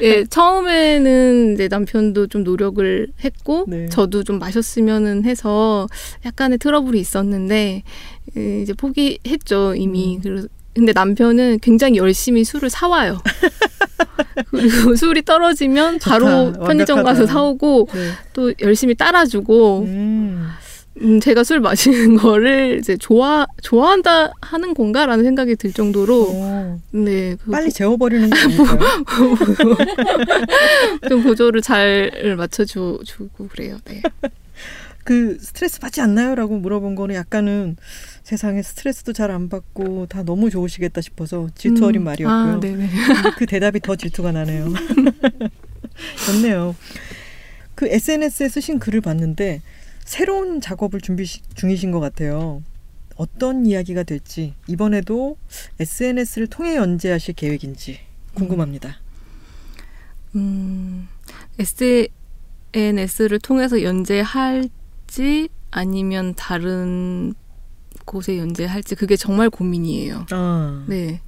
[0.00, 3.86] 예, 처음에는 이제 남편도 좀 노력을 했고 네.
[3.88, 5.88] 저도 좀 마셨으면은 해서
[6.24, 7.82] 약간의 트러블이 있었는데
[8.36, 10.20] 예, 이제 포기했죠 이미.
[10.24, 10.48] 음.
[10.74, 13.22] 근데 남편은 굉장히 열심히 술을 사와요.
[14.50, 16.66] 그리고 술이 떨어지면 바로 좋다.
[16.66, 17.32] 편의점 가서 완벽하다.
[17.32, 18.10] 사오고 네.
[18.34, 20.50] 또 열심히 따라주고 음.
[21.02, 27.50] 음, 제가 술 마시는 거를 이제 좋아 좋아한다 하는 건가라는 생각이 들 정도로 어, 네그
[27.50, 28.78] 빨리 재워버리는 거 아닐까요?
[31.08, 33.78] 좀 보조를 잘 맞춰주고 그래요.
[33.84, 34.02] 네.
[35.04, 37.76] 그 스트레스 받지 않나요?라고 물어본 거는 약간은
[38.24, 42.60] 세상에 스트레스도 잘 안 받고 다 너무 좋으시겠다 싶어서 질투 어린 음, 말이었고요.
[43.24, 44.72] 아, 그 대답이 더 질투가 나네요.
[46.26, 46.74] 좋네요.
[47.76, 49.60] 그 SNS에 쓰신 글을 봤는데
[50.06, 52.62] 새로운 작업을 준비 시- 중이신 것 같아요.
[53.16, 55.36] 어떤 이야기가 될지 이번에도
[55.80, 57.98] SNS를 통해 연재하실 계획인지
[58.34, 59.00] 궁금합니다.
[60.36, 61.08] 음,
[61.58, 67.34] SNS를 통해서 연재할지 아니면 다른
[68.04, 70.26] 곳에 연재할지 그게 정말 고민이에요.
[70.30, 70.84] 아.
[70.88, 71.20] 네.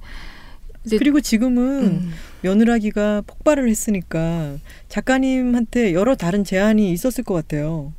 [0.89, 2.11] 그리고 지금은 음,
[2.41, 4.57] 며느라기가 폭발을 했으니까
[4.87, 7.93] 작가님한테 여러 다른 제안이 있었을 것 같아요.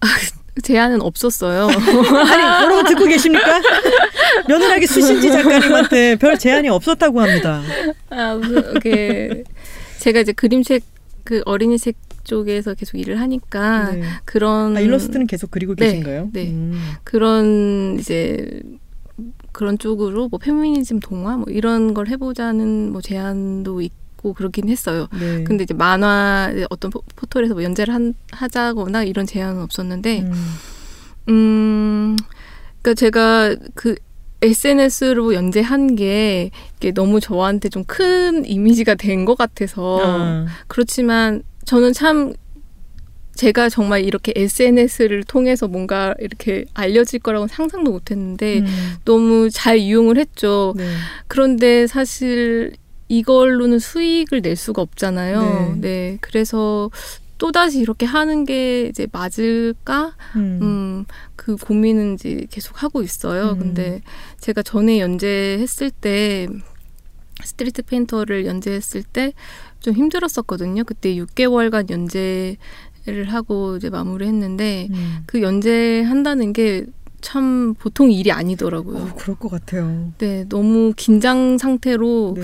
[0.62, 1.68] 제안은 없었어요.
[1.72, 3.60] 아니, 여러분 듣고 계십니까?
[4.48, 7.62] 며느라기 수신지 작가님한테 별 제안이 없었다고 합니다.
[8.10, 9.44] 아, 그게
[9.98, 10.82] 제가 이제 그림책
[11.24, 14.02] 그 어린이 책 쪽에서 계속 일을 하니까 네.
[14.24, 16.30] 그런 아, 일러스트는 계속 그리고 네, 계신가요?
[16.32, 16.50] 네.
[16.50, 16.80] 음.
[17.04, 18.62] 그런 이제
[19.52, 23.92] 그런 쪽으로 뭐 페미니즘 동화 뭐 이런 걸 해보자는 뭐 제안도 있
[24.22, 25.08] 고 그렇긴 했어요.
[25.18, 25.42] 네.
[25.44, 30.32] 근데 이제 만화 어떤 포- 포털에서 뭐 연재를 한, 하자거나 이런 제안은 없었는데 음.
[31.28, 32.16] 음,
[32.80, 33.94] 그러니까 제가 그
[34.42, 41.92] SNS로 연재한 게 이게 너무 저한테 좀 큰 이미지가 된 것 같아서 아, 그렇지만 저는
[41.92, 42.32] 참
[43.34, 48.66] 제가 정말 이렇게 SNS를 통해서 뭔가 이렇게 알려질 거라고 상상도 못 했는데 음,
[49.04, 50.74] 너무 잘 이용을 했죠.
[50.76, 50.84] 네.
[51.28, 52.72] 그런데 사실
[53.12, 55.40] 이걸로는 수익을 낼 수가 없잖아요.
[55.42, 55.80] 네.
[55.80, 56.18] 네.
[56.20, 56.90] 그래서
[57.38, 60.14] 또다시 이렇게 하는 게 이제 맞을까?
[60.36, 61.04] 음, 음,
[61.36, 63.50] 그 고민은 이제 계속 하고 있어요.
[63.50, 63.58] 음.
[63.58, 64.00] 근데
[64.40, 66.46] 제가 전에 연재했을 때
[67.44, 69.32] Street Painter를 연재했을 때
[69.82, 70.84] 좀 힘들었었거든요.
[70.84, 75.22] 그때 6개월간 연재를 하고 이제 마무리했는데 음.
[75.26, 76.86] 그 연재한다는 게
[77.22, 78.98] 참 보통 일이 아니더라고요.
[78.98, 80.12] 어, 그럴 것 같아요.
[80.18, 82.42] 네, 너무 긴장 상태로 네.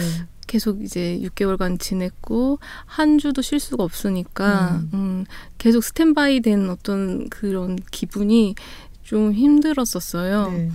[0.49, 5.25] 계속 이제 6개월간 지냈고 한 주도 쉴 수가 없으니까 음.
[5.59, 8.57] 계속 스탠바이 된 어떤 그런 기분이
[9.05, 10.51] 좀 힘들었었어요.
[10.51, 10.71] 네.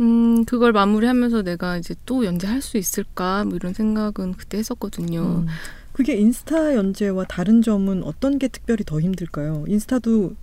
[0.00, 5.20] 음, 그걸 마무리하면서 내가 이제 또 연재할 수 있을까 뭐 이런 생각은 그때 했었거든요.
[5.20, 5.46] 음.
[5.92, 9.64] 그게 인스타 연재와 다른 점은 어떤 게 특별히 더 힘들까요?
[9.66, 10.34] 인스타도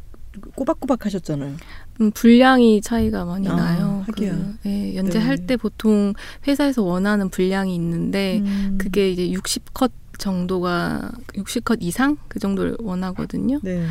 [0.56, 1.56] 꼬박꼬박 하셨잖아요.
[2.02, 4.04] 음, 분량이 차이가 많이 아, 나요.
[4.08, 4.32] 하기야.
[4.32, 5.46] 그, 예, 연재할 네.
[5.46, 6.14] 때 보통
[6.48, 8.78] 회사에서 원하는 분량이 있는데 음.
[8.80, 13.60] 그게 이제 60컷 정도가 60컷 이상 그 정도를 원하거든요.
[13.64, 13.86] 네.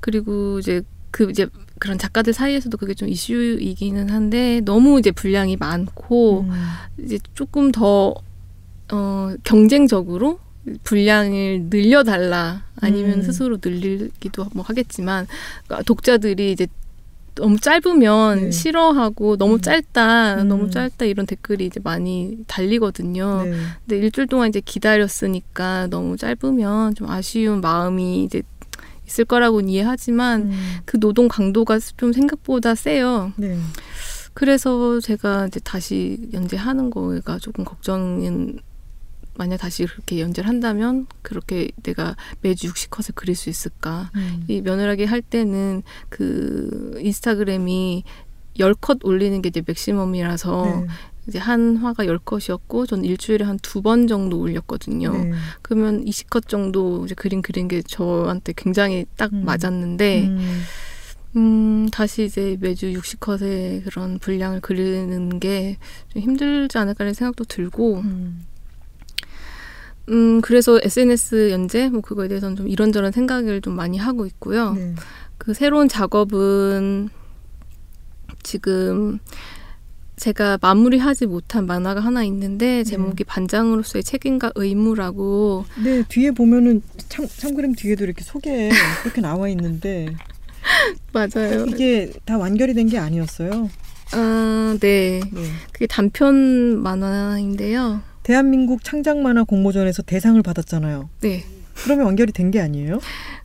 [0.00, 1.46] 그리고 이제 그 이제
[1.78, 6.50] 그런 작가들 사이에서도 그게 좀 이슈이기는 한데 너무 이제 분량이 많고 음.
[6.98, 8.14] 이제 조금 더
[8.92, 10.38] 어, 경쟁적으로
[10.84, 13.22] 분량을 늘려달라 아니면 음.
[13.22, 15.26] 스스로 늘리기도 뭐 하겠지만
[15.66, 16.66] 그러니까 독자들이 이제
[17.34, 18.50] 너무 짧으면 네.
[18.50, 19.60] 싫어하고 너무 음.
[19.60, 20.48] 짧다 음.
[20.48, 23.44] 너무 짧다 이런 댓글이 이제 많이 달리거든요.
[23.44, 23.52] 네.
[23.86, 28.42] 근데 일주일 동안 이제 기다렸으니까 너무 짧으면 좀 아쉬운 마음이 이제
[29.06, 30.76] 있을 거라고는 이해하지만 음.
[30.84, 33.32] 그 노동 강도가 좀 생각보다 세요.
[33.36, 33.58] 네.
[34.34, 38.58] 그래서 제가 이제 다시 연재하는 거가 조금 걱정은
[39.36, 44.10] 만약 다시 그렇게 연재를 한다면 그렇게 내가 매주 60컷을 그릴 수 있을까?
[44.14, 44.44] 음.
[44.48, 48.04] 이 며느라기 할 때는 그 인스타그램이
[48.58, 50.86] 10컷 올리는 게 이제 맥시멈이라서 네.
[51.28, 55.12] 이제 한 화가 10컷이었고 저는 일주일에 한 두 번 정도 올렸거든요.
[55.12, 55.32] 네.
[55.62, 59.44] 그러면 20컷 정도 이제 그림 그린 게 저한테 굉장히 딱 음.
[59.44, 60.62] 맞았는데 음.
[61.36, 65.78] 음, 다시 이제 매주 60컷의 그런 분량을 그리는 게
[66.12, 68.44] 좀 힘들지 않을까라는 생각도 들고, 음.
[70.08, 74.72] 음, 그래서 SNS 연재, 뭐 그거에 대해서는 좀 이런저런 생각을 좀 많이 하고 있고요.
[74.74, 74.94] 네.
[75.38, 77.08] 그 새로운 작업은
[78.42, 79.18] 지금
[80.16, 87.74] 제가 마무리하지 못한 만화가 하나 있는데 제목이 반장으로서의 책임과 의무라고 네, 뒤에 보면은 참, 참그림
[87.74, 88.70] 뒤에도 이렇게 소개
[89.02, 90.14] 그렇게 나와 있는데
[91.12, 91.64] 맞아요.
[91.66, 93.68] 이게 다 완결이 된 게 아니었어요.
[94.12, 95.20] 아, 네.
[95.32, 95.42] 네.
[95.72, 98.02] 그게 단편 만화인데요.
[98.22, 101.08] 대한민국 창작 만화 공모전에서 대상을 받았잖아요.
[101.20, 101.44] 네.
[101.84, 103.00] 그러면 완결이 된 게 아니에요?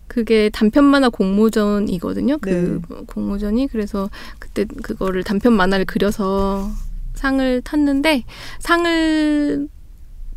[0.07, 2.37] 그게 단편 만화 공모전이거든요.
[2.39, 2.95] 그 네.
[3.07, 4.09] 공모전이 그래서
[4.39, 6.69] 그때 그거를 단편 만화를 그려서
[7.13, 8.23] 상을 탔는데
[8.59, 9.67] 상을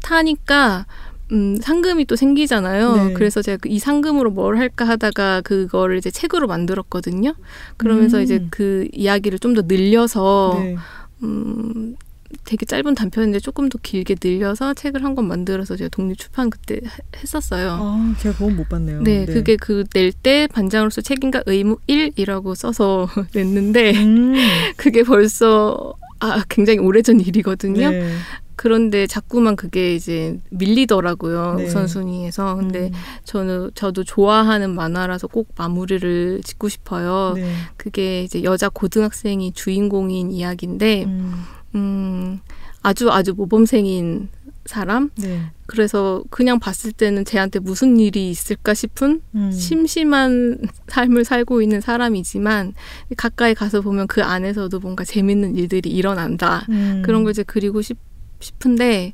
[0.02, 0.86] 타니까
[1.32, 2.96] 음, 상금이 또 생기잖아요.
[3.08, 3.12] 네.
[3.14, 7.34] 그래서 제가 그이 상금으로 뭘 할까 하다가 그거를 이제 책으로 만들었거든요.
[7.76, 8.22] 그러면서 음.
[8.22, 10.76] 이제 그 이야기를 좀 더 늘려서 네.
[11.22, 11.96] 음,
[12.44, 16.77] 되게 짧은 단편인데 조금 더 길게 늘려서 책을 한 권 만들어서 제가 독립 출판 그때
[16.77, 16.81] 해-
[17.16, 17.78] 했었어요.
[17.81, 19.02] 아, 제가 그건 못 봤네요.
[19.02, 24.35] 네, 그게 그 낼 때 반장으로서 책임과 의무 1이라고 써서 냈는데 음.
[24.77, 27.90] 그게 벌써 아 굉장히 오래전 일이거든요.
[27.90, 28.12] 네.
[28.57, 31.65] 그런데 자꾸만 그게 이제 밀리더라고요 네.
[31.65, 32.57] 우선순위에서.
[32.57, 32.93] 근데 음.
[33.24, 37.32] 저는 저도 좋아하는 만화라서 꼭 마무리를 짓고 싶어요.
[37.36, 37.51] 네.
[37.77, 41.35] 그게 이제 여자 고등학생이 주인공인 이야기인데 음.
[41.74, 42.40] 음,
[42.82, 44.28] 아주 아주 모범생인
[44.66, 45.10] 사람.
[45.16, 45.40] 네.
[45.66, 49.51] 그래서 그냥 봤을 때는 쟤한테 무슨 일이 있을까 싶은 음.
[49.51, 52.74] 심심한 삶을 살고 있는 사람이지만
[53.16, 56.66] 가까이 가서 보면 그 안에서도 뭔가 재밌는 일들이 일어난다.
[56.68, 57.02] 음.
[57.05, 57.98] 그런 걸 이제 그리고 싶,
[58.40, 59.12] 싶은데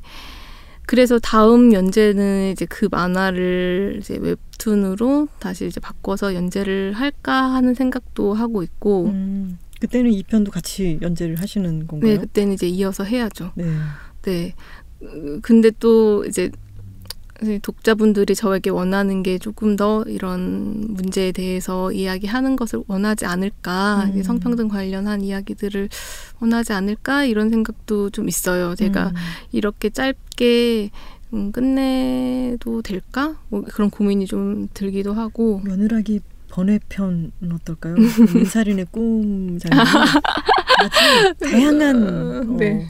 [0.85, 8.33] 그래서 다음 연재는 이제 그 만화를 이제 웹툰으로 다시 이제 바꿔서 연재를 할까 하는 생각도
[8.33, 9.59] 하고 있고 음.
[9.79, 12.13] 그때는 이 편도 같이 연재를 하시는 건가요?
[12.13, 13.51] 네 그때는 이제 이어서 해야죠.
[13.55, 13.65] 네.
[14.23, 14.53] 네.
[15.01, 16.49] 음, 근데 또 이제
[17.61, 24.23] 독자분들이 저에게 원하는 게 조금 더 이런 문제에 대해서 이야기하는 것을 원하지 않을까, 음.
[24.23, 25.89] 성평등 관련한 이야기들을
[26.39, 28.73] 원하지 않을까 이런 생각도 좀 있어요.
[28.75, 29.13] 제가 음.
[29.51, 30.89] 이렇게 짧게
[31.33, 33.37] 음, 끝내도 될까?
[33.49, 35.61] 뭐 그런 고민이 좀 들기도 하고.
[35.63, 37.95] 며느라기 번외편은 어떨까요?
[38.33, 39.85] 민살인의 꿈 장면.
[40.77, 42.87] 아주 다양한 어, 네.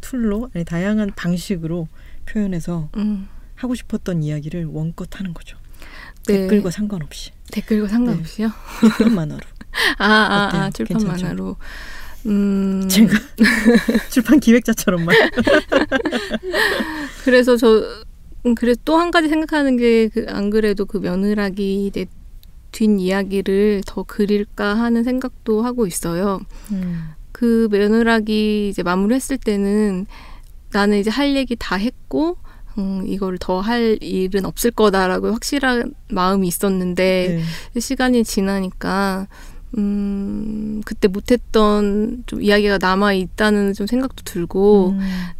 [0.00, 1.88] tool로 아니 다양한 방식으로
[2.26, 5.56] 표현해서 음, 하고 싶었던 이야기를 원껏 하는 거죠.
[6.26, 6.42] 네.
[6.42, 8.50] 댓글과 상관없이 댓글과 상관없이요.
[8.84, 9.40] 일편 만화로.
[9.98, 10.50] 아, 아?
[10.52, 11.22] 아, 출판 괜찮죠?
[11.24, 11.56] 만화로.
[12.26, 13.18] 음, 제가
[14.10, 15.14] 출판 기획자처럼만.
[17.24, 17.82] 그래서 저,
[18.46, 22.06] 음, 그래서 또한 가지 생각하는 게, 그, 안 그래도 그 며느라기 내
[22.72, 26.40] 뒷이야기를 더 그릴까 하는 생각도 하고 있어요.
[26.72, 27.10] 음.
[27.30, 30.06] 그 며느라기 이제 마무리했을 때는
[30.72, 32.36] 나는 이제 할 얘기 다 했고,
[32.78, 37.42] 음, 이걸 더 할 일은 없을 거다라고 확실한 마음이 있었는데,
[37.74, 37.80] 네.
[37.80, 39.28] 시간이 지나니까
[39.78, 44.94] 음 그때 못했던 좀 이야기가 남아 있다는 좀 생각도 들고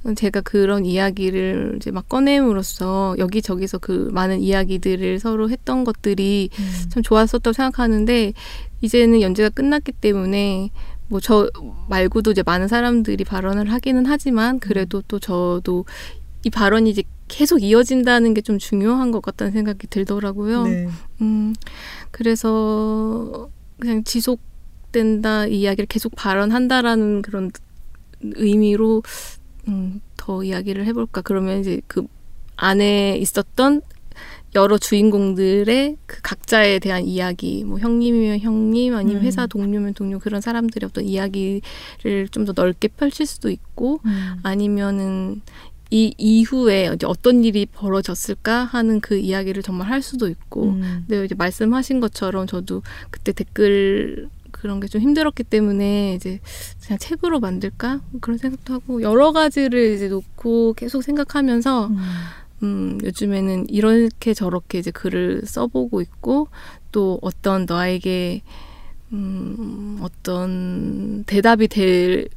[0.06, 0.14] 음.
[0.14, 6.88] 제가 그런 이야기를 이제 막 꺼냄으로써 여기저기서 그 많은 이야기들을 서로 했던 것들이 음.
[6.90, 8.32] 참 좋았었다고 생각하는데
[8.80, 10.70] 이제는 연재가 끝났기 때문에
[11.08, 11.50] 뭐 저
[11.90, 15.84] 말고도 이제 많은 사람들이 발언을 하기는 하지만 그래도 또 저도
[16.44, 20.64] 이 발언이 이제 계속 이어진다는 게 좀 중요한 것 같다는 생각이 들더라고요.
[20.64, 20.88] 네.
[21.20, 21.54] 음,
[22.10, 23.48] 그래서
[23.82, 27.50] 그냥 지속된다 이 이야기를 계속 발언한다라는 그런
[28.20, 29.02] 의미로
[29.66, 31.20] 음, 더 이야기를 해볼까.
[31.22, 32.06] 그러면 이제 그
[32.56, 33.82] 안에 있었던
[34.54, 39.26] 여러 주인공들의 그 각자에 대한 이야기, 뭐 형님이면 형님, 아니면 음.
[39.26, 44.38] 회사 동료면 동료 그런 사람들의 어떤 이야기를 좀 더 넓게 펼칠 수도 있고, 음.
[44.44, 45.40] 아니면은
[45.92, 51.04] 이 이후에 이제 어떤 일이 벌어졌을까 하는 그 이야기를 정말 할 수도 있고, 음.
[51.06, 56.40] 근데 이제 말씀하신 것처럼 저도 그때 댓글 그런 게 좀 힘들었기 때문에 이제
[56.86, 61.96] 그냥 책으로 만들까 그런 생각도 하고 여러 가지를 이제 놓고 계속 생각하면서 음.
[62.62, 66.48] 음, 요즘에는 이렇게 저렇게 이제 글을 써보고 있고
[66.90, 68.42] 또 어떤 너에게
[69.12, 72.28] 음, 어떤 대답이 될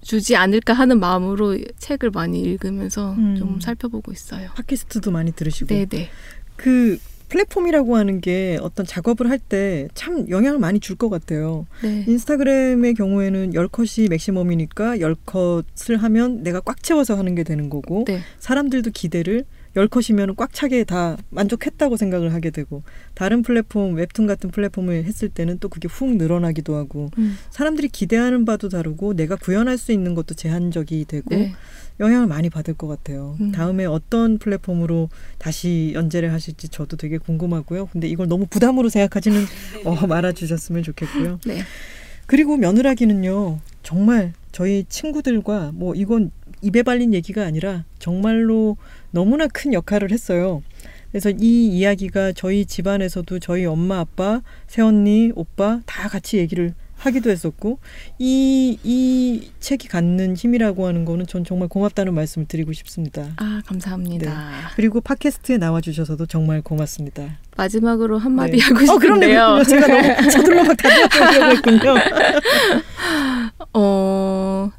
[0.00, 3.36] 주지 않을까 하는 마음으로 책을 많이 읽으면서 음.
[3.36, 4.50] 좀 살펴보고 있어요.
[4.54, 6.08] 팟캐스트도 많이 들으시고 네네.
[6.56, 6.98] 그
[7.28, 11.66] 플랫폼이라고 하는 게 어떤 작업을 할 때 참 영향을 많이 줄 것 같아요.
[11.82, 12.04] 네.
[12.08, 18.20] 인스타그램의 경우에는 10컷이 맥시멈이니까 10컷을 하면 내가 꽉 채워서 하는 게 되는 거고 네.
[18.38, 19.44] 사람들도 기대를
[19.78, 22.82] 10컷이면 꽉 차게 다 만족했다고 생각을 하게 되고
[23.14, 27.36] 다른 플랫폼 웹툰 같은 플랫폼을 했을 때는 또 그게 훅 늘어나기도 하고 음.
[27.50, 31.52] 사람들이 기대하는 바도 다르고 내가 구현할 수 있는 것도 제한적이 되고 네.
[32.00, 33.36] 영향을 많이 받을 것 같아요.
[33.40, 33.52] 음.
[33.52, 37.86] 다음에 어떤 플랫폼으로 다시 연재를 하실지 저도 되게 궁금하고요.
[37.86, 39.44] 근데 이걸 너무 부담으로 생각하지는
[39.84, 41.40] 어, 말아주셨으면 좋겠고요.
[41.46, 41.62] 네.
[42.26, 46.30] 그리고 며느라기는요, 정말 저희 친구들과 뭐 이건
[46.60, 48.76] 입에 발린 얘기가 아니라 정말로
[49.10, 50.62] 너무나 큰 역할을 했어요.
[51.10, 57.78] 그래서 이 이야기가 저희 집안에서도 저희 엄마, 아빠, 새언니, 오빠 다 같이 얘기를 하기도 했었고
[58.18, 63.28] 이, 이 책이 갖는 힘이라고 하는 거는 전 정말 고맙다는 말씀을 드리고 싶습니다.
[63.36, 64.72] 아 감사합니다.
[64.74, 67.38] 그리고 팟캐스트에 나와주셔서도 정말 고맙습니다.
[67.56, 68.62] 마지막으로 한마디 네.
[68.62, 68.80] 하고 어.
[68.80, 68.98] 싶은데요.
[68.98, 69.64] 그럼요.
[69.64, 70.76] 제가 너무 저들로 막
[71.54, 71.94] 했군요.
[73.74, 74.70] 어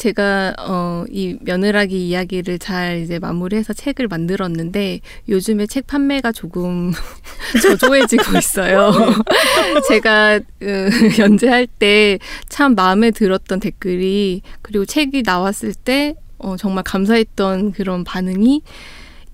[0.00, 6.92] 제가 어 이 며느라기 이야기를 잘 이제 마무리해서 책을 만들었는데 요즘에 책 판매가 조금
[7.62, 8.92] 저조해지고 있어요.
[9.88, 12.18] 제가 그, 연재할 때
[12.48, 18.62] 참 마음에 들었던 댓글이 그리고 책이 나왔을 때 어, 정말 감사했던 그런 반응이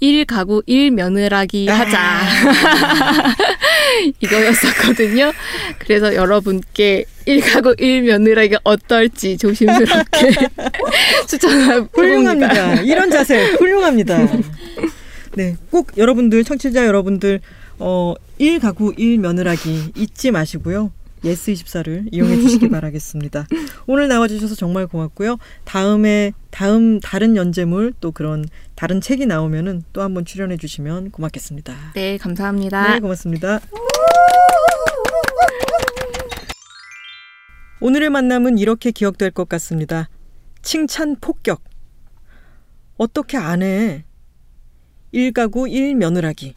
[0.01, 2.21] 일 가구 일 며느라기 하자
[4.21, 5.33] 이거였었거든요.
[5.79, 10.31] 그래서 여러분께 일 가구 일 며느라기가 어떨지 조심스럽게
[11.27, 11.89] 추천해 봅니다.
[11.95, 12.75] 훌륭합니다.
[12.83, 14.19] 이런 자세 훌륭합니다.
[15.35, 17.41] 네, 꼭 여러분들 청취자 여러분들
[17.79, 20.93] 어, 1 가구 1 며느라기 잊지 마시고요.
[21.25, 23.47] 예스24를 이용해 주시기 바라겠습니다.
[23.87, 25.39] 오늘 나와주셔서 정말 고맙고요.
[25.65, 28.45] 다음에 다음 다른 연재물 또 그런
[28.75, 31.93] 다른 책이 나오면은 또 한번 출연해 주시면 고맙겠습니다.
[31.95, 32.95] 네, 감사합니다.
[32.95, 33.61] 네, 고맙습니다.
[37.81, 40.09] 오늘의 만남은 이렇게 기억될 것 같습니다.
[40.63, 41.63] 칭찬 폭격.
[42.97, 44.05] 어떻게 안 해?
[45.13, 46.55] 일가구 일며느라기.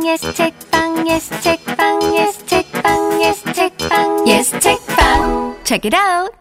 [0.00, 6.34] 빵 예스 책빵 예스 책빵 예스 책빵 예스 책빵 예스 책빵 Check it out.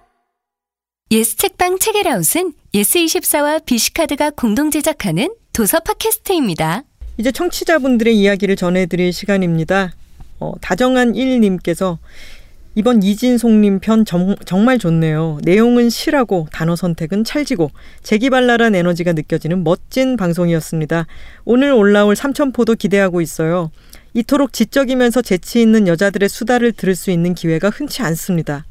[1.11, 6.83] 예스 책빵 책읽아웃은 예스24와 비시카드가 공동 제작하는 도서 팟캐스트입니다.
[7.17, 9.91] 이제 청취자분들의 이야기를 전해드릴 시간입니다.
[10.39, 11.97] 어, 다정한 1님께서
[12.75, 15.39] 이번 이진송님 편 정, 정말 좋네요.
[15.43, 17.71] 내용은 실하고 단어 선택은 찰지고
[18.03, 21.07] 재기발랄한 에너지가 느껴지는 멋진 방송이었습니다.
[21.45, 23.71] 오늘 올라올 삼천포도 기대하고 있어요.
[24.13, 28.65] 이토록 지적이면서 재치 있는 여자들의 수다를 들을 수 있는 기회가 흔치 않습니다.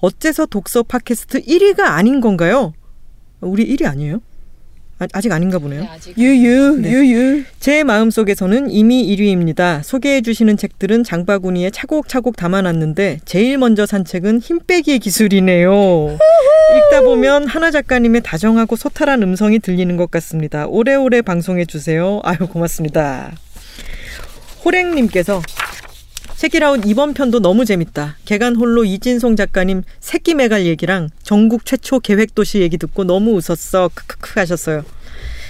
[0.00, 2.74] 어째서 독서 팟캐스트 1위가 아닌 건가요?
[3.40, 4.20] 우리 1위 아니에요?
[4.98, 5.86] 아, 직 아닌가 보네요.
[6.16, 6.90] 유유 네.
[6.90, 7.44] 유유.
[7.60, 9.82] 제 마음 속에서는 이미 1위입니다.
[9.82, 16.18] 소개해 주시는 책들은 장바구니에 차곡차곡 담아놨는데 제일 먼저 산 책은 힘 빼기의 기술이네요.
[16.76, 20.66] 읽다 보면 하나 작가님의 다정하고 소탈한 음성이 들리는 것 같습니다.
[20.66, 22.20] 오래오래 방송해 주세요.
[22.24, 23.32] 아유 고맙습니다.
[24.64, 25.40] 호랭님께서
[26.38, 28.16] 책이라웃 이번 편도 너무 재밌다.
[28.24, 33.90] 개간 홀로 이진송 작가님 새끼 매갈 얘기랑 전국 최초 계획도시 얘기 듣고 너무 웃었어.
[33.92, 34.84] 크크크 하셨어요.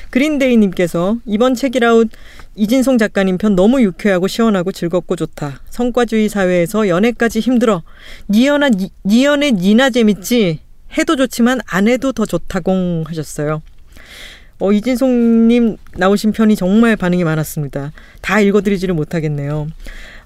[0.09, 2.09] 그린데이님께서 이번 책이라웃
[2.55, 5.61] 이진송 작가님 편 너무 유쾌하고 시원하고 즐겁고 좋다.
[5.69, 7.83] 성과주의 사회에서 연애까지 힘들어.
[8.31, 10.61] 니연아 니, 니연의 니나 재밌지.
[10.97, 13.61] 해도 좋지만 안 해도 더 좋다공 하셨어요.
[14.59, 17.93] 어, 이진송님 나오신 편이 정말 반응이 많았습니다.
[18.23, 19.69] 다 읽어드리지를 못하겠네요.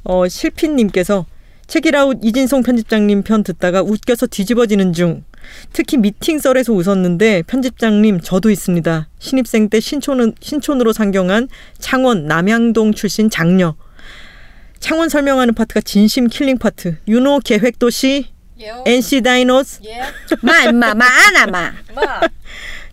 [0.05, 1.27] 어, 실핀님께서
[1.67, 5.25] 책이라웃 이진송 편집장님 편 듣다가 웃겨서 뒤집어지는 중.
[5.73, 9.09] 특히 미팅 썰에서 웃었는데 편집장님 저도 있습니다.
[9.19, 11.49] 신입생 때 신촌은, 신촌으로 상경한
[11.79, 13.75] 창원 남양동 출신 장녀.
[14.81, 16.97] 창원 설명하는 파트가 진심 killing 파트.
[17.09, 18.27] you know 계획도시
[18.87, 19.81] NC 다이노스
[20.43, 21.73] 마 임마 마 안아 마.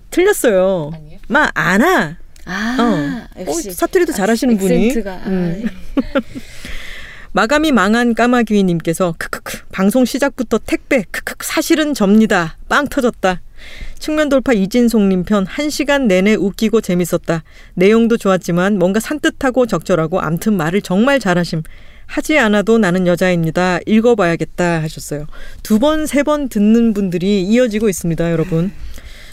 [0.10, 0.92] 틀렸어요.
[1.28, 2.18] 마 아나.
[2.46, 4.86] 아 어, 사투리도 잘하시는 분이.
[4.88, 5.16] 액센트가.
[5.28, 5.64] 음.
[7.32, 12.58] 마감이 망한 까마귀님께서 크크크 방송 시작부터 택배 크크크 사실은 접니다.
[12.68, 13.42] 빵 터졌다.
[14.00, 17.44] 측면 돌파 이진송님 편 1시간 내내 웃기고 재밌었다.
[17.76, 21.62] 내용도 좋았지만 뭔가 산뜻하고 적절하고 암튼 말을 정말 잘하심.
[22.08, 23.80] 하지 않아도 나는 여자입니다.
[23.86, 25.28] 읽어봐야겠다 하셨어요.
[25.62, 28.72] 두 번 세 번 듣는 분들이 이어지고 있습니다 여러분.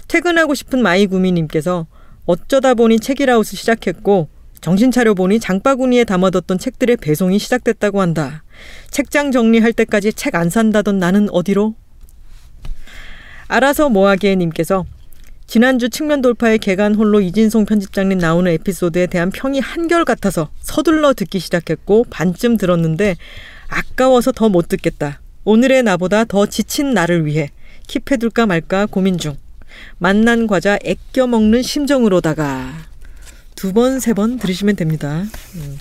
[0.08, 1.86] 퇴근하고 싶은 마이구미님께서
[2.26, 4.28] 어쩌다 보니 책이라웃을 시작했고
[4.66, 8.42] 정신 차려 보니 장바구니에 담아뒀던 책들의 배송이 시작됐다고 한다.
[8.90, 11.76] 책장 정리할 때까지 책 안 산다던 나는 어디로?
[13.46, 14.84] 알아서 뭐하게 님께서
[15.46, 21.38] 지난주 측면 돌파의 개간 홀로 이진송 편집장님 나오는 에피소드에 대한 평이 한결 같아서 서둘러 듣기
[21.38, 23.14] 시작했고 반쯤 들었는데
[23.68, 25.20] 아까워서 더 못 듣겠다.
[25.44, 27.50] 오늘의 나보다 더 지친 나를 위해
[27.86, 29.36] 킵해둘까 말까 고민 중.
[29.98, 32.95] 만난 과자 애껴 먹는 심정으로다가
[33.56, 35.24] 두 번, 세 번 들으시면 됩니다.
[35.56, 35.78] 음.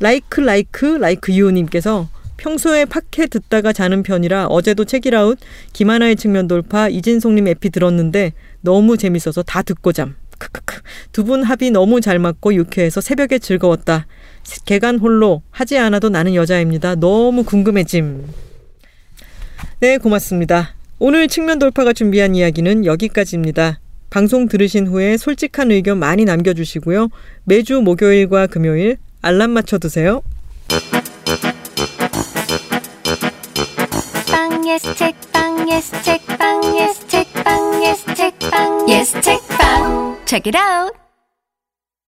[0.00, 5.38] 라이크 라이크 라이크 유님께서 평소에 팟캐 듣다가 자는 편이라 어제도 책이라웃
[5.74, 10.16] 김하나의 측면 돌파 이진송님 에피 들었는데 너무 재밌어서 다 듣고 잠.
[10.38, 10.80] 크크크.
[11.12, 14.06] 두 분 합이 너무 잘 맞고 유쾌해서 새벽에 즐거웠다.
[14.64, 16.94] 개간 홀로 하지 않아도 나는 여자입니다.
[16.94, 18.26] 너무 궁금해짐.
[19.80, 20.74] 네, 고맙습니다.
[20.98, 23.80] 오늘 측면 돌파가 준비한 이야기는 여기까지입니다.
[24.10, 27.08] 방송 들으신 후에 솔직한 의견 많이 남겨주시고요.
[27.44, 30.22] 매주 목요일과 금요일 알람 맞춰두세요.
[34.30, 41.09] 빵 예스 책빵 예스 책빵 예스 책빵 예스 책빵 예스 책빵 Check it out.